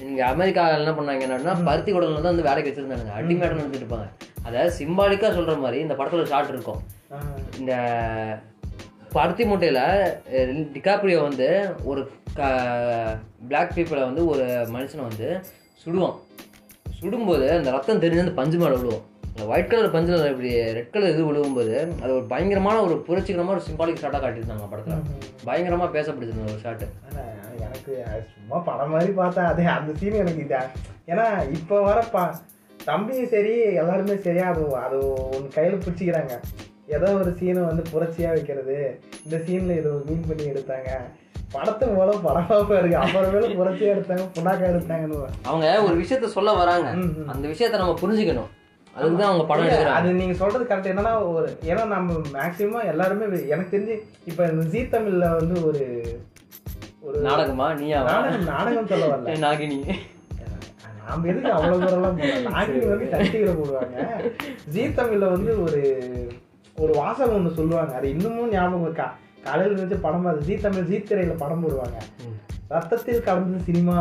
[0.00, 4.08] இங்க அமெரிக்காவில் என்ன பண்ணாங்க என்னன்னா பருத்தி குடல்ல தான் வந்து வேலைக்கு வச்சிருந்தாங்க அடிமையாட்டம் நடந்துட்டு இருப்பாங்க.
[4.42, 6.80] அதை சிம்பாலிக்கா சொல்ற மாதிரி இந்த படத்துல ஷார்ட் இருக்கும்.
[7.58, 7.72] இந்த
[9.12, 9.80] பருத்தி மூட்டையில
[10.74, 12.10] டிகாப்ரியோ வந்து ஒரு
[13.48, 15.40] பிளாக் பீப்புளை வந்து ஒரு மனுஷனை வந்து
[15.84, 16.18] சுடுவான்.
[17.00, 19.02] சுடும்போது அந்த ரத்தம் தெரிஞ்சு அந்த பஞ்சு மேலே விழுவும்.
[19.34, 23.64] அந்த ஒயிட் கலர் பஞ்சில் இப்படி ரெட் கலர் இது விழுவும்போது அது ஒரு பயங்கரமான ஒரு புரட்சிகரமான ஒரு
[23.68, 25.00] சிம்பாலிக் ஷாட்டாக காட்டியிருந்தாங்க படத்தில்.
[25.44, 27.22] பயங்கரமாக பேசப்படுது ஒரு ஷாட்டு ஆனா,
[27.66, 27.94] எனக்கு
[28.34, 29.50] சும்மா படம் மாதிரி பார்த்தேன்.
[29.52, 30.62] அதே அந்த சீன் எனக்கு இதா
[31.12, 31.26] ஏன்னா
[31.58, 32.24] இப்போ வரப்பா
[32.88, 34.98] தம்பியும் சரி எல்லாருமே சரியா அது அது
[35.34, 36.36] ஒன்று கையில் பிடிச்சிக்கிறாங்க.
[36.96, 38.78] ஏதோ ஒரு சீனை வந்து புரட்சியாக வைக்கிறது.
[39.24, 40.90] இந்த சீனில் இது மீன் பண்ணி எடுத்தாங்க.
[41.54, 45.20] படத்து மூலம் படமாக இருக்கு அப்புறமேல புரட்சியாக எடுத்தாங்க புண்ணாக்கா எடுத்தாங்கன்னு
[45.50, 46.88] அவங்க ஒரு விஷயத்த சொல்ல வராங்க.
[47.34, 48.50] அந்த விஷயத்த நம்ம புரிஞ்சுக்கணும்.
[48.96, 49.98] அதுக்கு தான் அவங்க படம் எடுக்கிறாங்க.
[49.98, 53.94] அது நீங்க சொல்றது கரெக்ட் என்னன்னா ஒரு ஏன்னா நம்ம மேக்சிமம் எல்லாருமே எனக்கு தெரிஞ்சு
[54.30, 55.82] இப்ப இந்த ஜீ தமிழ்ல வந்து ஒரு
[57.06, 57.66] ஒரு நாடகமா?
[57.78, 58.12] நீயாவா?
[58.16, 59.78] நாடகம் நாடகம் சொல்ல வரல நாகினி.
[60.98, 62.20] நாம எதுக்கு அவ்வளவு தூரம்லாம்
[62.54, 63.96] நாகினி வந்து கட்டிகளை போடுவாங்க.
[64.74, 65.80] ஜீ தமிழ்ல வந்து ஒரு
[66.76, 67.92] ஒரு வாசகம் ஒன்று சொல்லுவாங்க.
[67.98, 69.08] அது இன்னமும் ஞாபகம் இருக்கா?
[69.46, 71.98] காலையில் வச்சு படம் பார்த்து ஜீ தமிழ் ஜீ திரையில படம் போடுவாங்க.
[72.74, 73.96] ரத்தத்தில் கலந்தது சினிமா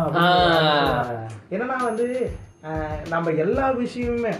[1.53, 2.07] என்னன்னா வந்து
[3.13, 4.33] நம்ம எல்லா விஷயமுமே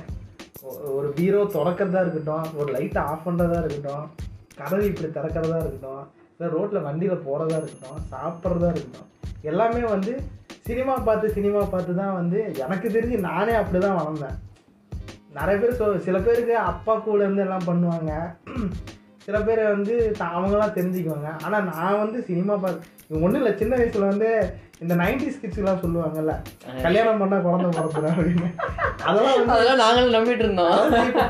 [0.98, 4.06] ஒரு பீரோ திறக்கிறதா இருக்கட்டும் ஒரு லைட்டை ஆஃப் பண்ணுறதா இருக்கட்டும்
[4.60, 6.04] கதவு இப்படி திறக்கிறதா இருக்கட்டும்
[6.42, 9.10] இல்லை ரோட்டில் வண்டியில் போகிறதா இருக்கட்டும் சாப்பிட்றதா இருக்கட்டும்
[9.42, 10.12] எல்லாமே வந்து
[10.62, 14.38] சினிமா பார்த்து சினிமா பார்த்து தான் வந்து எனக்கு தெரிஞ்சு நானே அப்படி தான் வளர்ந்தேன்.
[15.34, 18.12] நிறைய பேர் சொல் சில பேருக்கு அப்பா கூட இருந்து எல்லாம் பண்ணுவாங்க.
[19.18, 21.30] சில பேர் வந்து த- அவங்களாம் தெரிஞ்சுக்குவாங்க.
[21.44, 24.30] ஆனால் நான் வந்து சினிமா பார்த்து ஒன்றும் இல்லை சின்ன வயசில் வந்து
[24.80, 26.36] இந்த நைன்டிஸ் கிட்ஸ்லாம் சொல்லுவாங்கல்ல
[26.82, 28.50] கல்யாணம் பண்ணால் குழந்தை பிறப்புறேன் அப்படின்னு.
[29.04, 30.80] அதெல்லாம் வந்து அதெல்லாம் நாங்களும் நம்பிட்டு இருந்தோம்.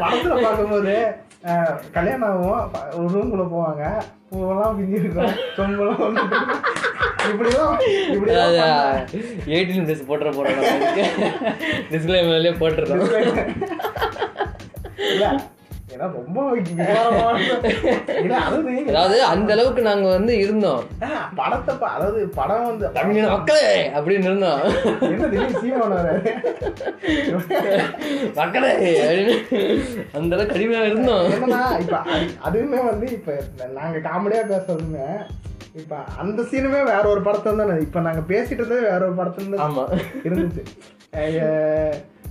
[0.03, 0.95] படத்துல பார்க்கும்போது
[1.91, 3.83] கல்யாணம் ஆகும் ஒரு ரூம்குள்ள போவாங்க.
[4.29, 6.17] பூவெல்லாம் பிஞ்சு இருக்கும் சொம்பெல்லாம்.
[7.23, 9.01] இப்படிலாம் இப்படிலாம் பண்ணா-
[9.47, 10.61] எயிட்டீன் ப்ளஸ் போட்டுற போறோம்
[11.91, 13.01] டிஸ்கிளைமர்லேயே போட்டுருக்கோம்
[15.93, 16.19] அதாவது
[18.89, 20.83] அதாவது அந்த அளவுக்கு நாங்க வந்து இருந்தோம்.
[21.35, 24.61] படத்தை அதாவது படம் வந்து தமிழ் மக்களே அப்படின்னு இருந்தோம்.
[28.35, 29.35] மக்களே அப்படின்னு
[30.13, 31.25] அந்த அளவுக்கு கடுமையா இருந்தோம்.
[31.31, 33.37] என்னன்னா இப்ப அது- அதுவுமே வந்து இப்ப
[33.73, 35.07] நாங்க காமெடியா பேசுறதுமே
[35.73, 39.65] இப்ப அந்த சீனுமே வேற ஒரு படத்துல தான் இப்ப நாங்க பேசிட்டு இருந்தது வேற ஒரு படத்துல தான்
[39.67, 39.83] ஆமா.
[40.23, 40.63] இருந்துச்சு.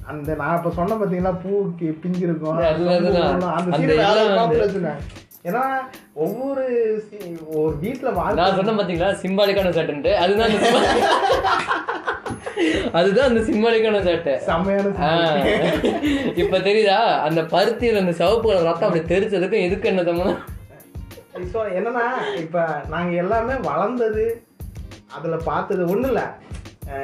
[0.07, 3.43] அந்த நான் இப்ப சொன்ன பாத்தீங்களா பூ கி- பிஞ்சு இருக்கும் அதுல அதுதான்.
[3.59, 4.87] அந்த சீன்
[5.49, 5.61] ஏன்னா
[6.17, 6.65] ஒவ்வொரு
[7.57, 10.57] ஒரு வீட்டுல வாழ்க்கை நான் சொன்ன பாத்தீங்களா சிம்பாலிக்கான சட்டுன்ட்டு அதுதான்.
[12.93, 14.89] அதுதான் அந்த சிம்மாலிக்கான சட்டை செம்மையான.
[16.37, 20.35] இப்ப தெரியுதா அந்த பருத்தியில அந்த சிவப்பு கலர் ரத்தம் அப்படி தெரிச்சதுக்கும் எதுக்கு என்ன தம்முனா
[21.43, 22.05] இப்போ என்னன்னா
[22.39, 22.57] இப்ப
[22.89, 24.25] நாங்க எல்லாமே வளர்ந்தது
[25.15, 26.23] அதுல பார்த்தது ஒண்ணும் இல்ல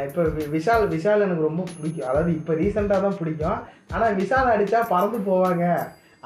[0.07, 0.23] இப்போ
[0.55, 2.09] விஷால் விஷால் எனக்கு ரொம்ப பிடிக்கும்.
[2.11, 3.59] அதாவது இப்போ ரீசெண்டாக தான் பிடிக்கும்.
[3.95, 5.65] ஆனால் விஷால் அடித்தா பறந்து போவாங்க.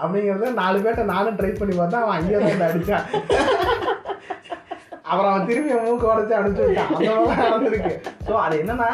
[0.03, 3.07] அப்படிங்கிறத நாலு பேர்ட்ட நானும் ட்ரை பண்ணி பார்த்தா அவன் அங்கேயே தான் அடித்தான் அடிச்சான்.
[5.11, 6.93] அப்புறம் அவன் திரும்பி அவன் மூக்கு உடச்சி அனுப்பிச்சு விட்டான்.
[6.97, 7.95] அந்த மாதிரி நடந்திருக்கு.
[8.29, 8.91] ஸோ அது என்னன்னா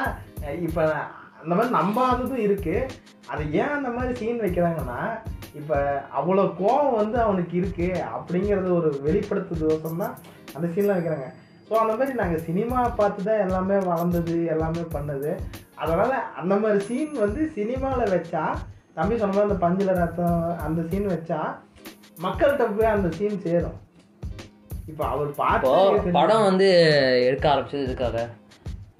[0.67, 0.85] இப்போ
[1.41, 2.89] அந்த மாதிரி நம்பாததும் இருக்குது
[3.33, 5.01] அது ஏன் அந்த மாதிரி சீன் வைக்கிறாங்கன்னா
[5.61, 5.77] இப்போ
[6.19, 10.17] அவ்வளோ கோவம் வந்து அவனுக்கு இருக்குது அப்படிங்கிறத ஒரு வெளிப்படுத்துதோசம் தான்
[10.55, 11.29] அந்த சீன்லாம் வைக்கிறாங்க.
[11.69, 15.31] ஸோ அந்த மாதிரி நாங்கள் சினிமா பார்த்து தான் எல்லாமே வளர்ந்தது எல்லாமே பண்ணது.
[15.83, 18.45] அதனால அந்த மாதிரி சீன் வந்து சினிமாவில் வச்சா
[18.99, 21.41] தம்பி சொன்ன மாதிரி அந்த பஞ்சில ரத்தம் அந்த சீன் வச்சா
[22.25, 23.77] மக்கள்கிட்ட போய் அந்த சீன் சேரும்.
[24.91, 26.69] இப்போ அவர் பார்த்து படம் வந்து
[27.29, 28.19] எடுக்க ஆரம்பிச்சது இதுக்காக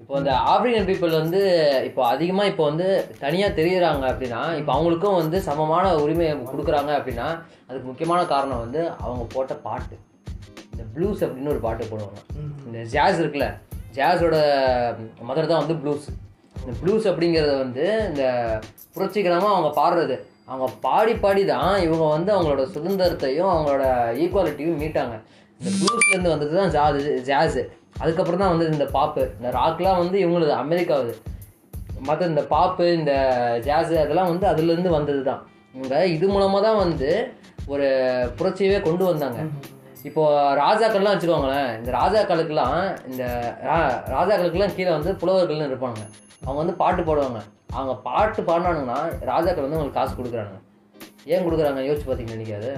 [0.01, 1.39] இப்போ இந்த ஆப்பிரிக்கன் பீப்புள் வந்து
[1.87, 2.87] இப்போ அதிகமாக இப்போ வந்து
[3.23, 7.27] தனியாக தெரியுறாங்க அப்படின்னா இப்போ அவங்களுக்கும் வந்து சமமான உரிமை கொடுக்குறாங்க அப்படின்னா
[7.67, 9.95] அதுக்கு முக்கியமான காரணம் வந்து அவங்க போட்ட பாட்டு.
[10.97, 12.19] ப்ளூஸ் அப்படின்னு ஒரு பாட்டு போடுவாங்க.
[12.67, 13.49] இந்த ஜாஸ் இருக்குல்ல
[13.97, 14.37] ஜாஸோட
[15.29, 16.07] மதர் தான் வந்து ப்ளூஸ்
[16.61, 18.23] இந்த ப்ளூஸ் அப்படிங்கிறது வந்து இந்த
[18.95, 20.15] புரட்சிகரமாக அவங்க பாடுறது.
[20.51, 23.85] அவங்க பாடி பாடி தான் இவங்க வந்து அவங்களோட சுதந்திரத்தையும் அவங்களோட
[24.23, 25.15] ஈக்குவாலிட்டியும் மீட்டாங்க.
[25.59, 27.61] இந்த ப்ளூஸ்லேருந்து வந்தது தான் ஜாஸ் ஜாஸு
[28.01, 31.13] அதுக்கப்புறம் தான் வந்து இந்த பாப்பு இந்த ராக்லாம் வந்து இவங்களது அமெரிக்காவுது.
[32.07, 33.13] மற்ற இந்த பாப்பு இந்த
[33.67, 35.41] ஜாஸு அதெல்லாம் வந்து அதுலேருந்து வந்தது தான்.
[35.75, 37.09] இவங்க இது மூலமாக தான் வந்து
[37.73, 37.87] ஒரு
[38.39, 39.39] புரட்சியவே கொண்டு வந்தாங்க.
[40.09, 40.23] இப்போ
[40.61, 42.77] ராஜாக்கள்லாம் வச்சுக்கோங்களேன் இந்த ராஜாக்களுக்கெல்லாம்
[43.09, 43.23] இந்த
[44.15, 46.01] ராஜாக்களுக்கெல்லாம் கீழே வந்து புலவர்கள்னு இருப்பாங்க
[46.45, 47.39] அவங்க வந்து பாட்டு பாடுவாங்க.
[47.77, 48.99] அவங்க பாட்டு பாடினானுங்கன்னா
[49.31, 50.55] ராஜாக்கள் வந்து அவங்களுக்கு காசு கொடுக்குறாங்க.
[51.33, 51.81] ஏன் கொடுக்குறாங்க?
[51.87, 52.71] யோசிச்சு பார்த்தீங்கன்னு நினைக்காது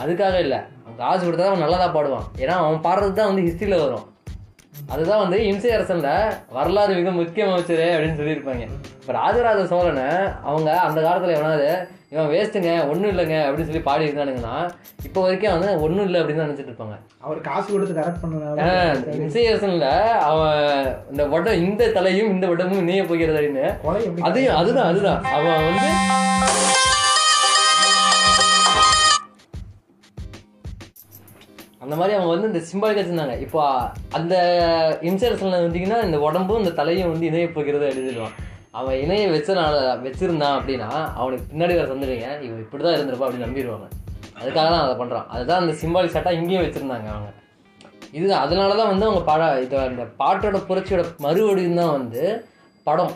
[0.00, 0.58] அதுக்காக இல்லை.
[0.82, 2.26] அவன் காசு கொடுத்தா அவன் நல்லா தான் பாடுவான்.
[2.42, 4.06] ஏன்னா அவன் பாடுறது தான் வந்து ஹிஸ்ட்ரியில் வரும்.
[4.92, 6.10] அதுதான் வந்து இம்சை அரசன்ல
[6.56, 8.64] வரலாறு மிக முக்கியம் அமைச்சரு அப்படின்னு சொல்லியிருப்பாங்க.
[9.00, 10.08] இப்போ ராஜராஜ சோழனை
[10.48, 11.68] அவங்க அந்த காலத்தில் எவனாவது
[12.14, 14.56] இவன் வேஸ்ட்டுங்க ஒன்றும் இல்லைங்க அப்படின்னு சொல்லி பாடி இருந்தானுங்கன்னா
[15.06, 16.96] இப்போ வரைக்கும் வந்து ஒன்றும் இல்லை அப்படின்னு நினச்சிட்டு இருப்பாங்க.
[17.24, 19.88] அவர் காசு கொடுத்து கரெக்ட் இம்சை அரசன்ல
[20.30, 20.60] அவன்
[21.12, 23.66] இந்த வடம் இந்த தலையும் இந்த வடமும் இணைய போகிறது அப்படின்னு
[24.30, 25.20] அதையும் அதுதான் அதுதான்.
[25.36, 25.88] அவன் வந்து
[31.84, 33.34] அந்த மாதிரி அவங்க வந்து இந்த சிம்பாலிக் வச்சிருந்தாங்க.
[33.46, 33.62] இப்போ
[34.18, 34.34] அந்த
[35.08, 38.36] இன்சூரன்ஸ்ல வந்தீங்கன்னா இந்த உடம்பும் இந்த தலையும் வந்து இணைய போகிறது எழுதிடுவான்
[38.78, 40.88] அவன் இணைய வச்சனால வச்சிருந்தான் அப்படின்னா
[41.20, 43.86] அவனுக்கு பின்னாடி வர சந்தடிங்க இவன் இப்படிதான் இருந்திருப்பா அப்படின்னு நம்பிடுவாங்க.
[44.38, 45.26] அதுக்காக தான் அதை பண்றான்.
[45.34, 47.30] அதுதான் அந்த சிம்பாலிக் சட்டா இங்கேயும் வச்சிருந்தாங்க அவங்க.
[48.18, 52.22] இது அதனால தான் வந்து அவங்க பட இது அந்த பாட்டோட புரட்சியோட மறுவடியும் தான் வந்து
[52.88, 53.14] படம்.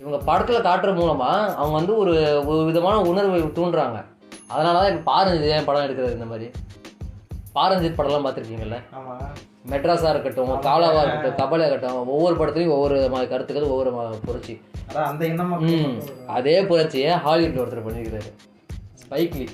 [0.00, 2.12] இவங்க படத்தில் காட்டுற மூலமாக அவங்க வந்து ஒரு
[2.50, 3.98] ஒரு விதமான உணர்வை தூண்டுறாங்க.
[4.52, 6.48] அதனால தான் இப்போ பாரஞ்சித் ஏன் படம் எடுக்கிறது இந்த மாதிரி?
[7.56, 8.78] பாரஞ்சித் படம்லாம் பார்த்துருக்கீங்கல்ல?
[9.72, 12.98] மெட்ராஸாக இருக்கட்டும் காலாவாக இருக்கட்டும் கபலியாக இருக்கட்டும் ஒவ்வொரு படத்துலையும் ஒவ்வொரு
[13.32, 13.90] கருத்துக்கள் ஒவ்வொரு
[14.26, 14.54] புரட்சி.
[16.36, 18.30] அதே புரட்சியை ஹாலிவுட்ல ஒருத்தர் பண்ணியிருக்கிறாரு?
[19.02, 19.46] ஸ்பைக்லி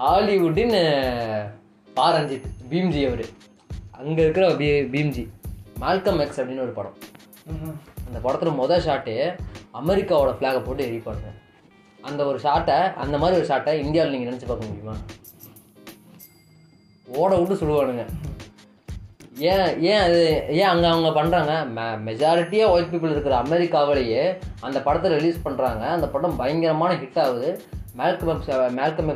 [0.00, 0.76] ஹாலிவுட்டின்
[1.98, 3.26] பாரஞ்சித் பீம்ஜி அவர்.
[4.00, 5.24] அங்கே இருக்கிற பீ பீம்ஜி.
[5.82, 6.96] மால்கம் எக்ஸ் அப்படின்னு ஒரு படம்.
[8.06, 9.14] அந்த படத்தில் மொதல் ஷாட்டு
[9.80, 11.26] அமெரிக்காவோட ஃப்ளாகை போட்டு எரிப்பாங்க
[12.08, 14.96] அந்த ஒரு ஷாட்டை அந்த மாதிரி ஒரு ஷாட்டை இந்தியாவில் நீங்கள் நினச்சி பார்க்க முடியுமா?
[17.08, 18.04] ஓட விட்டு சொல்லுவானுங்க
[19.50, 20.20] ஏன் ஏன் அது
[20.58, 24.22] ஏன் அங்கே அவங்க பண்ணுறாங்க மெ மெஜாரிட்டியாக ஒயிட் பீப்புள் இருக்கிற அமெரிக்காவிலேயே
[24.66, 27.50] அந்த படத்தை ரிலீஸ் பண்ணுறாங்க அந்த படம் பயங்கரமான ஹிட் ஆகுது.
[27.98, 29.08] மேல்கம் எக்ஸ் மேல்கம்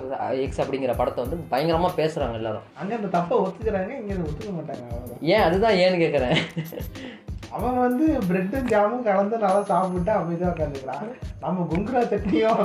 [0.44, 2.68] எக்ஸ் அப்படிங்கிற படத்தை வந்து பயங்கரமாக பேசுகிறாங்க எல்லாரும்.
[2.80, 4.84] அங்க அந்த தப்பை ஒத்துக்கிறாங்க இங்க ஒத்துக்க மாட்டாங்க
[5.32, 5.44] ஏன்?
[5.48, 6.38] அதுதான் ஏன்னு கேட்குறேன்
[7.56, 11.08] அவன் வந்து பிரெட்டும் ஜாமும் கலந்து நல்லா சாப்பிட்டு அமைதியாக உட்காந்துக்கிறான்
[11.42, 12.62] நம்ம குங்குரா சட்னியும்.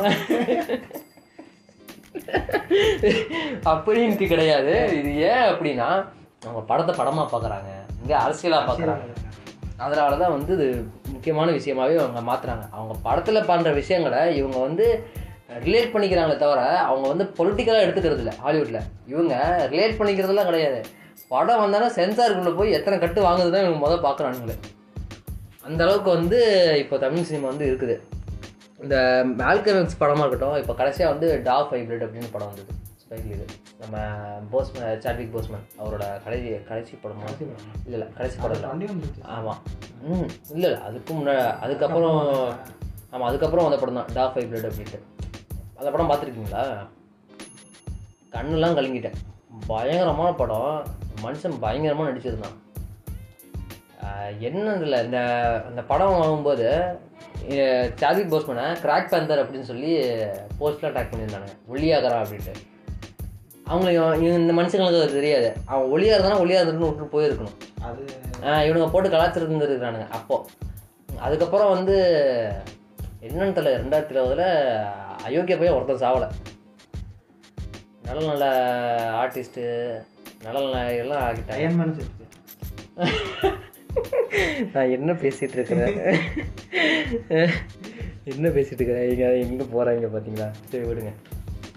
[3.71, 4.75] அப்படின்ட்டு கிடையாது.
[4.99, 5.89] இது ஏன் அப்படின்னா
[6.41, 7.69] அவங்க படத்தை படமாக பார்க்குறாங்க
[8.01, 9.05] இங்கே அரசியலாக பார்க்குறாங்க
[9.85, 10.67] அதனால தான் வந்து இது
[11.13, 14.85] முக்கியமான விஷயமாவே அவங்க மாற்றுறாங்க அவங்க படத்தில் பண்ணுற விஷயங்களை இவங்க வந்து
[15.65, 19.35] ரிலேட் பண்ணிக்கிறாங்களே தவிர அவங்க வந்து பொலிட்டிக்கலாக எடுத்துக்கிறது இல்லை ஹாலிவுட்டில் இவங்க
[19.73, 20.79] ரிலேட் பண்ணிக்கிறதுலாம் கிடையாது.
[21.33, 24.57] படம் வந்தாலும் சென்சாருக்குள்ளே போய் எத்தனை கட்டு வாங்குறது தான் இவங்க முதல் பார்க்குறானுங்களே
[25.67, 26.39] அந்த அளவுக்கு வந்து
[26.83, 27.95] இப்போ தமிழ் சினிமா வந்து இருக்குது.
[28.83, 28.95] இந்த
[29.41, 32.73] மேல்கமெக்ஸ் படமாக இருக்கட்டும் இப்போ கடைசியாக வந்து டாக் ஹைப்ரிட் அப்படின்னு படம் வந்தது.
[33.03, 33.47] ஸ்பைக்ல இது
[33.79, 33.97] நம்ம
[34.51, 38.83] போஸ்மேன் சாட்விக் போஸ்மேன் அவரோட கடைசி கடைசி படமா இல்லை இல்லை கடைசி படம்
[39.21, 39.61] ஆமாம்
[40.01, 42.55] ம் இல்லை இல்லை அதுக்கு முன்னாடி அதுக்கப்புறம்
[43.09, 45.01] ஆமாம் அதுக்கப்புறம் வந்த படம் தான் டாக் ஃபைவ் பிளட் அப்படின்ட்டு.
[45.75, 46.87] அந்த படம் பார்த்துருக்கீங்களா?
[48.31, 49.13] கண்ணெல்லாம் கலங்கிட்டேன்.
[49.67, 50.87] பயங்கரமான படம்.
[51.23, 52.55] மனுஷன் பயங்கரமாக நடிச்சிருந்தான்.
[54.03, 55.19] ஆஹ் என்ன இதில் இந்த
[55.67, 56.97] அந்த படம் ஆகும்போது
[57.95, 60.03] சாதிக் போஸ்மனை கிராக் பேந்தர் அப்படின்னு சொல்லி
[60.59, 61.55] போஸ்ட்லாம் டேக் பண்ணியிருந்தானுங்க.
[61.73, 62.53] ஒல்லியாகரா அப்படின்ட்டு.
[63.67, 65.49] அவங்களுக்கு இந்த மனுஷங்களுக்கு அது தெரியாது.
[65.65, 67.55] அவன் ஒளியாக இருந்தானா ஒளியாக இருந்துன்னு விட்டு போயிருக்கணும்.
[67.81, 68.01] அது
[68.67, 70.45] இவனுங்க போட்டு கலாச்சிருந்துருக்கானுங்க அப்போ.
[71.19, 71.95] அதுக்கப்புறம் வந்து
[73.21, 74.43] என்னன்னு தெரியல ரெண்டாயிரத்தி இருபதுல
[75.27, 76.27] அயோக்கிய போய் ஒருத்தன் சாவலை.
[78.03, 78.45] நல்ல நல்ல
[79.21, 79.63] ஆர்டிஸ்ட்டு
[80.43, 82.05] நல்ல நல்ல எல்லாம் ஆகிட்டாங்க
[84.73, 85.97] நான் என்ன பேசிட்டு இருக்கிறேன்?
[88.31, 89.09] என்ன பேசிட்டு இருக்கிறேன்?
[89.11, 91.11] இங்க எங்கே போகிறாங்க பார்த்தீங்களா சரி விடுங்க.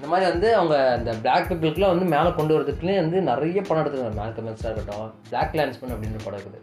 [0.01, 4.17] இந்த மாதிரி வந்து அவங்க அந்த பிளாக் பீப்புளுக்குலாம் வந்து மேலே கொண்டு வரதுக்குலேயே வந்து நிறைய படம் எடுத்துருக்காங்க.
[4.21, 6.61] மேல்கம் எக்ஸாக இருக்கட்டும் பிளாக் லேண்ட்ஸ்மேன் அப்படின்னு படம் இருக்குது.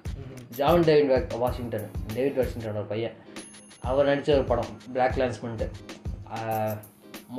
[0.59, 3.15] John David Washington David Washington ஒரு பையன்.
[3.89, 5.67] அவர் நடித்த ஒரு படம் பிளாக் லேண்ட்ஸ்மெண்ட்டு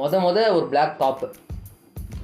[0.01, 1.29] மொத மொத ஒரு பிளாக் டாப்பு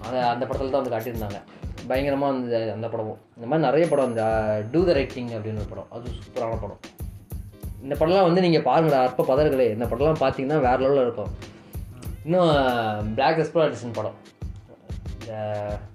[0.07, 1.41] அதை அந்த படத்தில் தான் வந்து காட்டியிருந்தாங்க.
[1.89, 3.19] பயங்கரமாக வந்து அந்த படமும்.
[3.37, 4.25] இந்த மாதிரி நிறைய படம் இந்த
[4.75, 5.91] டூ த ரைட்டிங் அப்படின்னு ஒரு படம்.
[5.97, 6.81] அது சூப்பரான படம்.
[7.85, 9.69] இந்த படம்லாம் வந்து நீங்கள் பாருங்கள் அற்ப பதர்களே.
[9.77, 11.33] இந்த படம்லாம் பார்த்தீங்கன்னா வேறு லெவலில் இருக்கும்.
[12.27, 12.51] இன்னும்
[13.17, 14.19] பிளாக் எக்ஸ்ப்ளாரேஷன் படம்.
[15.17, 15.33] இந்த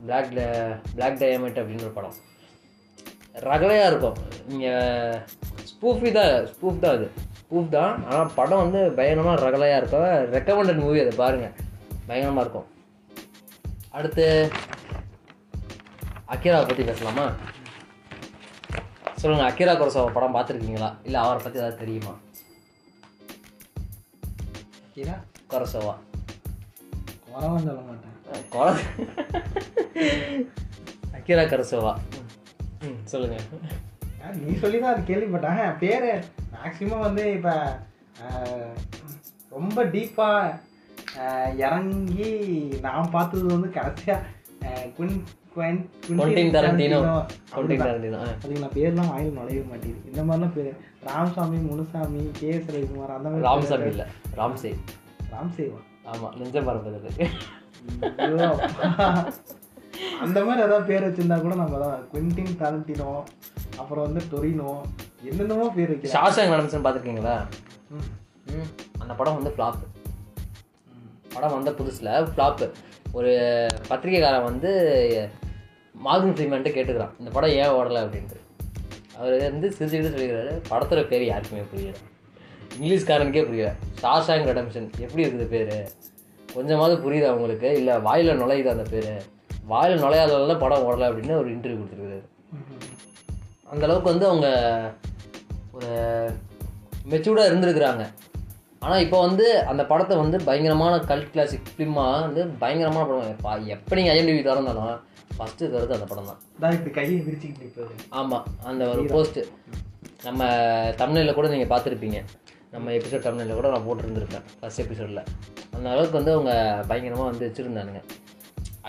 [0.05, 0.33] பிளாக்
[0.95, 2.17] பிளாக் டயமண்ட் அப்படின்னு ஒரு படம்.
[3.49, 4.17] ரகலையாக இருக்கும்.
[4.49, 5.17] நீங்கள்
[5.71, 7.07] ஸ்பூஃபி தான் ஸ்பூஃப் தான் அது.
[7.41, 11.55] ஸ்பூஃப் தான் ஆனால் படம் வந்து பயங்கரமாக ரகலையாக இருக்கும் ரெக்கமெண்டட் மூவி அதை பாருங்கள்
[12.09, 12.67] பயங்கரமாக இருக்கும்.
[13.97, 14.25] அடுத்து
[16.33, 17.25] அக்கீராவை பற்றி பேசலாமா?
[19.21, 20.89] சொல்லுங்கள் அக்கீரா குரசோவா படம் பார்த்துருக்கீங்களா?
[21.07, 22.13] இல்லை அவரை பற்றி ஏதாவது தெரியுமா?
[24.93, 25.17] கீரா
[25.53, 25.95] குரசோவா
[27.33, 28.15] குறவன் சொல்ல மாட்டேன்.
[31.17, 31.93] அக்கீரா கரசோவா.
[32.85, 33.45] ம் சொல்லுங்கள்
[34.45, 35.61] நீ சொல்லி தான் அது கேள்விப்பட்டேன்.
[35.83, 36.09] பேர்
[36.55, 37.53] மேக்ஸிமம் வந்து இப்போ
[39.57, 40.57] ரொம்ப டீப்பாக
[41.65, 42.29] இறங்கி
[42.85, 45.15] நான் பார்த்தது வந்து கடைசியாக குன்
[48.43, 50.09] அதுக்கு நான் பேர்லாம் வாயில் நுழைய மாட்டேங்குது.
[50.09, 50.75] இந்த மாதிரிலாம் பேர்.
[51.07, 54.05] ராமசாமி முனுசாமி கே எஸ் ரவிக்குமார் அந்த மாதிரி ராம்சாமி இல்லை
[54.39, 54.71] ராம்சே.
[55.33, 55.79] ராம்சேவா?
[56.09, 56.33] ஆமாம்
[58.19, 59.07] ஐயோ, அப்பா.
[60.21, 63.11] அந்த மாதிரி ஏதாவது பேர் வச்சிருந்தா கூட நம்ம தான் குவிண்டின் டாரண்டினோ
[63.77, 64.71] அப்புறம் வந்து டொரினோ
[65.23, 66.15] என்னென்னமோ பேர் வைக்கலாம்.
[66.15, 67.35] ஷாஷாங் நடந்துச்சுன்னு பார்த்துருக்கீங்களா?
[67.89, 68.69] ம்.
[68.99, 69.79] அந்த படம் வந்து ஃப்ளாப்
[70.93, 71.09] ம்.
[71.33, 72.67] படம் வந்த புதுசில் ஃப்ளாப்பு
[73.11, 73.31] ஒரு
[73.89, 74.71] பத்திரிக்கைக்காரன் வந்து
[76.05, 77.15] மார்கன் ஃப்ரீமேன்ட்டு கேட்டுக்கிறான்.
[77.19, 78.37] இந்த படம் ஏன் ஓடலை அப்படின்ட்டு.
[79.17, 81.97] அவர் வந்து சிரிச்சுக்கிட்டு சொல்லிக்கிறாரு படத்தோட பேர் யாருக்குமே புரியல.
[82.75, 83.71] இங்கிலீஷ்காரனுக்கே புரியல.
[84.01, 85.73] ஷாஷாங் ரெடம்ஷன் எப்படி இருக்குது பேர்?
[86.55, 89.11] கொஞ்சமாவது புரியுது அவங்களுக்கு இல்லை வாயில் நுழையுது அந்த பேர்?
[89.71, 92.25] வாயில் நுழையாதவங்க படம் ஓடலை அப்படின்னு ஒரு இன்டர்வியூ கொடுத்துருக்குறாரு
[93.71, 94.47] அந்த அளவுக்கு வந்து அவங்க
[95.77, 95.91] ஒரு
[97.11, 98.03] மெச்சூர்டாக இருந்திருக்கிறாங்க.
[98.85, 103.31] ஆனால் இப்போ வந்து அந்த படத்தை வந்து பயங்கரமான கல்ட் கிளாசிக் ஃபிலிமாக வந்து பயங்கரமான படம்.
[103.35, 104.89] எப்பா எப்போ நீங்கள் ஐஎம்டிவி திறந்தாலும்
[105.37, 106.39] ஃபஸ்ட்டு தருது அந்த படம் தான்.
[106.61, 107.87] தான் இப்படி கையை விரிச்சுக்கிட்டு
[108.19, 109.43] ஆமாம் அந்த ஒரு போஸ்ட்டு
[110.27, 110.47] நம்ம
[111.01, 112.19] தமிழில் கூட நீங்கள் பார்த்துருப்பீங்க.
[112.73, 115.21] நம்ம எபிசோட் தமிழில் கூட நான் போட்டிருந்துருப்பேன் ஃபஸ்ட் எபிசோடில்
[115.75, 116.51] அந்த அளவுக்கு வந்து அவங்க
[116.89, 118.01] பயங்கரமாக வந்து வச்சுருந்தானுங்க.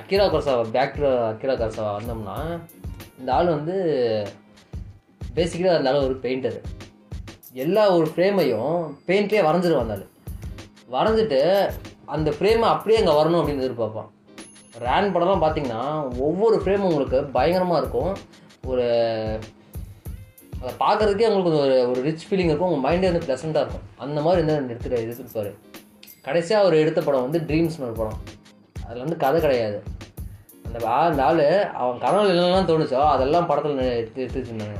[0.00, 2.36] அக்கிரா கரசாவா பேக் டு அக்கிரா கரசாவா வந்தோம்னா
[3.20, 3.76] இந்த ஆள் வந்து
[5.36, 6.58] பேசிக்கலாக அந்த ஆள் ஒரு பெயிண்டர்
[7.64, 8.74] எல்லா ஒரு ஃப்ரேமையும்
[9.08, 10.06] பெயிண்ட்லேயே வரைஞ்சிருவான் அந்த ஆள்.
[10.96, 11.40] வரைஞ்சிட்டு
[12.16, 14.10] அந்த ஃப்ரேமை அப்படியே அங்கே வரணும் அப்படின்னு எதிர்பார்ப்பான்.
[14.86, 15.82] ரேன் படம்லாம் பார்த்தீங்கன்னா
[16.26, 18.12] ஒவ்வொரு ஃப்ரேமும் உங்களுக்கு பயங்கரமாக இருக்கும்.
[18.70, 18.86] ஒரு
[20.60, 22.72] அதை பார்க்குறதுக்கே உங்களுக்கு ஒரு ஒரு ரிச் ஃபீலிங் இருக்கும்.
[22.72, 23.80] உங்கள் மைண்டே வந்து ப்ளசண்ட்டாக இருக்கும்.
[23.96, 25.54] அந்த மாதிரி வந்து எடுத்துட்டு எடுத்துருப்பாரு
[26.22, 28.18] கடைசியாக அவர் எடுத்த படம் வந்து ட்ரீம்ஸ்னு ஒரு படம்.
[28.86, 29.82] அதில் வந்து கதை கிடையாது.
[30.64, 34.78] அந்த அந்த ஆள் அவன் கனவு என்னெல்லாம் தோணுச்சோ அதெல்லாம் படத்தில் எடுத்து எடுத்து வச்சுருந்தாங்க.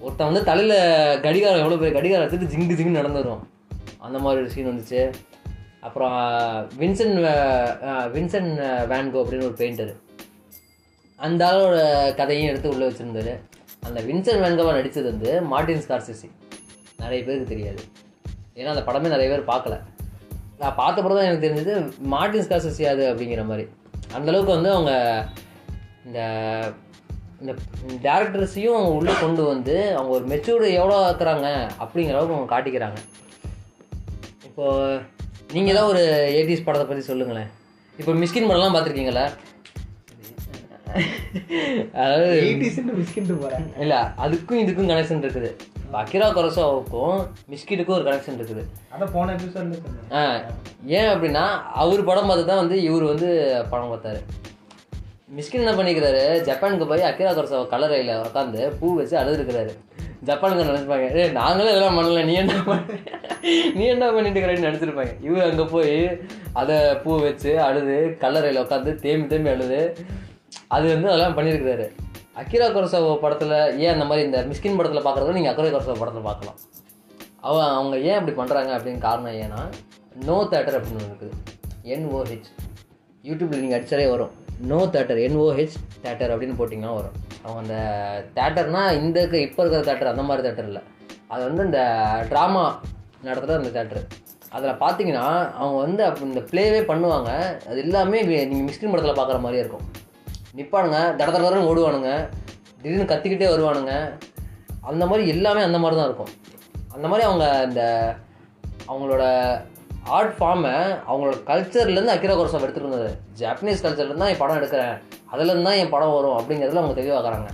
[0.00, 3.38] ஒருத்தன் வந்து தலையில் கடிகாரம் எவ்வளோ பெரிய கடிகாரம் எடுத்துட்டு ஜிங்கு ஜிங்கு நடந்துரும்.
[3.98, 5.12] அந்த மாதிரி ஒரு சீன் வந்துச்சு.
[5.80, 6.12] அப்புறம்
[6.78, 7.76] வின்சென்ட் வே-
[8.16, 9.96] வின்சென்ட் வேன்கோ அப்படின்னு ஒரு பெயிண்டர்
[11.16, 13.40] அந்த ஆளோட கதையும் எடுத்து உள்ளே வச்சுருந்தாரு.
[13.86, 16.28] அந்த வின்சென்ட் வேன்கோவா நடித்தது வந்து மார்டின் ஸ்கார்சிசி.
[17.02, 17.82] நிறைய பேருக்கு தெரியாது.
[18.58, 19.76] ஏன்னா அந்த படமே நிறைய பேர் பார்க்கல.
[20.60, 21.74] நான் பார்த்த படம் தான் எனக்கு தெரிஞ்சது
[22.14, 23.64] மார்டின் ஸ்கார்சிசி அது அப்படிங்கிற மாதிரி.
[24.16, 24.92] அந்தளவுக்கு வந்து அவங்க
[26.06, 26.20] இந்த
[27.40, 27.52] இந்த
[28.04, 31.48] டேரக்டர்ஸையும் உள்ளே கொண்டு வந்து அவங்க ஒரு மெச்சூர்டு எவ்வளோ ஆக்குறாங்க
[31.84, 32.98] அப்படிங்கிற அளவுக்கு அவங்க காட்டிக்கிறாங்க.
[34.48, 34.66] இப்போ
[35.56, 36.02] நீங்கள் தான் ஒரு
[36.36, 37.50] எயிட்டிஸ் படத்தை பற்றி சொல்லுங்களேன்.
[38.00, 39.24] இப்போ மிஸ்கின் படம்லாம் பார்த்துருக்கீங்களா?
[42.02, 42.28] அதாவது
[43.84, 45.50] இல்லை அதுக்கும் இதுக்கும் கனெக்ஷன் இருக்குது.
[45.84, 47.18] இப்போ அக்கிரா கொரசோவுக்கும்
[47.52, 48.62] மிஸ்கிட்டுக்கும் ஒரு கனெக்ஷன் இருக்குது.
[49.16, 49.34] போன
[50.98, 51.44] ஏன் அப்படின்னா
[51.82, 53.30] அவர் படம் பார்த்து தான் வந்து இவர் வந்து
[53.72, 54.22] படம் பார்த்தாரு.
[55.36, 56.22] மிஸ்கின் என்ன பண்ணிக்கிறாரு?
[56.48, 59.72] ஜப்பானுக்கு போய் அக்கிரா கொரசோவா கலரையில் உட்காந்து பூ வச்சு அழுதுருக்கிறாரு.
[60.28, 62.98] ஜப்பானுக்கு நினச்சிப்பாங்க ஏ நாங்களும் இதெல்லாம் பண்ணல நீ என்ன பண்ண
[63.76, 65.14] நீ என்ன பண்ணிட்டு இருக்கிறேன்னு நினச்சிருப்பாங்க.
[65.26, 65.94] இவர் அங்கே போய்
[66.60, 69.80] அதை பூ வச்சு அழுது கல்லறையில் உட்காந்து தேம்பி தேம்பி அழுது
[70.72, 71.92] அது வந்து அதெல்லாம் பண்ணியிருக்கிறாரு.
[72.36, 76.54] அக்கிரா கொரசோவா படத்தில் ஏன் அந்த மாதிரி இந்த மிஸ்கின் படத்தில் பார்க்குறத நீங்கள் அக்கிரா கொரசோவா படத்தில் பார்க்கலாம்
[77.40, 79.68] அவ அவங்க ஏன் அப்படி பண்ணுறாங்க அப்படின்னு காரணம் ஏன்னா
[80.24, 81.32] நோ தேட்டர் அப்படின்னு ஒன்று இருக்குது.
[81.84, 82.44] என்ஓஹெச்
[83.22, 84.30] யூடியூப்பில் நீங்கள் அடிச்சாலே வரும்.
[84.60, 87.12] நோ தேட்டர் என்ஓஹெச் தேட்டர் அப்படின்னு போட்டிங்கன்னா வரும்.
[87.42, 90.82] அவங்க அந்த தேட்டர்னால் இந்த இருக்க- இப்போ இருக்கிற தேட்டர் அந்த மாதிரி தேட்டர் இல்லை.
[91.28, 92.74] அது வந்து இந்த ட்ராமா
[93.22, 94.06] நடத்துகிற அந்த தேட்டரு
[94.48, 97.28] அதில் பார்த்தீங்கன்னா அவங்க வந்து அப்போ இந்த ப்ளேவே பண்ணுவாங்க.
[97.66, 99.91] அது எல்லாமே நீங்கள் மிஸ்கின் படத்தில் பார்க்குற மாதிரியே இருக்கும்.
[100.58, 102.10] நிற்பானுங்க தட தடன்னு ஓடுவானுங்க.
[102.80, 103.92] திடீர்னு கத்திக்கிட்டே வருவானுங்க.
[104.90, 106.32] அந்த மாதிரி எல்லாமே அந்த மாதிரி தான் இருக்கும்.
[106.96, 107.82] அந்த மாதிரி அவங்க இந்த
[108.90, 109.24] அவங்களோட
[110.16, 110.74] ஆர்ட் ஃபார்மை
[111.08, 114.96] அவங்களோட கல்ச்சர்லேருந்து அக்கிரா கோரசம் எடுத்துகிட்டு இருந்தது ஜாப்பனீஸ் கல்ச்சர்லேருந்து தான் என் படம் எடுக்கிறேன்.
[115.32, 117.50] அதுலேருந்து தான் என் படம் வரும் அப்படிங்கிறதுல அவங்க தெளிவாக்குறாங்க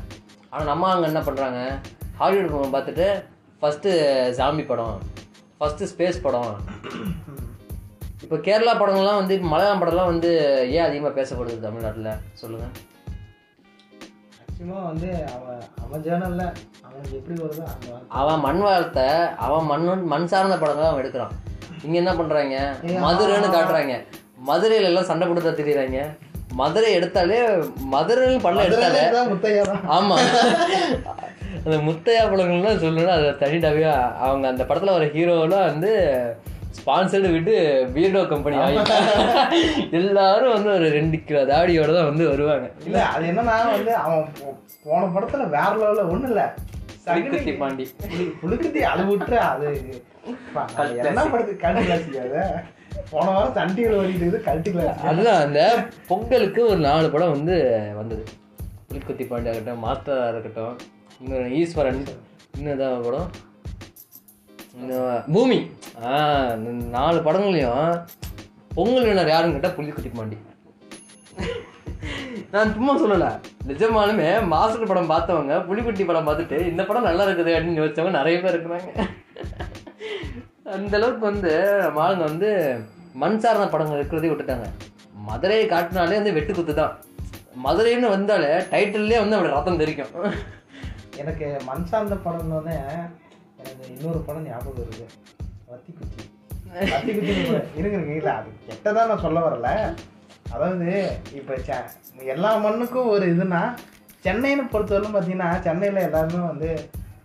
[0.51, 1.61] ஆனால் நம்ம அங்கே என்ன பண்ணுறாங்க
[2.21, 3.09] ஹாலிவுட் படம் பார்த்துட்டு
[3.61, 3.91] ஃபஸ்ட்டு
[4.39, 4.97] ஜாம்பி படம்
[5.61, 6.53] ஃபஸ்ட்டு ஸ்பேஸ் படம்.
[8.29, 10.31] இப்போ கேரளா படங்கள்லாம் வந்து மலையாளம் படம்லாம் வந்து
[10.75, 12.09] ஏன் அதிகமாக பேசப்படுது தமிழ்நாட்டில்?
[12.41, 12.73] சொல்லுங்கள்
[14.33, 16.43] மேக்ஸிமம் வந்து அவன் அவன் ஜேர்னல்ல
[16.87, 17.65] அவனுக்கு எப்படி வருதோ.
[18.21, 19.01] அவன் மண் வளர்த்த
[19.47, 21.33] அவன் மண் மண் சார்ந்த படங்களை அவன் எடுக்கிறான்.
[21.85, 22.57] இங்க என்ன பண்றாங்க?
[23.07, 23.97] மதுரைன்னு காட்டுறாங்க.
[24.51, 26.01] மதுரையில எல்லாம் சண்டை கொடுத்தா தெரியுறாங்க.
[26.61, 27.39] மதுரை எடுத்தாலே
[27.95, 29.83] மதுரைன்னு படம் எடுத்தாலே மதுரையில தான் முத்தையா தான்.
[29.97, 30.19] ஆமா.
[31.65, 33.87] அந்த முத்தையா படங்கள்லாம் சொல்லணும்னா அது தனிட்டாவே
[34.27, 35.93] அவங்க அந்த படத்துல வர ஹீரோலாம் வந்து
[36.77, 37.55] ஸ்பான்சர்டு விட்டு
[37.95, 38.57] பீர்டோ கம்பெனி
[39.99, 42.67] எல்லாரும் வந்து ஒரு ரெண்டு கிலோ தாடியோட தான் வந்து வருவாங்க.
[42.85, 44.25] இல்ல அது என்னன்னா வந்து அவன்
[44.85, 46.43] போன படத்துல வேற லெவல்ல ஒண்ணு இல்ல.
[47.07, 47.85] புலிக்குத்தி பாண்டி.
[48.05, 49.05] புலி- புலிக்குத்தி அது.
[49.11, 49.69] விட்டுற அது
[51.03, 52.43] என்ன படத்துக்கு கல்ட்டு கிளாசிக்காத
[53.11, 55.61] போன வாரம் சன் டிவியில் ஓடிட்டு கல்ட்டு கிளாஸ் அதுதான் அந்த
[56.09, 57.57] பொங்கலுக்கு ஒரு நாலு படம் வந்து
[57.97, 58.25] வந்தது.
[58.89, 60.75] புலிக்குத்தி பாண்டியா இருக்கட்டும் மாஸ்டராக இருக்கட்டும்
[61.21, 62.03] இன்னொரு ஈஸ்வரன்
[62.57, 63.29] இன்னும் ஏதாவது படம்.
[65.35, 65.59] பூமி.
[66.97, 67.87] நாலு படங்களையும்
[68.77, 70.37] பொங்கல் வினர் யாருன்னு கேட்டால் புலிக்குத்தி பாண்டி.
[72.53, 73.31] நான் சும்மா சொல்லலை.
[73.71, 78.57] நிஜமாலுமே மாஸ்டர் படம் பார்த்தவங்க புலிக்குட்டி படம் பார்த்துட்டு இந்த படம் நல்லா இருக்குது அப்படின்னு யோசிச்சவங்க நிறைய பேர்
[78.57, 78.91] இருக்கிறாங்க.
[80.77, 81.53] அந்த அளவுக்கு வந்து
[81.83, 82.51] நம்ம ஆளுங்க வந்து
[83.23, 84.69] மண் சார்ந்த படங்கள் இருக்கிறதே விட்டுட்டாங்க.
[85.29, 86.95] மதுரையை காட்டினாலே வந்து வெட்டு குத்து தான்.
[87.65, 90.13] மதுரைன்னு வந்தாலே டைட்டில்லே வந்து அப்படி ரத்தம் தெரிக்கும்
[91.23, 92.77] எனக்கு மண் சார்ந்த படம்னோடனே
[93.61, 95.07] எனக்கு இன்னொரு படம் ஞாபகம் வருது.
[95.71, 96.23] வத்தி குச்சி
[96.91, 99.69] வத்தி குச்சி இருங்க இல்லை அது கெட்டதான் நான் சொல்ல வரல.
[100.55, 100.89] அதாவது
[101.39, 101.55] இப்போ
[102.35, 103.63] எல்லா மண்ணுக்கும் ஒரு இதுனா
[104.27, 106.71] சென்னைன்னு பொறுத்தவரைக்கும் பார்த்தீங்கன்னா சென்னையில் எல்லாருமே வந்து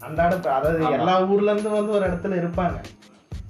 [0.08, 2.78] அன்றாட அதாவது எல்லா ஊர்லேருந்து வந்து ஒரு இடத்துல இருப்பாங்க.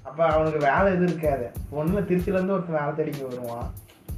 [0.07, 1.45] அப்போ அவனுக்கு வேலை எதுவும் இருக்காது.
[1.79, 3.69] ஒன்றில் திருச்சியிலேருந்து ஒருத்தன் வேலை தேடிக்கு வருவான்.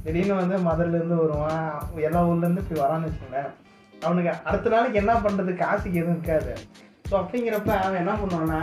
[0.04, 1.64] திடீர்னு வந்து மதுரையிலேருந்து வருவான்.
[2.08, 3.52] எல்லா ஊர்லேருந்து இப்படி வரான்னு வச்சுக்கோங்களேன்.
[4.06, 6.52] அவனுக்கு அடுத்த நாளைக்கு என்ன பண்ணுறது காசுக்கு எதுவும் இருக்காது.
[7.10, 8.62] ஸோ அப்படிங்கிறப்ப அவன் என்ன பண்ணுவான்னா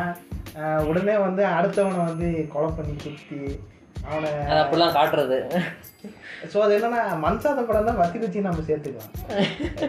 [0.85, 3.39] உடனே வந்து அடுத்தவனை வந்து கொலை பண்ணி குத்தி
[4.09, 4.29] அவனை
[4.61, 5.37] அப்படிலாம் காட்டுறது.
[6.53, 9.11] ஸோ அது என்னன்னா மன்சாத படம் தான் வத்தி குச்சி நம்ம சேர்த்துக்கலாம்.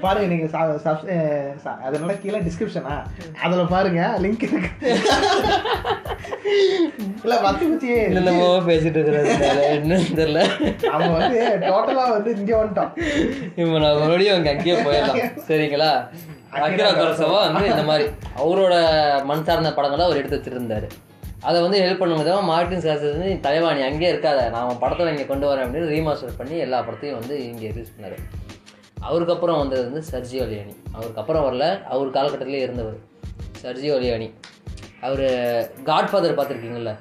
[0.00, 2.94] பாருங்க நீங்க சா- சப்- அஹ் ச- அதனால கீழே டிஸ்கிரிப்ஷனா
[3.42, 4.70] அதுல பாருங்க லிங்க் இருக்கு.
[7.24, 9.32] இல்ல வத்தி குச்சி என்னமோ பேசிட்டு இருக்கிறது
[9.72, 10.42] என்னன்னு தெரியல.
[10.88, 12.92] அவன் வந்து டோட்டலா வந்து இங்க வந்துட்டான்.
[13.56, 15.42] இப்போ நான் மறுபடியும் அங்கே அங்கேயே போயிடலாம்.
[15.48, 15.90] சரிங்களா?
[16.62, 18.04] அக்கிரா குரசவா வந்து இந்த மாதிரி
[18.42, 18.74] அவரோட
[19.30, 20.88] மண் சார்ந்த படங்களை அவர் எடுத்து வச்சிருந்தாரு.
[21.48, 25.26] அதை வந்து ஹெல்ப் பண்ணுங்க தான் மார்டின் ஸ்கார்சஸ் வந்து தலைவாணி அங்கேயே இருக்காத நான் அவன் படத்தில் இங்கே
[25.30, 28.18] கொண்டு வரேன் அப்படின்னு ரீமாஸ்டர் பண்ணி எல்லா படத்தையும் வந்து இங்கே ரிலீஸ் பண்ணாரு.
[29.08, 33.00] அவருக்கு அப்புறம் வந்தது வந்து சர்ஜி ஒலியானி அவருக்கு அப்புறம் வரல அவர் காலகட்டத்திலே இருந்தவர்
[33.62, 34.28] சர்ஜி ஒலியானி
[35.06, 35.24] அவர்
[35.90, 36.92] காட்ஃபாதர் பார்த்துருக்கீங்கல்ல?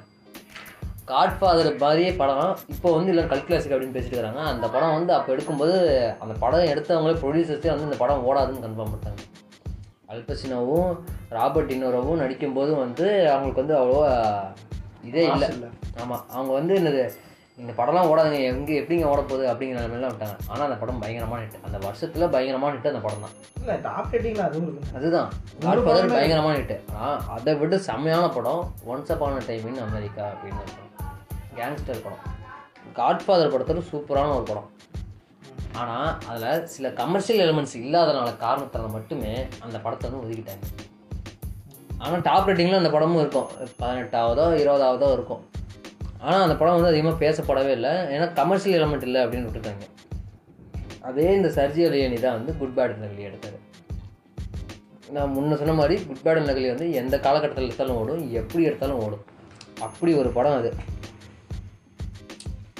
[1.10, 2.52] காட்ஃபாதர் மாதிரியே படம்.
[2.74, 4.42] இப்போ வந்து இல்லை கல் கிளாசிக் அப்படின்னு பேசிட்டு இருக்காங்க.
[4.52, 5.74] அந்த படம் வந்து அப்போ எடுக்கும்போது
[6.22, 9.22] அந்த படம் எடுத்தவங்களே ப்ரொடியூசர்ஸே வந்து இந்த படம் ஓடாதுன்னு கன்ஃபார்ம் பண்ணிட்டாங்க.
[10.14, 10.90] அல்பசினோவும்
[11.36, 14.10] ராபர்ட் டினோரோவும் நடிக்கும்போதும் வந்து அவங்களுக்கு வந்து அவ்வளோவா
[15.10, 15.48] இதே இல்லை.
[16.02, 17.04] ஆமாம் அவங்க வந்து என்னது
[17.62, 20.36] இந்த படம்லாம் ஓடாதுங்க எங்கே எப்படிங்க ஓட போகுது அப்படிங்கிற நிலைமையில விட்டாங்க.
[20.48, 23.34] ஆனால் அந்த படம் பயங்கரமான ஹிட் அந்த வருஷத்தில் பயங்கரமான ஹிட் அந்த படம் தான்.
[23.60, 24.96] இல்ல டாப் ரேட்டிங்ல அதுவும் இருக்கு.
[24.98, 25.28] அதுதான்.
[25.64, 30.90] காட்ஃபாதர் பயங்கரமான ஹிட் ஆனால் அதை விட செம்மையான படம் once upon a time in America அப்படின்னு படம்.
[31.58, 32.24] கேங்ஸ்டர் படம்.
[32.98, 34.68] காட்ஃபாதர் படத்தில் சூப்பரான ஒரு படம்.
[35.80, 39.32] ஆனால் அதில் சில கமர்ஷியல் எலிமெண்ட்ஸ் இல்லாதனால காரணத்தால் மட்டுமே
[39.64, 40.66] அந்த படத்தை வந்து ஒதுக்கிட்டாங்க.
[42.02, 43.50] ஆனால் டாப் ரேட்டிங்கில் அந்த படமும் இருக்கும்.
[43.80, 45.42] பதினெட்டாவதோ இருபதாவதோ இருக்கும்.
[46.24, 47.92] ஆனால் அந்த படம் வந்து அதிகமாக பேசப்படவே இல்லை.
[48.14, 49.86] ஏன்னா கமர்ஷியல் எலிமெண்ட் இல்லை அப்படின்னு விட்டுட்டாங்க.
[51.08, 53.58] அதே இந்த சர்ஜி அலியனி தான் வந்து குட் பேட் நகலி எடுத்தார்.
[55.14, 59.24] நான் முன்ன சொன்ன மாதிரி குட் பேட் நகலி வந்து எந்த காலகட்டத்தில் எடுத்தாலும் ஓடும் எப்படி எடுத்தாலும் ஓடும்.
[59.86, 60.70] அப்படி ஒரு படம் அது.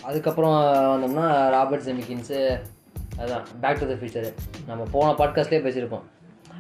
[0.09, 0.55] அதுக்கப்புறம்
[0.93, 1.27] வந்தோம்னா
[1.57, 2.41] ராபர்ட் ஜெமிக்கின்ஸு
[3.19, 4.35] அதுதான் பேக் டு த ஃபியூச்சரு
[4.67, 6.03] நம்ம போன பாட்காஸ்ட்லேயே பேசியிருப்போம்.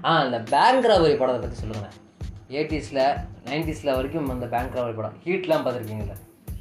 [0.05, 2.02] ஆ இந்த பேங்க் ராபரி படத்தை பற்றி சொல்லுங்களேன்.
[2.48, 5.12] எயிட்டிஸில் நைன்டிஸில் வரைக்கும் அந்த பேங்க் ராபரி படம்.
[5.24, 6.12] ஹீட்லாம் பார்த்துருக்கீங்களா?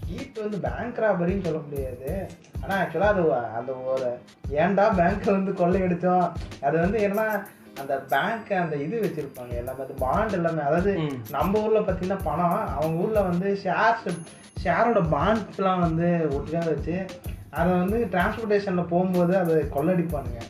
[0.06, 2.28] ஹீட் வந்து பேங்க் ராபரின்னு சொல்ல முடியாது.
[2.62, 4.20] ஆனா ஆக்சுவலா அது அந்த ஒரு
[4.50, 6.32] ஏன்டா பேங்க் வந்து கொள்ளையடிச்சோம்?
[6.62, 7.44] அது வந்து என்னன்னா
[7.80, 10.62] அந்த பேங்க் அந்த இது வச்சிருப்பாங்க எல்லாமே அந்த பாண்ட் எல்லாமே.
[10.62, 11.00] அதாவது.
[11.30, 14.18] நம்ம ஊர்ல பார்த்தீங்கன்னா பணம் அவங்க ஊர்ல வந்து ஷேர்ஸ்
[14.64, 17.06] ஷேரோட பாண்ட்ஸ்லாம் வந்து ஒட்டுக்காக வச்சு
[17.54, 20.42] அதை வந்து டிரான்ஸ்போர்ட்டேஷனில் போகும்போது அதை கொள்ளடிப்பானுங்க.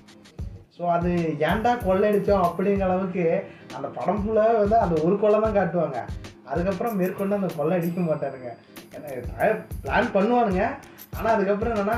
[0.78, 3.26] ஸோ அது ஏன்டா கொள்ளையடிச்சோம் அப்படிங்கிற அளவுக்கு
[3.76, 5.99] அந்த படம் ஃபுல்லாக வந்து அந்த ஒரு கொள்ளை தான் காட்டுவாங்க.
[6.45, 8.51] அதுக்கப்புறம் மேற்கொண்டு அந்த கொள்ளை அடிக்க மாட்டானுங்க.
[9.84, 10.64] பிளான் பண்ணுவானுங்க.
[11.18, 11.97] ஆனா அதுக்கப்புறம் என்னன்னா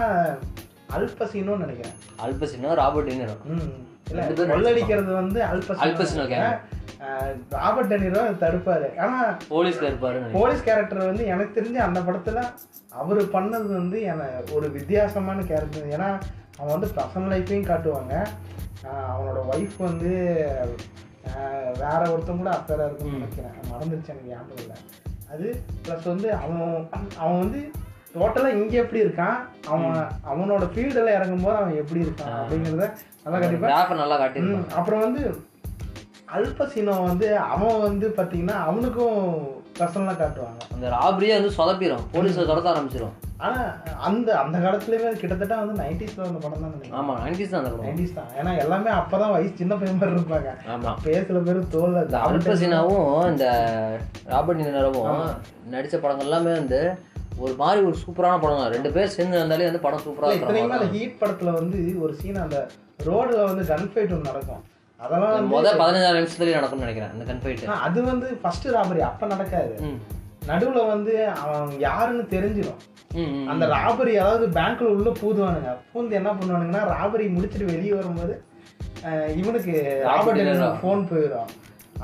[0.96, 1.96] அல்பசீனோன்னு நினைக்கிறேன்.
[2.26, 3.12] அல்பசினோ ராபர்ட்
[3.56, 3.72] ம்.
[4.10, 6.40] இல்ல கொள்ளடிக்கிறது வந்து அல்பசீனோ
[7.56, 8.88] ராபர்ட் டெனிரோ தடுப்பாரு.
[8.98, 9.18] ஆனா
[9.50, 12.42] போலீஸ்ல இருப்பாரு போலீஸ் கேரக்டர் வந்து எனக்கு தெரிஞ்சு அந்த படத்துல
[13.02, 16.10] அவர் பண்ணது வந்து என ஒரு வித்தியாசமான கேரக்டர் ஏன்னா
[16.60, 18.14] அவன் வந்து பர்சனல் லைஃப்பையும் காட்டுவாங்க.
[19.12, 20.12] அவனோட ஒய்ஃப் வந்து
[21.82, 23.56] வேற ஒருத்தன் கூட அஃபேராக இருக்கும்னு நினைக்கிறேன்.
[23.72, 24.78] மறந்துருச்சு எனக்கு ஞாபகம் இல்லை.
[25.34, 25.48] அது
[25.86, 26.62] ப்ளஸ் வந்து அவன்
[27.22, 27.62] அவன் வந்து
[28.16, 29.38] டோட்டலாக இங்கே எப்படி இருக்கான்?
[29.68, 29.96] அவன்
[30.32, 32.86] அவனோட ஃபீல்டில் இறங்கும்போது அவன் எப்படி இருக்கான் அப்படிங்கிறத
[33.26, 35.22] நல்லா கண்டிப்பாக நல்லா ம், அப்புறம் வந்து
[36.34, 39.20] அல்பசினோ வந்து அவன் வந்து பார்த்தீங்கன்னா அவனுக்கும்
[39.80, 40.60] பர்சனலாக காட்டுவாங்க.
[40.76, 43.16] அந்த ராபரியே வந்து சொதப்பிடும் போலீஸை துரத்த ஆரம்பிச்சிடும்
[43.46, 43.62] ஆனா
[44.08, 46.98] அந்த அந்த காலத்துலயுமே கிட்டத்தட்ட வந்து நைன்டிஸ்ல வந்த படம் தான் நினைக்கிறேன்.
[47.00, 48.30] ஆமா நைன்டிஸ் தான் அந்த நைன்டிஸ் தான்.
[48.40, 50.52] ஏன்னா எல்லாமே அப்பதான் வயசு சின்ன பையன் மாதிரி இருப்பாங்க.
[50.76, 50.92] ஆமா.
[51.08, 52.04] பேசுற பேரு தோல்ல.
[52.08, 53.48] இந்த அல்பசினாவும் இந்த
[54.34, 55.12] ராபர்ட் நினரவும்
[55.74, 56.80] நடிச்ச படங்கள் எல்லாமே வந்து
[57.46, 58.74] ஒரு மாதிரி ஒரு சூப்பரான படம் தான்.
[58.76, 62.44] ரெண்டு பேர் சேர்ந்து வந்தாலே வந்து படம் சூப்பரா இத்தனைக்குமே அந்த இருக்கும் ஹீட் படத்துல வந்து ஒரு சீன்
[62.46, 62.60] அந்த
[63.10, 64.64] ரோடுல வந்து கன் ஃபைட் ஒன்று நடக்கும்.
[65.00, 69.74] அதெல்லாம் முதல் பதினஞ்சாறு நிமிஷத்துலயே நடக்கும்னு நினைக்கிறேன் அந்த கன்ஃபைட் அது வந்து ஃபர்ஸ்ட் ராபரி அப்ப நடக்காது.
[70.50, 72.82] நடுவுல வந்து அவன் யாருன்னு தெரிஞ்சிடும்
[73.52, 75.72] அந்த ராபரி அதாவது பேங்க்ல உள்ள பூதுவானுங்க.
[75.92, 78.34] பூந்து என்ன பண்ணுவானுங்கன்னா ராபரி முடிச்சிட்டு வெளியே வரும்போது
[79.42, 79.76] இவனுக்கு
[80.10, 81.52] ராபர்ட் ஃபோன் போயிடும்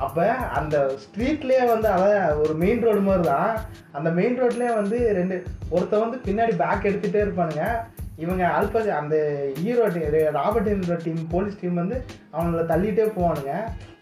[0.04, 0.26] அப்ப
[0.58, 3.50] அந்த ஸ்ட்ரீட்லயே வந்து அதான் ஒரு மெயின் ரோடு மாதிரி தான்.
[3.96, 5.36] அந்த மெயின் ரோட்லயே வந்து ரெண்டு
[5.74, 7.64] ஒருத்த வந்து பின்னாடி பேக் எடுத்துட்டே இருப்பானுங்க.
[8.22, 9.16] இவங்க அல்ப அந்த
[9.62, 9.84] hero
[10.38, 10.70] Robert
[11.04, 11.96] team police team வந்து
[12.34, 13.52] அவங்கள தள்ளிட்டே போவானுங்க.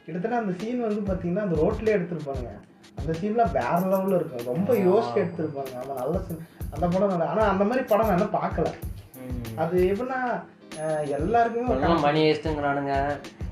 [0.04, 2.52] கிட்டத்தட்ட அந்த சீன் வந்து பார்த்தீங்கன்னா அந்த ரோட்லயே எடுத்திருப்பானுங்க
[3.00, 4.48] அந்த சீன்லாம் வேற லெவலில் இருக்கும்.
[4.52, 5.74] ரொம்ப யோசிச்சு எடுத்திருப்பாங்க.
[5.82, 8.70] அவன் நல்ல சீன் அந்த படம் நல்லா ஆனால் அந்த மாதிரி படம் நான் பார்க்கல
[9.62, 10.20] அது எப்படின்னா
[11.16, 12.94] எல்லாருக்குமே மணி வேஸ்ட்டுங்கிறானுங்க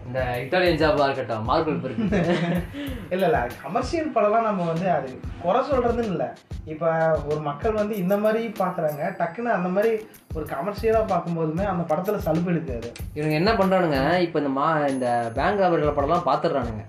[0.09, 2.20] இந்த இட்டாலியன் ஜாபா இருக்கட்டும் மார்பிள் இருக்கு
[3.14, 5.09] இல்ல இல்ல கமர்ஷியல் படம்லாம் நம்ம வந்து அது
[5.42, 6.28] குறை சொல்றதுன்னு இல்லை.
[6.72, 6.88] இப்போ
[7.30, 9.92] ஒரு மக்கள் வந்து இந்த மாதிரி பார்க்குறாங்க டக்குன்னு அந்த மாதிரி
[10.36, 12.88] ஒரு கமர்ஷியலாக பார்க்கும்போதுமே அந்த படத்துல சலுப்பு எடுக்காது.
[13.18, 16.84] இவங்க என்ன பண்றானுங்க இப்போ இந்த மா இந்த பேங்க் ராபர்ட்ல படம்லாம் பாத்துடுறானுங்க.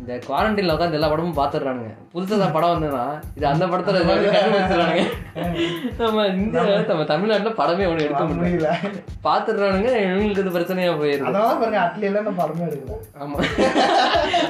[0.00, 1.90] இந்த குவாரண்டைன்ல உட்காந்து எல்லா படமும் பாத்துடுறானுங்க.
[2.12, 3.04] புதுசா படம் வந்ததுன்னா
[3.36, 5.04] இது அந்த படத்துல கண்டுபிடிச்சிடுறானுங்க.
[5.98, 8.70] நம்ம இந்த நம்ம தமிழ்நாட்டுல படமே ஒண்ணு எடுக்க முடியல.
[9.26, 11.28] பாத்துடுறானுங்க இவங்களுக்கு இது பிரச்சனையா போயிருது.
[11.30, 12.98] அதனால பாருங்க அட்லி எல்லாம் நான் படமே எடுக்கல.
[13.22, 13.38] ஆமா.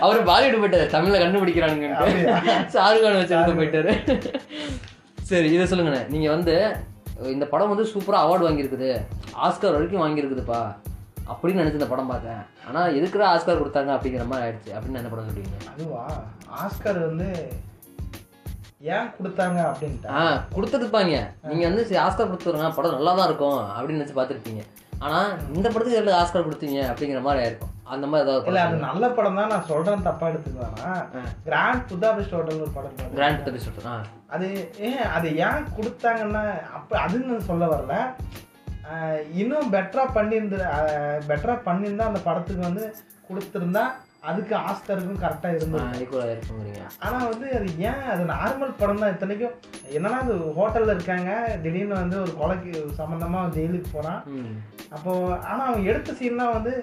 [0.04, 1.90] அவரு பாலிவுட் போயிட்டாரு தமிழ்ல கண்டுபிடிக்கிறானுங்க
[2.76, 3.92] ஷாருக்கான் வச்சு எடுத்து போயிட்டாரு.
[5.32, 6.02] சரி இதை சொல்லுங்கண்ணே.
[6.14, 6.56] நீங்க வந்து
[7.34, 8.90] இந்த படம் வந்து சூப்பரா அவார்டு வாங்கியிருக்குது.
[9.46, 10.62] ஆஸ்கர் வரைக்கும் வாங்கியிருக்குதுப்பா.
[11.28, 12.42] அப்படின்னு நினைச்சு இந்த படம் பார்த்தேன்.
[12.68, 14.72] ஆனா எதுக்குடா ஆஸ்கர் கொடுத்தாங்க அப்படிங்கிற மாதிரி ஆயிடுச்சு.
[14.72, 15.58] அப்படின்னு என்ன படம் சொல்றீங்க?
[15.72, 16.04] அதுவா?
[16.62, 17.28] ஆஸ்கர் வந்து
[18.92, 20.08] ஏன் கொடுத்தாங்க அப்படின்ட்டு?
[20.10, 20.22] ஆ
[20.54, 21.16] கொடுத்துருப்பாங்க.
[21.44, 24.62] நீங்க வந்து சரி ஆஸ்கர் கொடுத்துருங்க படம் நல்லா தான் இருக்கும் அப்படின்னு நினைச்சு பார்த்துருப்பீங்க.
[25.00, 25.20] ஆனா
[25.54, 27.68] இந்த படத்துக்கு எவ்வளவு ஆஸ்கர் கொடுத்தீங்க அப்படிங்கிற மாதிரி ஆயிருக்கும்.
[27.86, 31.22] அந்த மாதிரி ஏதாவது இல்ல அது நல்ல படம் தான் நான் சொல்றேன் தப்பா எடுத்துக்குவேனா ஆ.
[31.44, 32.94] கிராண்ட் புதாபெஸ்ட் ஹோட்டல் ஒரு படம்.
[33.14, 33.96] கிராண்ட் சொல்றேன் ஆ.
[34.28, 34.48] அது
[34.80, 37.96] ஏன் அது ஏன் கொடுத்தாங்கன்னா அப்ப அதுன்னு சொல்ல வரல.
[39.40, 40.58] இன்னும் பெட்டரா பண்ணியிருந்து
[41.30, 42.84] பெட்டரா பண்ணியிருந்தா அந்த படத்துக்கு வந்து
[43.28, 43.84] கொடுத்துருந்தா
[44.30, 46.82] அதுக்கு ஆஸ்கருக்கும் கரெக்டா இருந்தது ஈக்குவலாக இருக்குங்கிறீங்க.
[47.04, 49.54] ஆனா வந்து அது ஏன் அது நார்மல் படம் தான் இத்தனைக்கும்.
[49.96, 51.30] என்னன்னா அது ஹோட்டல்ல இருக்காங்க.
[51.64, 54.20] திடீர்னு வந்து ஒரு கொலைக்கு சம்பந்தமா ஜெயிலுக்கு போறான்.
[54.36, 54.52] ம்.
[54.96, 55.12] அப்போ
[55.50, 56.74] ஆனா அவன் எடுத்த சீன்லாம் வந்து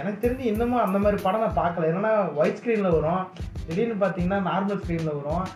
[0.00, 1.90] எனக்கு தெரிஞ்சு இன்னமும் அந்த மாதிரி படம் நான் பார்க்கல.
[1.92, 3.22] என்னன்னா ஒயிட் ஸ்க்ரீன்ல வரும்.
[3.68, 5.46] திடீர்னு பார்த்தீங்கன்னா நார்மல் ஸ்க்ரீன்ல வரும்.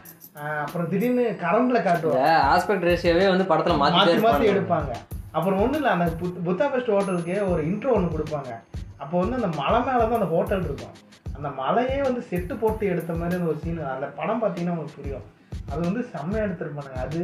[0.64, 4.92] அப்புறம் திடீர்னு கரண்ட்ல காட்டுவாங்க ஆஸ்பெக்ட் ரேஷியோவே வந்து படத்துல மாற்றி மாற்றி எடுப்பாங்க.
[5.36, 8.50] அப்புறம் ஒன்றும் இல்லை அந்த புத்- புத்தாபெஸ்ட் ஹோட்டலுக்கு ஒரு இன்ட்ரோ ஒன்று கொடுப்பாங்க.
[8.96, 10.94] அப்போ வந்து அந்த மலை மேலே தான் அந்த ஹோட்டல் இருக்கும்.
[11.34, 15.26] அந்த மலையே வந்து செட்டு போட்டு எடுத்த மாதிரி ஒரு சீன் அந்த படம் பார்த்தீங்கன்னா உங்களுக்கு புரியும்.
[15.70, 17.22] அது வந்து செம்மையாக எடுத்திருப்பானுங்க அது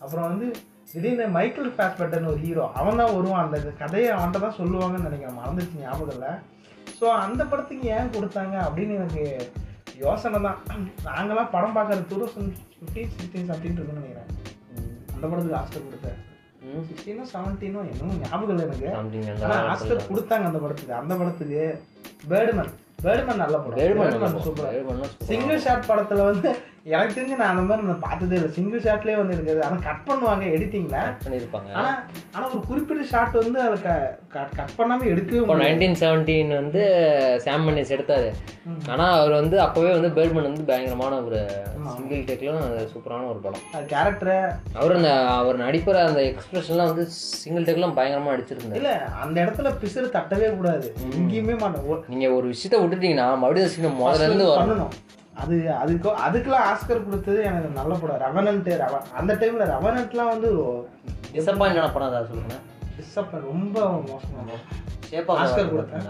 [0.00, 0.46] அப்புறம் வந்து
[0.92, 3.44] திடீர்னு மைக்கேல் ஃபேஸ்பெட்டர்னு ஒரு ஹீரோ அவன் தான் வருவான்.
[3.44, 5.38] அந்த கதையை அவன்கிட்ட தான் சொல்லுவாங்கன்னு நினைக்கிறேன்.
[5.38, 6.32] மறந்துச்சு ஞாபகம் இல்லை.
[7.00, 9.24] ஸோ அந்த படத்துக்கு ஏன் கொடுத்தாங்க அப்படின்னு எனக்கு
[9.96, 10.60] யோசனை தான்.
[11.04, 14.30] நாங்களாம் படம் பார்க்குறது two thousand fifteen sixteen something இருக்குன்னு நினைக்கிறேன்.
[15.14, 16.20] அந்த படத்துக்கு ஆஸ்டர் கொடுத்தேன்
[16.88, 18.88] சிக்ஸ்டீனோ செவன்டீனோ என்னமோ ஞாபகம் இல்லை எனக்கு.
[18.96, 20.94] Something அந்த ஆனா மாதிரி ஆஸ்கர் கொடுத்தாங்க அந்த படத்துக்கு.
[20.94, 21.62] அந்த படத்துக்கு
[22.32, 22.72] பேர்டுமேன்.
[22.98, 23.78] பேர்டுமேன் நல்ல படம்.
[23.80, 24.70] வேடுமன் பேர்டுமேன் சூப்பர்.
[24.74, 25.26] வேடுமன்னா super.
[25.30, 26.48] சிங்கிள் ஷாட் படத்துல வந்து
[26.92, 28.48] எனக்கு தெரிஞ்சு நான் அந்த மாதிரி நான் பார்த்ததே இல்லை.
[28.56, 31.70] சிங்கிள் ஷாட்லயே வந்து இருக்குது ஆனா கட் பண்ணுவாங்க எடிட்டிங்ல பண்ணியிருப்பாங்க.
[31.80, 31.90] ஆனா
[32.34, 33.76] ஆனா ஒரு குறிப்பிட்ட ஷாட் வந்து அதை
[34.58, 36.82] கட் பண்ணாம எடுக்கவே நைன்டீன் செவன்டீன் வந்து
[37.44, 38.28] சாம் மன்னிஸ் எடுத்தாரு.
[38.92, 41.40] ஆனா அவர் வந்து அப்பவே வந்து பேர்ட்மேன் வந்து பயங்கரமான ஒரு.
[41.94, 42.60] சிங்கிள் டேக்லாம்
[42.92, 43.64] சூப்பரான ஒரு படம்.
[43.92, 44.36] கேரக்டரை
[44.80, 47.06] அவர் அந்த அவர் நடிக்கிற அந்த எக்ஸ்பிரஷன்லாம் வந்து
[47.42, 48.80] சிங்கிள் டேக்லாம் பயங்கரமா அடிச்சிருந்தாரு.
[48.80, 48.92] இல்ல
[49.24, 50.88] அந்த இடத்துல பிசுறு தட்டவே கூடாது.
[51.18, 54.94] எங்கேயுமே மாட்டோம் நீங்க ஒரு விஷயத்த விட்டுட்டீங்கன்னா மறுபடியும் சீனை முதல்ல இருந்து பண்ணணும்.
[55.42, 58.22] அது அதுக்கு அதுக்கெல்லாம் ஆஸ்கர் கொடுத்தது எனக்கு நல்ல படம்.
[58.26, 58.70] ரெவனன்ட்
[59.20, 60.50] அந்த டைம்ல ரெவனன்ட்லாம் வந்து
[61.34, 62.56] டிசப்பாயிண்டான படம் அதான் சொல்லுங்க
[62.98, 63.78] டிஸ்அப்பாயின் ரொம்ப
[64.10, 64.58] மோசமான
[65.08, 66.06] ஷேப் ஆஸ்கர் கொடுத்தேன்.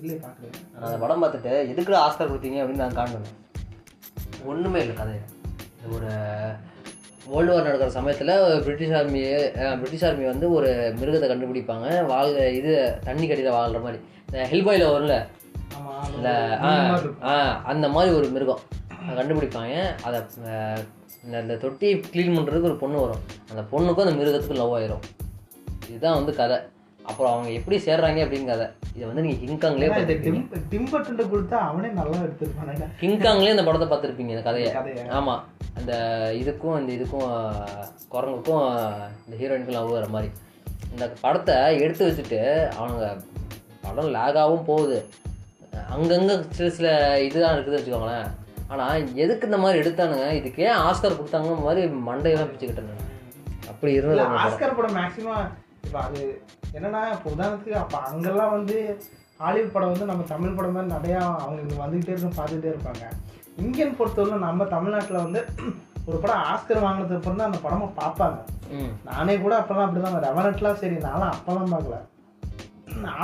[0.00, 2.60] இல்லையே பார்க்கல நான் அந்த படம் பார்த்துட்டு எதுக்குடா ஆஸ்கர் கொடுத்தீங்க?
[2.62, 3.38] அப்படின்னு நான் காண்டணும்
[4.52, 5.18] ஒன்றுமே இல்லை கதை
[5.96, 6.08] ஒரு
[7.32, 8.32] வேர்ல்டு வார் நடக்கிற சமயத்தில்
[8.64, 9.20] பிரிட்டிஷ் ஆர்மி
[9.80, 10.70] பிரிட்டிஷ் ஆர்மி வந்து ஒரு
[11.00, 11.88] மிருகத்தை கண்டுபிடிப்பாங்க.
[12.10, 12.72] வாழ் இது
[13.06, 14.00] தண்ணி கடியில் வாழ்கிற மாதிரி.
[14.26, 15.18] இந்த ஹெல்பாயில் வரும்ல
[16.16, 16.34] இல்லை
[16.68, 16.70] ஆ
[17.30, 17.34] ஆ
[17.72, 18.62] அந்த மாதிரி ஒரு மிருகம்.
[19.18, 19.76] கண்டுபிடிப்பாங்க
[20.08, 20.18] அதை
[21.24, 23.24] இந்த இந்த தொட்டியை க்ளீன் பண்ணுறதுக்கு ஒரு பொண்ணு வரும்.
[23.50, 25.02] அந்த பொண்ணுக்கும் அந்த மிருகத்துக்கும் லவ் ஆயிரும்.
[25.88, 26.58] இதுதான் வந்து கதை.
[27.10, 28.66] அப்புறம் அவங்க எப்படி சேர்றாங்க அப்படின்னு கதை.
[28.96, 30.42] இதை வந்து நீங்கள் கிங்காங்லேயே இது பார்த்துருப்பீங்க.
[30.52, 32.74] டிம் டிம்பர்ட்டு கொடுத்தா அவனே நல்லா எடுத்திருப்பானே.
[33.00, 34.70] கிங்காங்லேயே இந்த படத்தை பார்த்துருப்பீங்க இந்த கதையை.
[34.78, 35.04] கதையை.
[35.18, 35.42] ஆமாம்
[35.78, 35.92] அந்த
[36.42, 37.30] இதுக்கும் இந்த இதுக்கும்
[38.14, 38.66] குரங்குக்கும்
[39.24, 40.30] இந்த ஹீரோயினுக்கும் லவ் வர மாதிரி.
[40.92, 42.40] இந்த படத்தை எடுத்து வச்சுட்டு
[42.78, 43.08] அவனுங்க
[43.84, 44.98] படம் லேகாகவும் போகுது.
[45.94, 46.88] அங்கங்கே சில சில
[47.26, 48.28] இதுதான் இருக்குதுன்னு வச்சுக்கோங்களேன்.
[48.72, 50.26] ஆனால் எதுக்கு இந்த மாதிரி எடுத்தானுங்க?
[50.40, 53.08] இதுக்கு ஏன் ஆஸ்கர் கொடுத்தாங்க மாதிரி மண்டையெல்லாம் பிச்சுக்கிட்டேன்
[53.72, 54.24] அப்படி இருந்தது.
[54.44, 55.44] ஆஸ்கர் படம் மேக்ஸிமம்
[55.86, 56.20] இப்போ அது
[56.76, 58.76] என்னன்னா இப்போ உதாரணத்துக்கு அப்போ அங்கெல்லாம் வந்து
[59.42, 63.04] ஹாலிவுட் படம் வந்து நம்ம தமிழ் படம் மாதிரி நிறையா அவங்க இங்கே வந்துகிட்டே இருக்கும் பார்த்துக்கிட்டே இருப்பாங்க.
[63.62, 65.40] இந்தியன் பொறுத்தவரை நம்ம தமிழ்நாட்டில் வந்து
[66.08, 68.38] ஒரு படம் ஆஸ்கர் வாங்கினதுக்கு அப்புறம் தான் அந்த படமை பார்ப்பாங்க.
[69.08, 71.98] நானே கூட அப்போல்லாம் அப்படி தான் ரெவனட்லாம் சரி நானும் அப்போல்லாம் பார்க்கல.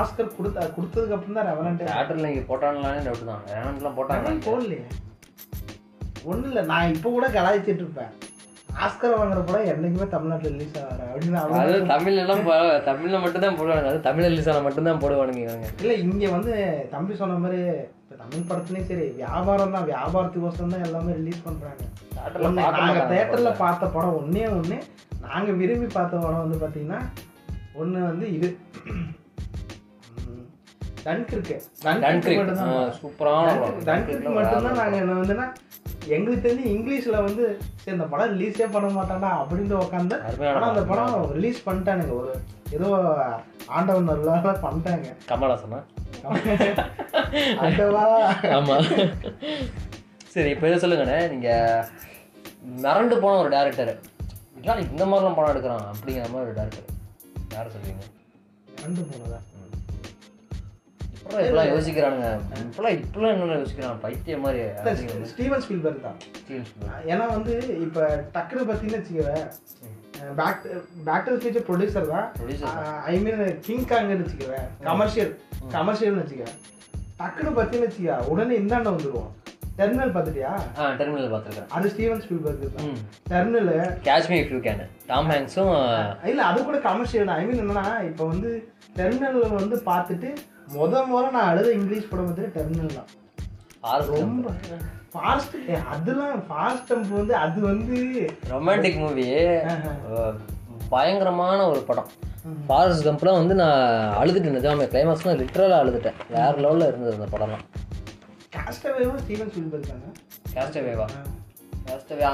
[0.00, 3.42] ஆஸ்கர் கொடுத்த கொடுத்ததுக்கு அப்புறம் தான் ரெவனண்டே தேட்டரில் இங்கே போட்டாங்களானே டவுட் தான்.
[3.52, 4.32] ரேனண்ட்லாம் போட்டாங்க.
[4.46, 4.86] போடலையே.
[6.30, 8.12] ஒன்றும் இல்லை நான் இப்போ கூட கலாய்ச்சிட்டு இருப்பேன்.
[8.84, 12.24] ஆஸ்கர் வாங்குற படம் என்னைக்குமே தமிழ்நாட்டில் ரிலீஸ் ஆகிற அப்படின்னு அது தமிழ்ல
[12.88, 13.90] தமிழ்ல மட்டும்தான் போடுவானுங்க.
[13.92, 16.52] அது தமிழ் ரிலீஸ் ஆனால் மட்டும்தான் போடுவானுங்க இல்லை இங்கே வந்து
[16.94, 17.60] தம்பி சொன்ன மாதிரி
[18.00, 21.82] இப்போ தமிழ் படத்துலையும் சரி வியாபாரம் தான் வியாபாரத்துக்கோசரம் தான் எல்லாமே ரிலீஸ் பண்ணுறாங்க
[22.78, 24.78] நாங்கள் தேட்டரில் பார்த்த படம் ஒன்றே ஒன்று
[25.26, 27.00] நாங்கள் விரும்பி பார்த்த படம் வந்து பார்த்தீங்கன்னா
[27.80, 28.48] ஒன்று வந்து இது.
[31.08, 31.56] டன்க் இருக்கு
[32.02, 32.50] டன்கிரிக்
[32.98, 33.52] சூப்பரான
[33.88, 35.46] டன்கிரிக் மட்டும்தான் நாங்கள் என்ன வந்துன்னா
[36.08, 37.44] எங்களுக்கு தெரிஞ்சு இங்கிலீஷில் வந்து
[37.80, 40.16] சரி இந்த படம் ரிலீஸே பண்ண மாட்டான்டா அப்படின்னு உட்காந்து
[40.48, 41.14] ஆனால் அந்த படம்.
[41.34, 42.12] ரிலீஸ் பண்ணிட்டானுங்க.
[42.20, 42.32] ஒரு
[42.76, 42.88] ஏதோ
[43.76, 44.34] ஆண்டவன் நல்லா
[44.64, 45.08] பண்ணிட்டாங்க.
[45.30, 45.80] கமலாசனா
[47.62, 48.04] ஆண்டவா
[48.58, 48.76] ஆமா.
[50.34, 51.18] சரி இப்போ சொல்லுங்கண்ணே.
[51.30, 51.50] நீங்க
[52.78, 53.92] மிரண்டு போன ஒரு டேரக்டர்
[54.56, 56.86] இதெல்லாம் இந்த மாதிரிலாம் படம் எடுக்கிறான் அப்படிங்கிற மாதிரி ஒரு டேரக்டர்
[57.54, 58.04] யாரை சொல்றீங்க?
[58.78, 59.38] இறந்து போனதா?
[61.28, 62.28] இப்பெல்லாம் இப்பெல்லாம் யோசிக்கிறானுங்க.
[62.66, 63.98] இப்பெல்லாம் இப்பெல்லாம் என்ன யோசிக்கிறான்?
[64.04, 64.60] பைத்தியம் மாதிரி
[65.32, 66.18] ஸ்டீவன் ஸ்பீல்பர்க் தான்.
[67.10, 67.54] ஏன்னா வந்து
[67.86, 68.02] இப்போ
[68.36, 69.36] டக்குனு பார்த்தீங்கன்னு வச்சுக்கவே
[70.38, 70.64] back
[71.08, 72.28] back to future producer தான்.
[73.10, 75.32] ஐ மீன் கிங் காங்னு வச்சுக்குவேன் கமர்ஷியல்
[75.76, 76.56] கமர்ஷியல்னு வச்சுக்குவேன்
[77.20, 79.30] டக்குனு பார்த்தீங்கன்னு வச்சுக்க உடனே இந்தாண்ட வந்துடுவோம்
[79.78, 82.78] டெர்மினல் பார்த்துட்டியா ஆ டெர்மினல் பார்த்துருக்கேன் அது Steven Spielberg
[83.32, 83.72] terminal
[84.06, 85.74] catch me if you can Tom ஹேங்ஸும்
[86.32, 88.50] இல்ல அது கூட கமர்ஷியல் ஐ மீன் என்னன்னா இப்போ வந்து
[89.00, 90.30] டெர்மினல்ல வந்து பார்த்துட்டு
[90.74, 93.10] முத முத நான் அழுத இங்கிலீஷ் படம் வந்து டெர்மினல் தான்.
[94.12, 94.52] ரொம்ப
[95.12, 95.56] ஃபாஸ்ட்
[95.92, 97.98] அதெல்லாம் ஃபாஸ்ட் டெம்ப் வந்து அது வந்து
[98.50, 99.26] ரொமான்டிக் மூவி
[100.94, 102.10] பயங்கரமான ஒரு படம்.
[102.68, 103.80] ஃபாரஸ்ட் கம்ப்லாம் வந்து நான்
[104.20, 106.18] அழுதுட்டேன் நிஜாமே கிளைமாக்ஸ்லாம் லிட்டரலாக அழுதுட்டேன்.
[106.34, 107.64] வேற லெவலில் இருந்தது அந்த படம்லாம்.
[108.56, 110.12] காஸ்டவேவும் ஸ்டீவன் ஸ்பீல்பர்க் தானே?
[110.54, 111.08] கேஸ்டவேவா
[111.88, 112.30] கேஸ்டவே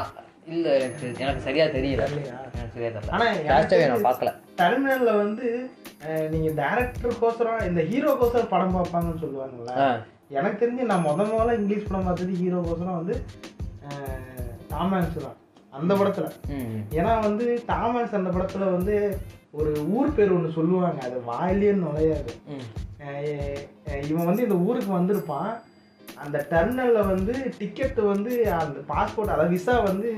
[0.52, 2.04] இல்லை எனக்கு எனக்கு சரியா தெரியல?
[2.10, 3.12] எனக்கு சரியா தெரியல.
[3.16, 4.32] ஆனா எனக்கு கேஸ்டவே நான் பார்க்கல.
[4.60, 5.48] டெர்மினல்ல வந்து
[6.04, 9.74] அஹ், நீங்க டேரக்டருக்கோசரம் இந்த ஹீரோக்கோசரம் படம் பார்ப்பாங்கன்னு சொல்லுவாங்கல்ல
[10.30, 13.16] எனக்கு தெரிஞ்சு நான் முத முதல்ல இங்கிலீஷ் படம் பார்த்தது ஹீரோக்கோசரம் வந்து
[13.86, 14.20] அஹ்,
[14.68, 15.38] டாம் ஹாங்ஸ் தான்
[15.72, 16.26] அந்த படத்துல.
[16.94, 17.44] ஏன்னா வந்து
[17.92, 18.96] ஹாங்ஸ் அந்த படத்துல வந்து
[19.54, 22.32] ஒரு ஊர் பேர் ஒன்று சொல்லுவாங்க அது வாயிலே நுழையாது.
[24.06, 25.50] இவன் வந்து இந்த ஊருக்கு வந்திருப்பான்.
[26.18, 30.10] அந்த டர்னல்ல வந்து டிக்கெட் வந்து அந்த பாஸ்போர்ட் அதாவது விசா வந்து.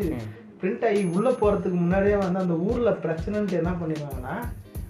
[0.60, 4.36] பிரிண்ட் ஆகி உள்ள போறதுக்கு முன்னாடியே வந்து அந்த ஊர்ல பிரச்சனைன்ட்டு என்ன பண்ணிடுவாங்கன்னா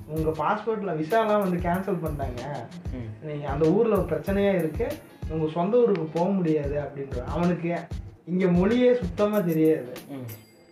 [0.09, 2.43] உங்க பாஸ்போர்ட்ல விசாலாம் வந்து கேன்சல் பண்ணிட்டாங்க.
[2.93, 3.09] ம்.
[3.23, 4.87] நீங்க அந்த ஊர்ல ஒரு பிரச்சனையா இருக்கு.
[5.31, 7.71] உங்க சொந்த ஊருக்கு போக முடியாது அப்படின்ற அவனுக்கு
[8.25, 9.93] இங்க மொழியே சுத்தமா தெரியாது.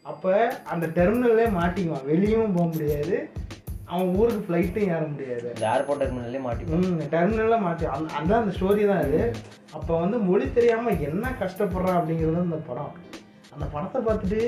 [0.02, 2.06] அப்ப அந்த டெர்மினல்லே மாட்டிக்குவான்.
[2.06, 3.16] வெளியும் போக முடியாது.
[3.86, 5.52] அவன் ஊருக்கு ஃப்ளைட்டும் ஏற முடியாது.
[5.54, 9.20] இந்த ஏர்போர்ட் டெர்மினல்லே மாட்டி ம் டெர்மினல்ல மாட்டி அந்த அதான் அந்த ஸ்டோரி தான் அது.
[9.72, 12.94] அப்போ வந்து மொழி தெரியாம என்ன கஷ்டப்படுறான் அப்படிங்கிறது அந்த படம்.
[13.52, 14.40] அந்த படத்தை பார்த்துட்டு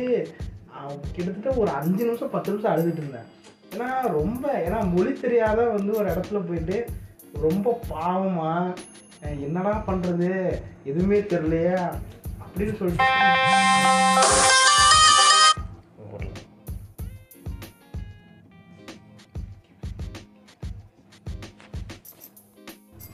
[0.75, 3.29] அவன் கிட்டத்தட்ட ஒரு அஞ்சு நிமிஷம் பத்து நிமிஷம் அழுதுட்டு இருந்தேன்.
[3.73, 6.79] ஏன்னா ரொம்ப ஏன்னா மொழி தெரியாத வந்து ஒரு இடத்துல போயிட்டு
[7.41, 8.53] ரொம்ப பாவமா
[9.43, 10.31] என்னடா பண்றது?
[10.85, 11.77] எதுவுமே தெரியலையே
[12.43, 13.07] அப்படின்னு சொல்லிட்டு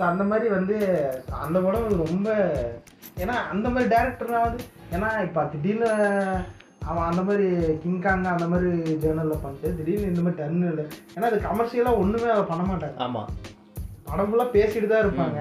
[0.07, 0.77] அந்த மாதிரி வந்து
[1.41, 2.29] அந்த படம் ரொம்ப
[3.19, 5.91] ஏன்னா அந்த மாதிரி டேரக்டர் வந்து ஏன்னா இப்போ திடீர்னு
[6.89, 7.47] அவன் அந்த மாதிரி
[7.83, 8.71] கிங்காங்க அந்த மாதிரி
[9.03, 10.81] ஜேர்னலில் பண்ணிட்டு திடீர்னு இந்த மாதிரி டர்னல்
[11.15, 13.29] ஏன்னா அது கமர்ஷியலாக ஒன்றுமே அதை பண்ண மாட்டாங்க ஆமாம்
[14.09, 15.39] படம் ஃபுல்லாக பேசிட்டு தான் இருப்பாங்க.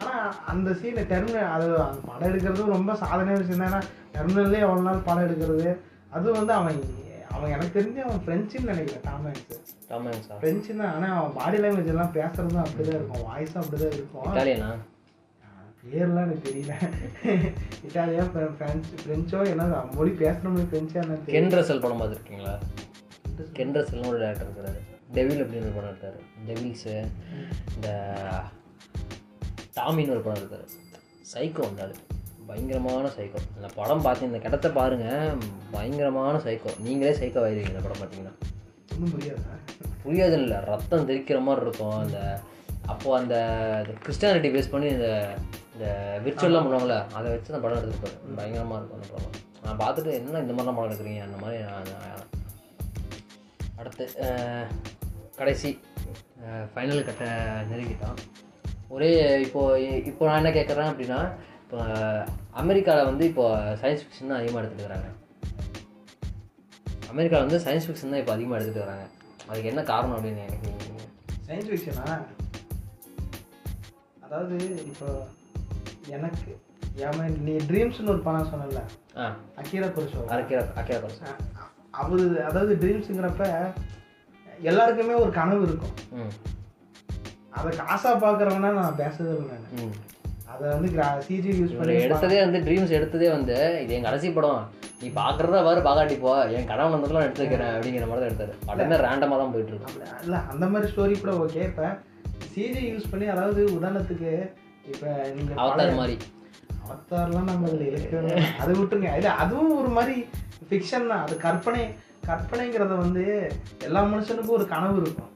[0.00, 3.70] ஆனால் அந்த சீனை டெர்மினல் அது அந்த படம் எடுக்கிறது ரொம்ப சாதனையான விஷயம் தான்.
[3.70, 3.80] ஏன்னா
[4.14, 5.68] டெர்மினல்லே எவ்வளோ நாள் படம் எடுக்கிறது?
[6.16, 6.78] அது வந்து அவன்
[7.34, 10.06] அவன் எனக்கு தெரிஞ்சு அவன் ஃப்ரெஞ்சுன்னு நினைக்கிறேன் டாம் ஹாங்ஸ் டாம்
[10.40, 13.24] ஃப்ரெஞ்சு தான் ஆனால் அவன் பாடி லாங்குவேஜ் எல்லாம் பேசுறதும் அப்படி தான் இருக்கும்.
[13.30, 14.24] வாய்ஸும் அப்படி தான் இருக்கும்
[15.90, 16.74] பேர்லாம் எனக்கு தெரியல.
[17.86, 21.34] இட்டாலியா ஃப்ரெஞ்ச் ஃப்ரெஞ்சோ என்ன மொழி பேசுகிற மொழி ஃப்ரெஞ்சா என்ன தெரியல.
[21.36, 22.54] கென் ரசல் படம் பார்த்துருக்கீங்களா?
[23.58, 24.80] கென் ரசல்னு ஒரு டேரக்டர் இருக்கிறாரு
[25.16, 26.18] டெவில் அப்படின்னு ஒரு படம் எடுத்தார்.
[26.48, 26.94] டெவில்ஸு
[27.74, 27.88] இந்த
[29.78, 30.66] டாமின்னு ஒரு படம் எடுத்தார்.
[31.32, 31.94] சைக்கோ வந்தாரு
[32.48, 33.38] பயங்கரமான சைக்கோ.
[33.56, 35.38] அந்த படம் பார்த்து இந்த கிடத்த பாருங்கள்
[35.74, 36.72] பயங்கரமான சைக்கோ.
[36.86, 38.34] நீங்களே சைக்கோ ஆயிடுவீங்க இந்த படம் பார்த்தீங்கன்னா.
[38.92, 39.54] ஒன்றும் புரியாதா?
[40.04, 41.96] புரியாது இல்லை ரத்தம் தெரிக்கிற மாதிரி இருக்கும்.
[42.04, 42.18] அந்த
[42.92, 43.36] அப்போது அந்த
[44.04, 45.08] கிறிஸ்டானிட்டி பேஸ் பண்ணி இந்த
[45.76, 45.86] இந்த
[46.24, 49.34] விர்ச்சுவல்லாம் பண்ணுவாங்கள்ல அதை வச்சு அந்த படம் எடுத்துருப்பாரு பயங்கரமாக இருக்கும் அந்த படம்.
[49.64, 51.22] நான் பார்த்துட்டு என்ன இந்த மாதிரிலாம் படம் எடுக்கிறீங்க?
[51.26, 52.22] அந்த மாதிரி நான் நான்
[53.80, 54.04] அடுத்து
[55.40, 55.70] கடைசி
[56.74, 57.24] ஃபைனல் கட்ட
[57.70, 58.18] நெருங்கிட்டான்.
[58.94, 59.10] ஒரே
[59.46, 61.20] இப்போது இப்போ நான் என்ன கேட்குறேன் அப்படின்னா
[61.64, 61.78] இப்போ
[62.62, 63.44] அமெரிக்காவில் வந்து இப்போ
[63.82, 65.08] சயின்ஸ் ஃபிக்ஷன் தான் அதிகமாக எடுத்துட்டு வராங்க
[67.12, 69.04] அமெரிக்காவில் வந்து சயின்ஸ் ஃபிக்ஷன் தான் இப்போ அதிகமாக எடுத்துகிட்டு வராங்க
[69.48, 70.70] அதுக்கு என்ன காரணம் அப்படின்னு எனக்கு
[71.48, 72.06] சயின்ஸ் ஃபிக்ஷனா
[74.26, 74.56] அதாவது
[74.92, 75.08] இப்போ
[76.16, 76.50] எனக்கு
[77.06, 78.82] ஏன் நீ ட்ரீம்ஸ்னு ஒரு படம் சொன்னல
[79.60, 81.24] அக்கீரா குருஷோ அரைக்கிற அக்கேரா குறைச்சி
[82.02, 83.44] அவரு அதாவது ட்ரீம்ஸுங்கிறப்ப
[84.70, 85.94] எல்லாருக்குமே ஒரு கனவு இருக்கும்.
[87.58, 89.56] அதை காசா பார்க்குறவனா நான் பேசவே இல்லை
[90.52, 90.88] அதை வந்து
[91.26, 94.62] சிஜி யூஸ் பண்ணி எடுத்ததே வந்து ட்ரீம்ஸ் எடுத்ததே வந்து இது என் கடைசி படம்.
[95.00, 96.32] நீ பார்க்குறத வேறு பாகாட்டி போ.
[96.56, 98.54] என் கனவு வந்ததெல்லாம் எடுத்து வைக்கிறேன் அப்படிங்கிற மாதிரி தான் எடுத்தாரு.
[98.68, 100.06] படமே ரேண்டமாக தான் போயிட்டு இருக்கு.
[100.26, 101.88] இல்லை அந்த மாதிரி ஸ்டோரி கூட ஓகே இப்போ
[102.54, 104.32] சிஜி யூஸ் பண்ணி அதாவது உதாரணத்துக்கு
[104.92, 106.16] இப்போ நீங்கள் அவதார் மாதிரி.
[106.84, 109.12] அவத்தார்லாம் நம்ம இதில் இலக்கணும் அது விட்டுருங்க.
[109.20, 110.16] இல்லை அதுவும் ஒரு மாதிரி
[110.68, 111.24] ஃபிக்ஷன் தான்.
[111.26, 111.82] அது கற்பனை
[112.28, 113.24] கற்பனைங்கிறத வந்து
[113.86, 115.32] எல்லா மனுஷனுக்கும் ஒரு கனவு இருக்கும்.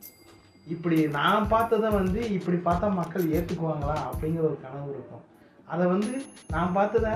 [0.75, 5.25] இப்படி நான் பார்த்ததை வந்து இப்படி பார்த்தா மக்கள் ஏற்றுக்குவாங்களா அப்படிங்கிற ஒரு கனவு இருக்கும்.
[5.73, 6.13] அதை வந்து
[6.55, 7.13] நான் பார்த்ததை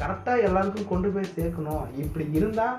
[0.00, 1.84] கரெக்டாக எல்லாருக்கும் கொண்டு போய் சேர்க்கணும்.
[2.04, 2.78] இப்படி இருந்தால்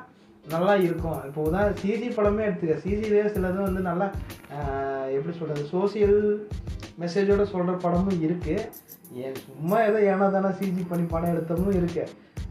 [0.54, 1.20] நல்லா இருக்கும்.
[1.28, 2.76] இப்போ உதாரணம் சிஜி படமே எடுத்துக்க.
[2.86, 4.08] சிஜிலே சிலது வந்து நல்லா
[5.18, 6.20] எப்படி சொல்கிறது சோசியல்
[7.02, 8.66] மெசேஜோட சொல்கிற படமும் இருக்குது
[9.24, 12.06] ஏன் சும்மா ஏதோ ஏனோ தானே சிஜி பண்ணி படம் எடுத்தவங்களும் இருக்கு.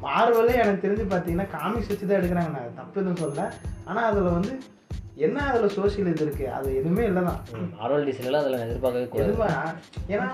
[0.04, 2.52] மார்வலே எனக்கு தெரிஞ்சு பார்த்தீங்கன்னா காமிக்ஸ் வச்சு தான் எடுக்கிறாங்க.
[2.58, 3.40] நான் தப்பு எதுவும் சொல்ல
[3.88, 4.54] ஆனால் அதில் வந்து
[5.24, 7.40] என்ன அதில் சோஷியல் இது இருக்குது அது எதுவுமே இல்லை தான்.
[7.78, 9.74] மார்வல் டிசிலாம் அதில் எதிர்பார்க்கவே கூடாது.
[10.12, 10.28] ஏன்னா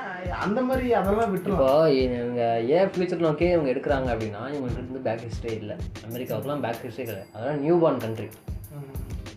[0.44, 1.70] அந்த மாதிரி அதெல்லாம் இப்போ
[2.02, 2.42] இவங்க
[2.76, 5.76] ஏன் ஃபியூச்சர் நோக்கி இவங்க எடுக்கிறாங்க அப்படின்னா இவங்களுக்கு இருந்து பேக் ஹிஸ்ட்ரி இல்லை.
[6.08, 7.30] அமெரிக்காவுக்குலாம் பேக் ஹிஸ்ட்ரி கிடையாது.
[7.34, 8.28] அதெல்லாம் நியூ பார்ன் கண்ட்ரி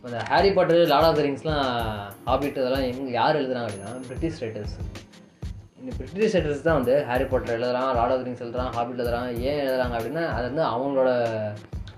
[0.01, 1.65] இப்போ இந்த Harry Potter Lord of the ரிங்ஸ்லாம்
[2.27, 4.73] Hobbit இதெல்லாம் எங்கே யார் எழுதுறாங்க அப்படின்னா பிரிட்டிஷ் ரைட்டர்ஸ்
[5.79, 9.27] இந்த பிரிட்டிஷ் ரைட்டர்ஸ் தான் வந்து ஹாரி பாட்டர் எழுதுறான் லார்ட் ஆஃப் த ரிங்ஸ் எழுதுறான் ஹாபிட் எழுதுறான்
[9.49, 11.11] ஏன் எழுதுறாங்க அப்படின்னா அது வந்து அவங்களோட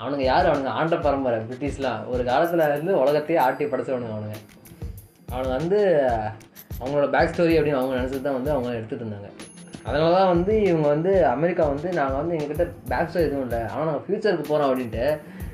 [0.01, 0.49] அவனுங்க யார்?
[0.49, 4.37] அவனுங்க ஆண்ட பரம்பரை பிரிட்டிஷ்லாம் ஒரு காலத்தில் வந்து உலகத்தையே ஆட்டி படைச்சவனுங்க அவனுங்க.
[5.33, 5.79] அவனுங்க வந்து
[6.79, 9.29] அவங்களோட பேக் ஸ்டோரி அப்படின்னு அவங்க நினச்சது தான் வந்து அவங்க எடுத்துகிட்டு இருந்தாங்க.
[9.85, 13.61] அதனால தான் வந்து இவங்க வந்து அமெரிக்கா வந்து நாங்கள் வந்து எங்ககிட்ட பேக் ஸ்டோரி எதுவும் இல்லை.
[13.71, 15.05] ஆனால் நாங்கள் ஃப்யூச்சருக்கு போகிறோம் அப்படின்ட்டு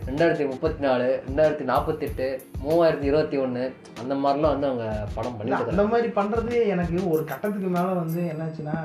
[0.09, 2.27] ரெண்டாயிரத்தி முப்பத்தி நாலு ரெண்டாயிரத்தி நாற்பத்தெட்டு
[2.63, 3.63] மூவாயிரத்தி இருபத்தி ஒன்று
[4.01, 4.85] அந்த மாதிரிலாம் வந்து அவங்க
[5.15, 8.77] படம் பண்ணிட்டு அந்த மாதிரி பண்ணுறது எனக்கு ஒரு கட்டத்துக்கு மேலே வந்து என்னாச்சுன்னா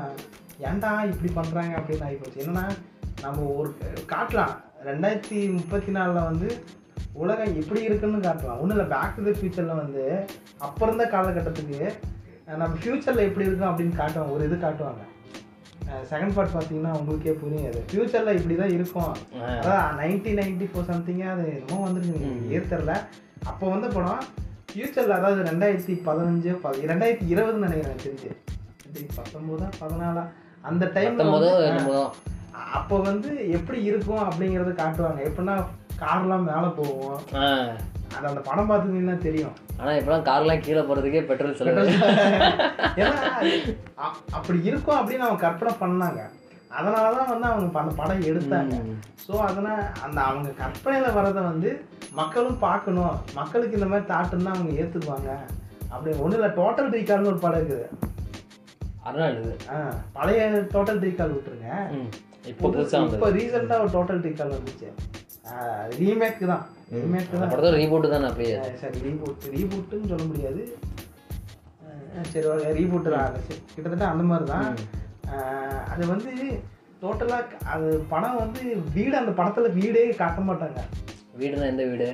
[0.70, 2.66] ஏன்டா இப்படி பண்ணுறாங்க அப்படின்னு ஆகிப்போச்சு என்னன்னா
[3.24, 3.70] நம்ம ஒரு
[4.12, 4.54] காட்டலாம்.
[4.90, 6.48] ரெண்டாயிரத்தி முப்பத்தி நாலில் வந்து
[7.22, 8.60] உலகம் எப்படி இருக்குன்னு காட்டலாம்.
[8.62, 10.04] ஒன்றும் இல்லை பேக் டு த ஃபியூச்சரில் வந்து
[10.66, 11.80] அப்போ இருந்த காலகட்டத்துக்கு
[12.62, 14.34] நம்ம ஃப்யூச்சரில் எப்படி இருக்கும் அப்படின்னு காட்டுவாங்க.
[14.36, 15.02] ஒரு இது காட்டுவாங்க.
[16.10, 17.66] செகண்ட் பார்ட் பார்த்தீங்கன்னா உங்களுக்கே புரியும்.
[17.66, 19.12] அது ஃப்யூச்சரில் இப்படி தான் இருக்கும்.
[19.58, 22.20] அதான் நைன்டி நைன்டி ஃபோர் சம்திங்காக அது என்னமோ வந்துருக்கு
[22.50, 22.94] ஏர் தெரில
[23.44, 24.22] அப்போ வந்த படம்
[24.70, 28.30] ஃப்யூச்சரில் அதாவது ரெண்டாயிரத்தி பதினஞ்சு பதி ரெண்டாயிரத்தி இருபதுன்னு நினைக்கிறேன் தெரிஞ்சு.
[29.16, 30.24] பத்தொம்போதா பதினாலா?
[30.64, 31.94] அந்த டைம் பத்தொம்போதோ என்னமோ.
[31.94, 32.12] தான்
[32.74, 35.20] அப்போ வந்து எப்படி இருக்கும் அப்படிங்கிறத காட்டுவாங்க.
[35.22, 35.56] எப்படின்னா
[36.00, 37.18] கார்லாம் மேலே போகும்.
[37.36, 37.46] ஆ.
[38.14, 39.54] அது அந்த படம் பார்த்துருந்தீங்கன்னா தெரியும்.
[39.80, 41.94] ஆனால் இப்போலாம் கார்லாம் கீழே போகிறதுக்கே பெட்ரோல் செலவு.
[43.00, 43.12] ஏன்னா
[44.36, 46.22] அப்படி இருக்கும் அப்படின்னு அவங்க கற்பனை பண்ணாங்க.
[46.78, 48.76] அதனால தான் வந்து அவங்க அந்த படம் எடுத்தாங்க.
[49.24, 51.70] ஸோ அதனால் அந்த அவங்க கற்பனையில் வரதை வந்து
[52.20, 53.16] மக்களும் பார்க்கணும்.
[53.40, 55.30] மக்களுக்கு இந்த மாதிரி தாட்டுன்னா அவங்க ஏற்றுக்குவாங்க
[55.92, 56.50] அப்படி ஒன்றும் இல்லை.
[56.60, 57.86] டோட்டல் ரீகால்னு ஒரு படம் இருக்குது.
[59.06, 59.54] அதனால் இது.
[59.72, 59.76] ஆ
[60.16, 60.44] பழைய
[60.74, 61.70] டோட்டல் ரீகால் விட்டுருங்க.
[62.52, 62.68] இப்போ
[63.16, 64.90] இப்போ ரீசெண்டாக ஒரு டோட்டல் ரீகால் வந்துச்சு.
[66.00, 66.64] ரீமேக் தான் தான்.
[66.90, 68.56] படத்தோட ரீபோட்டு தான் அப்படியே?
[68.82, 70.62] சரி ரீபூட் ரீபூட்டுன்னு சொல்ல முடியாது.
[72.32, 73.34] சரி ஓகே தான்.
[73.74, 74.68] கிட்டத்தட்ட அந்த மாதிரி தான்.
[75.92, 76.32] அது வந்து
[77.02, 78.60] டோட்டலாக அது படம் வந்து
[78.96, 80.80] வீடு அந்த படத்தில் வீடே காட்ட மாட்டாங்க.
[81.40, 82.08] வீடுனா எந்த வீடு?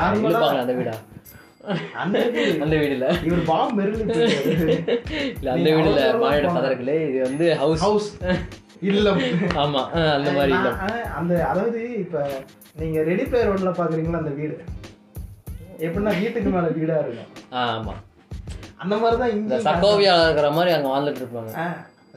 [0.00, 0.96] அந்த வீடா?
[2.02, 2.54] அந்த வீடு.
[2.64, 7.82] அந்த வீடு இல்ல இவர் பாம் மெருளி இல்ல அந்த வீடு இல்ல மாநில பதற்களே இது வந்து ஹவுஸ்
[7.86, 8.08] ஹவுஸ்
[8.82, 9.10] இல்ல
[9.60, 9.82] ஆமா
[10.16, 10.54] அந்த மாதிரி
[11.16, 12.22] அந்த அதாவது இப்ப
[12.76, 14.56] நீங்க ரெடி பிளேயர் ஒன்ல பாக்குறீங்களா அந்த வீடு?
[15.78, 17.30] எப்படின்னா வீட்டுக்கு மேல வீடா இருக்கும்.
[17.62, 17.94] ஆமா.
[18.78, 21.52] அந்த மாதிரி தான் இந்த சக்கோவியா இருக்கிற மாதிரி அங்க வாழ்ந்துட்டு இருப்பாங்க.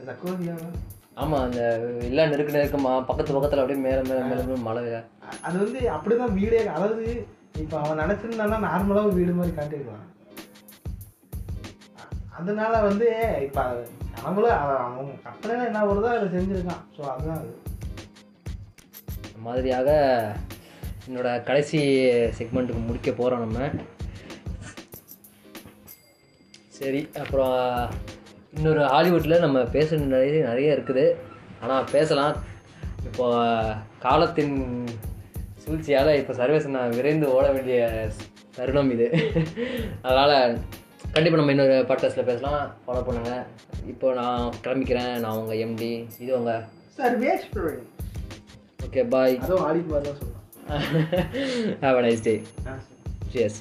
[0.08, 0.54] சக்கோவியா?
[1.16, 1.60] ஆமா அந்த
[2.02, 4.82] இல்ல நெருக்க நெருக்கமா பக்கத்து பக்கத்துல அப்படியே மேல மேல மேல மழை.
[5.44, 7.06] அது வந்து அப்படிதான் வீடே அதாவது
[7.60, 10.06] இப்ப அவன் நினைச்சிருந்தானா நார்மலா ஒரு வீடு மாதிரி காட்டிருக்கலாம்
[12.38, 13.06] அதனால வந்து
[13.46, 13.62] இப்ப
[14.24, 16.82] நம்மளும் அவன் அவங்க கற்பனையில் என்ன வருதோ அதை செஞ்சுருக்கான்.
[16.96, 17.52] ஸோ அதுதான் அது.
[19.26, 19.88] இந்த மாதிரியாக
[21.06, 21.80] என்னோட கடைசி
[22.38, 23.70] செக்மெண்ட்டுக்கு முடிக்க போகிறோம் நம்ம.
[26.78, 27.58] சரி அப்புறம்
[28.56, 31.04] இன்னொரு ஹாலிவுட்டில் நம்ம பேச நிறைய நிறைய இருக்குது.
[31.62, 32.36] ஆனால் பேசலாம்.
[33.08, 33.26] இப்போ
[34.04, 34.56] காலத்தின்
[35.62, 37.80] சூழ்ச்சியால் இப்போ சர்வேஸ் நான் விரைந்து ஓட வேண்டிய
[38.56, 39.06] தருணம் இது.
[40.06, 40.34] அதனால்
[41.14, 42.60] கண்டிப்பாக நம்ம இன்னொரு பாட்காஸ்ட்டில் பேசலாம்.
[42.84, 43.42] ஃபாலோ பண்ணுங்கள்
[43.86, 45.14] இப்போ நான் கிளம்பிக்கிறேன்.
[45.18, 46.62] நான் உங்கள் எம்டி இது உங்கள்
[46.96, 47.86] sir waste provide
[48.86, 50.38] okay bye அதுவும் ஆடிக்கு தான் சொல்லுவேன்
[51.84, 52.34] have a nice day
[53.32, 53.56] Cheers.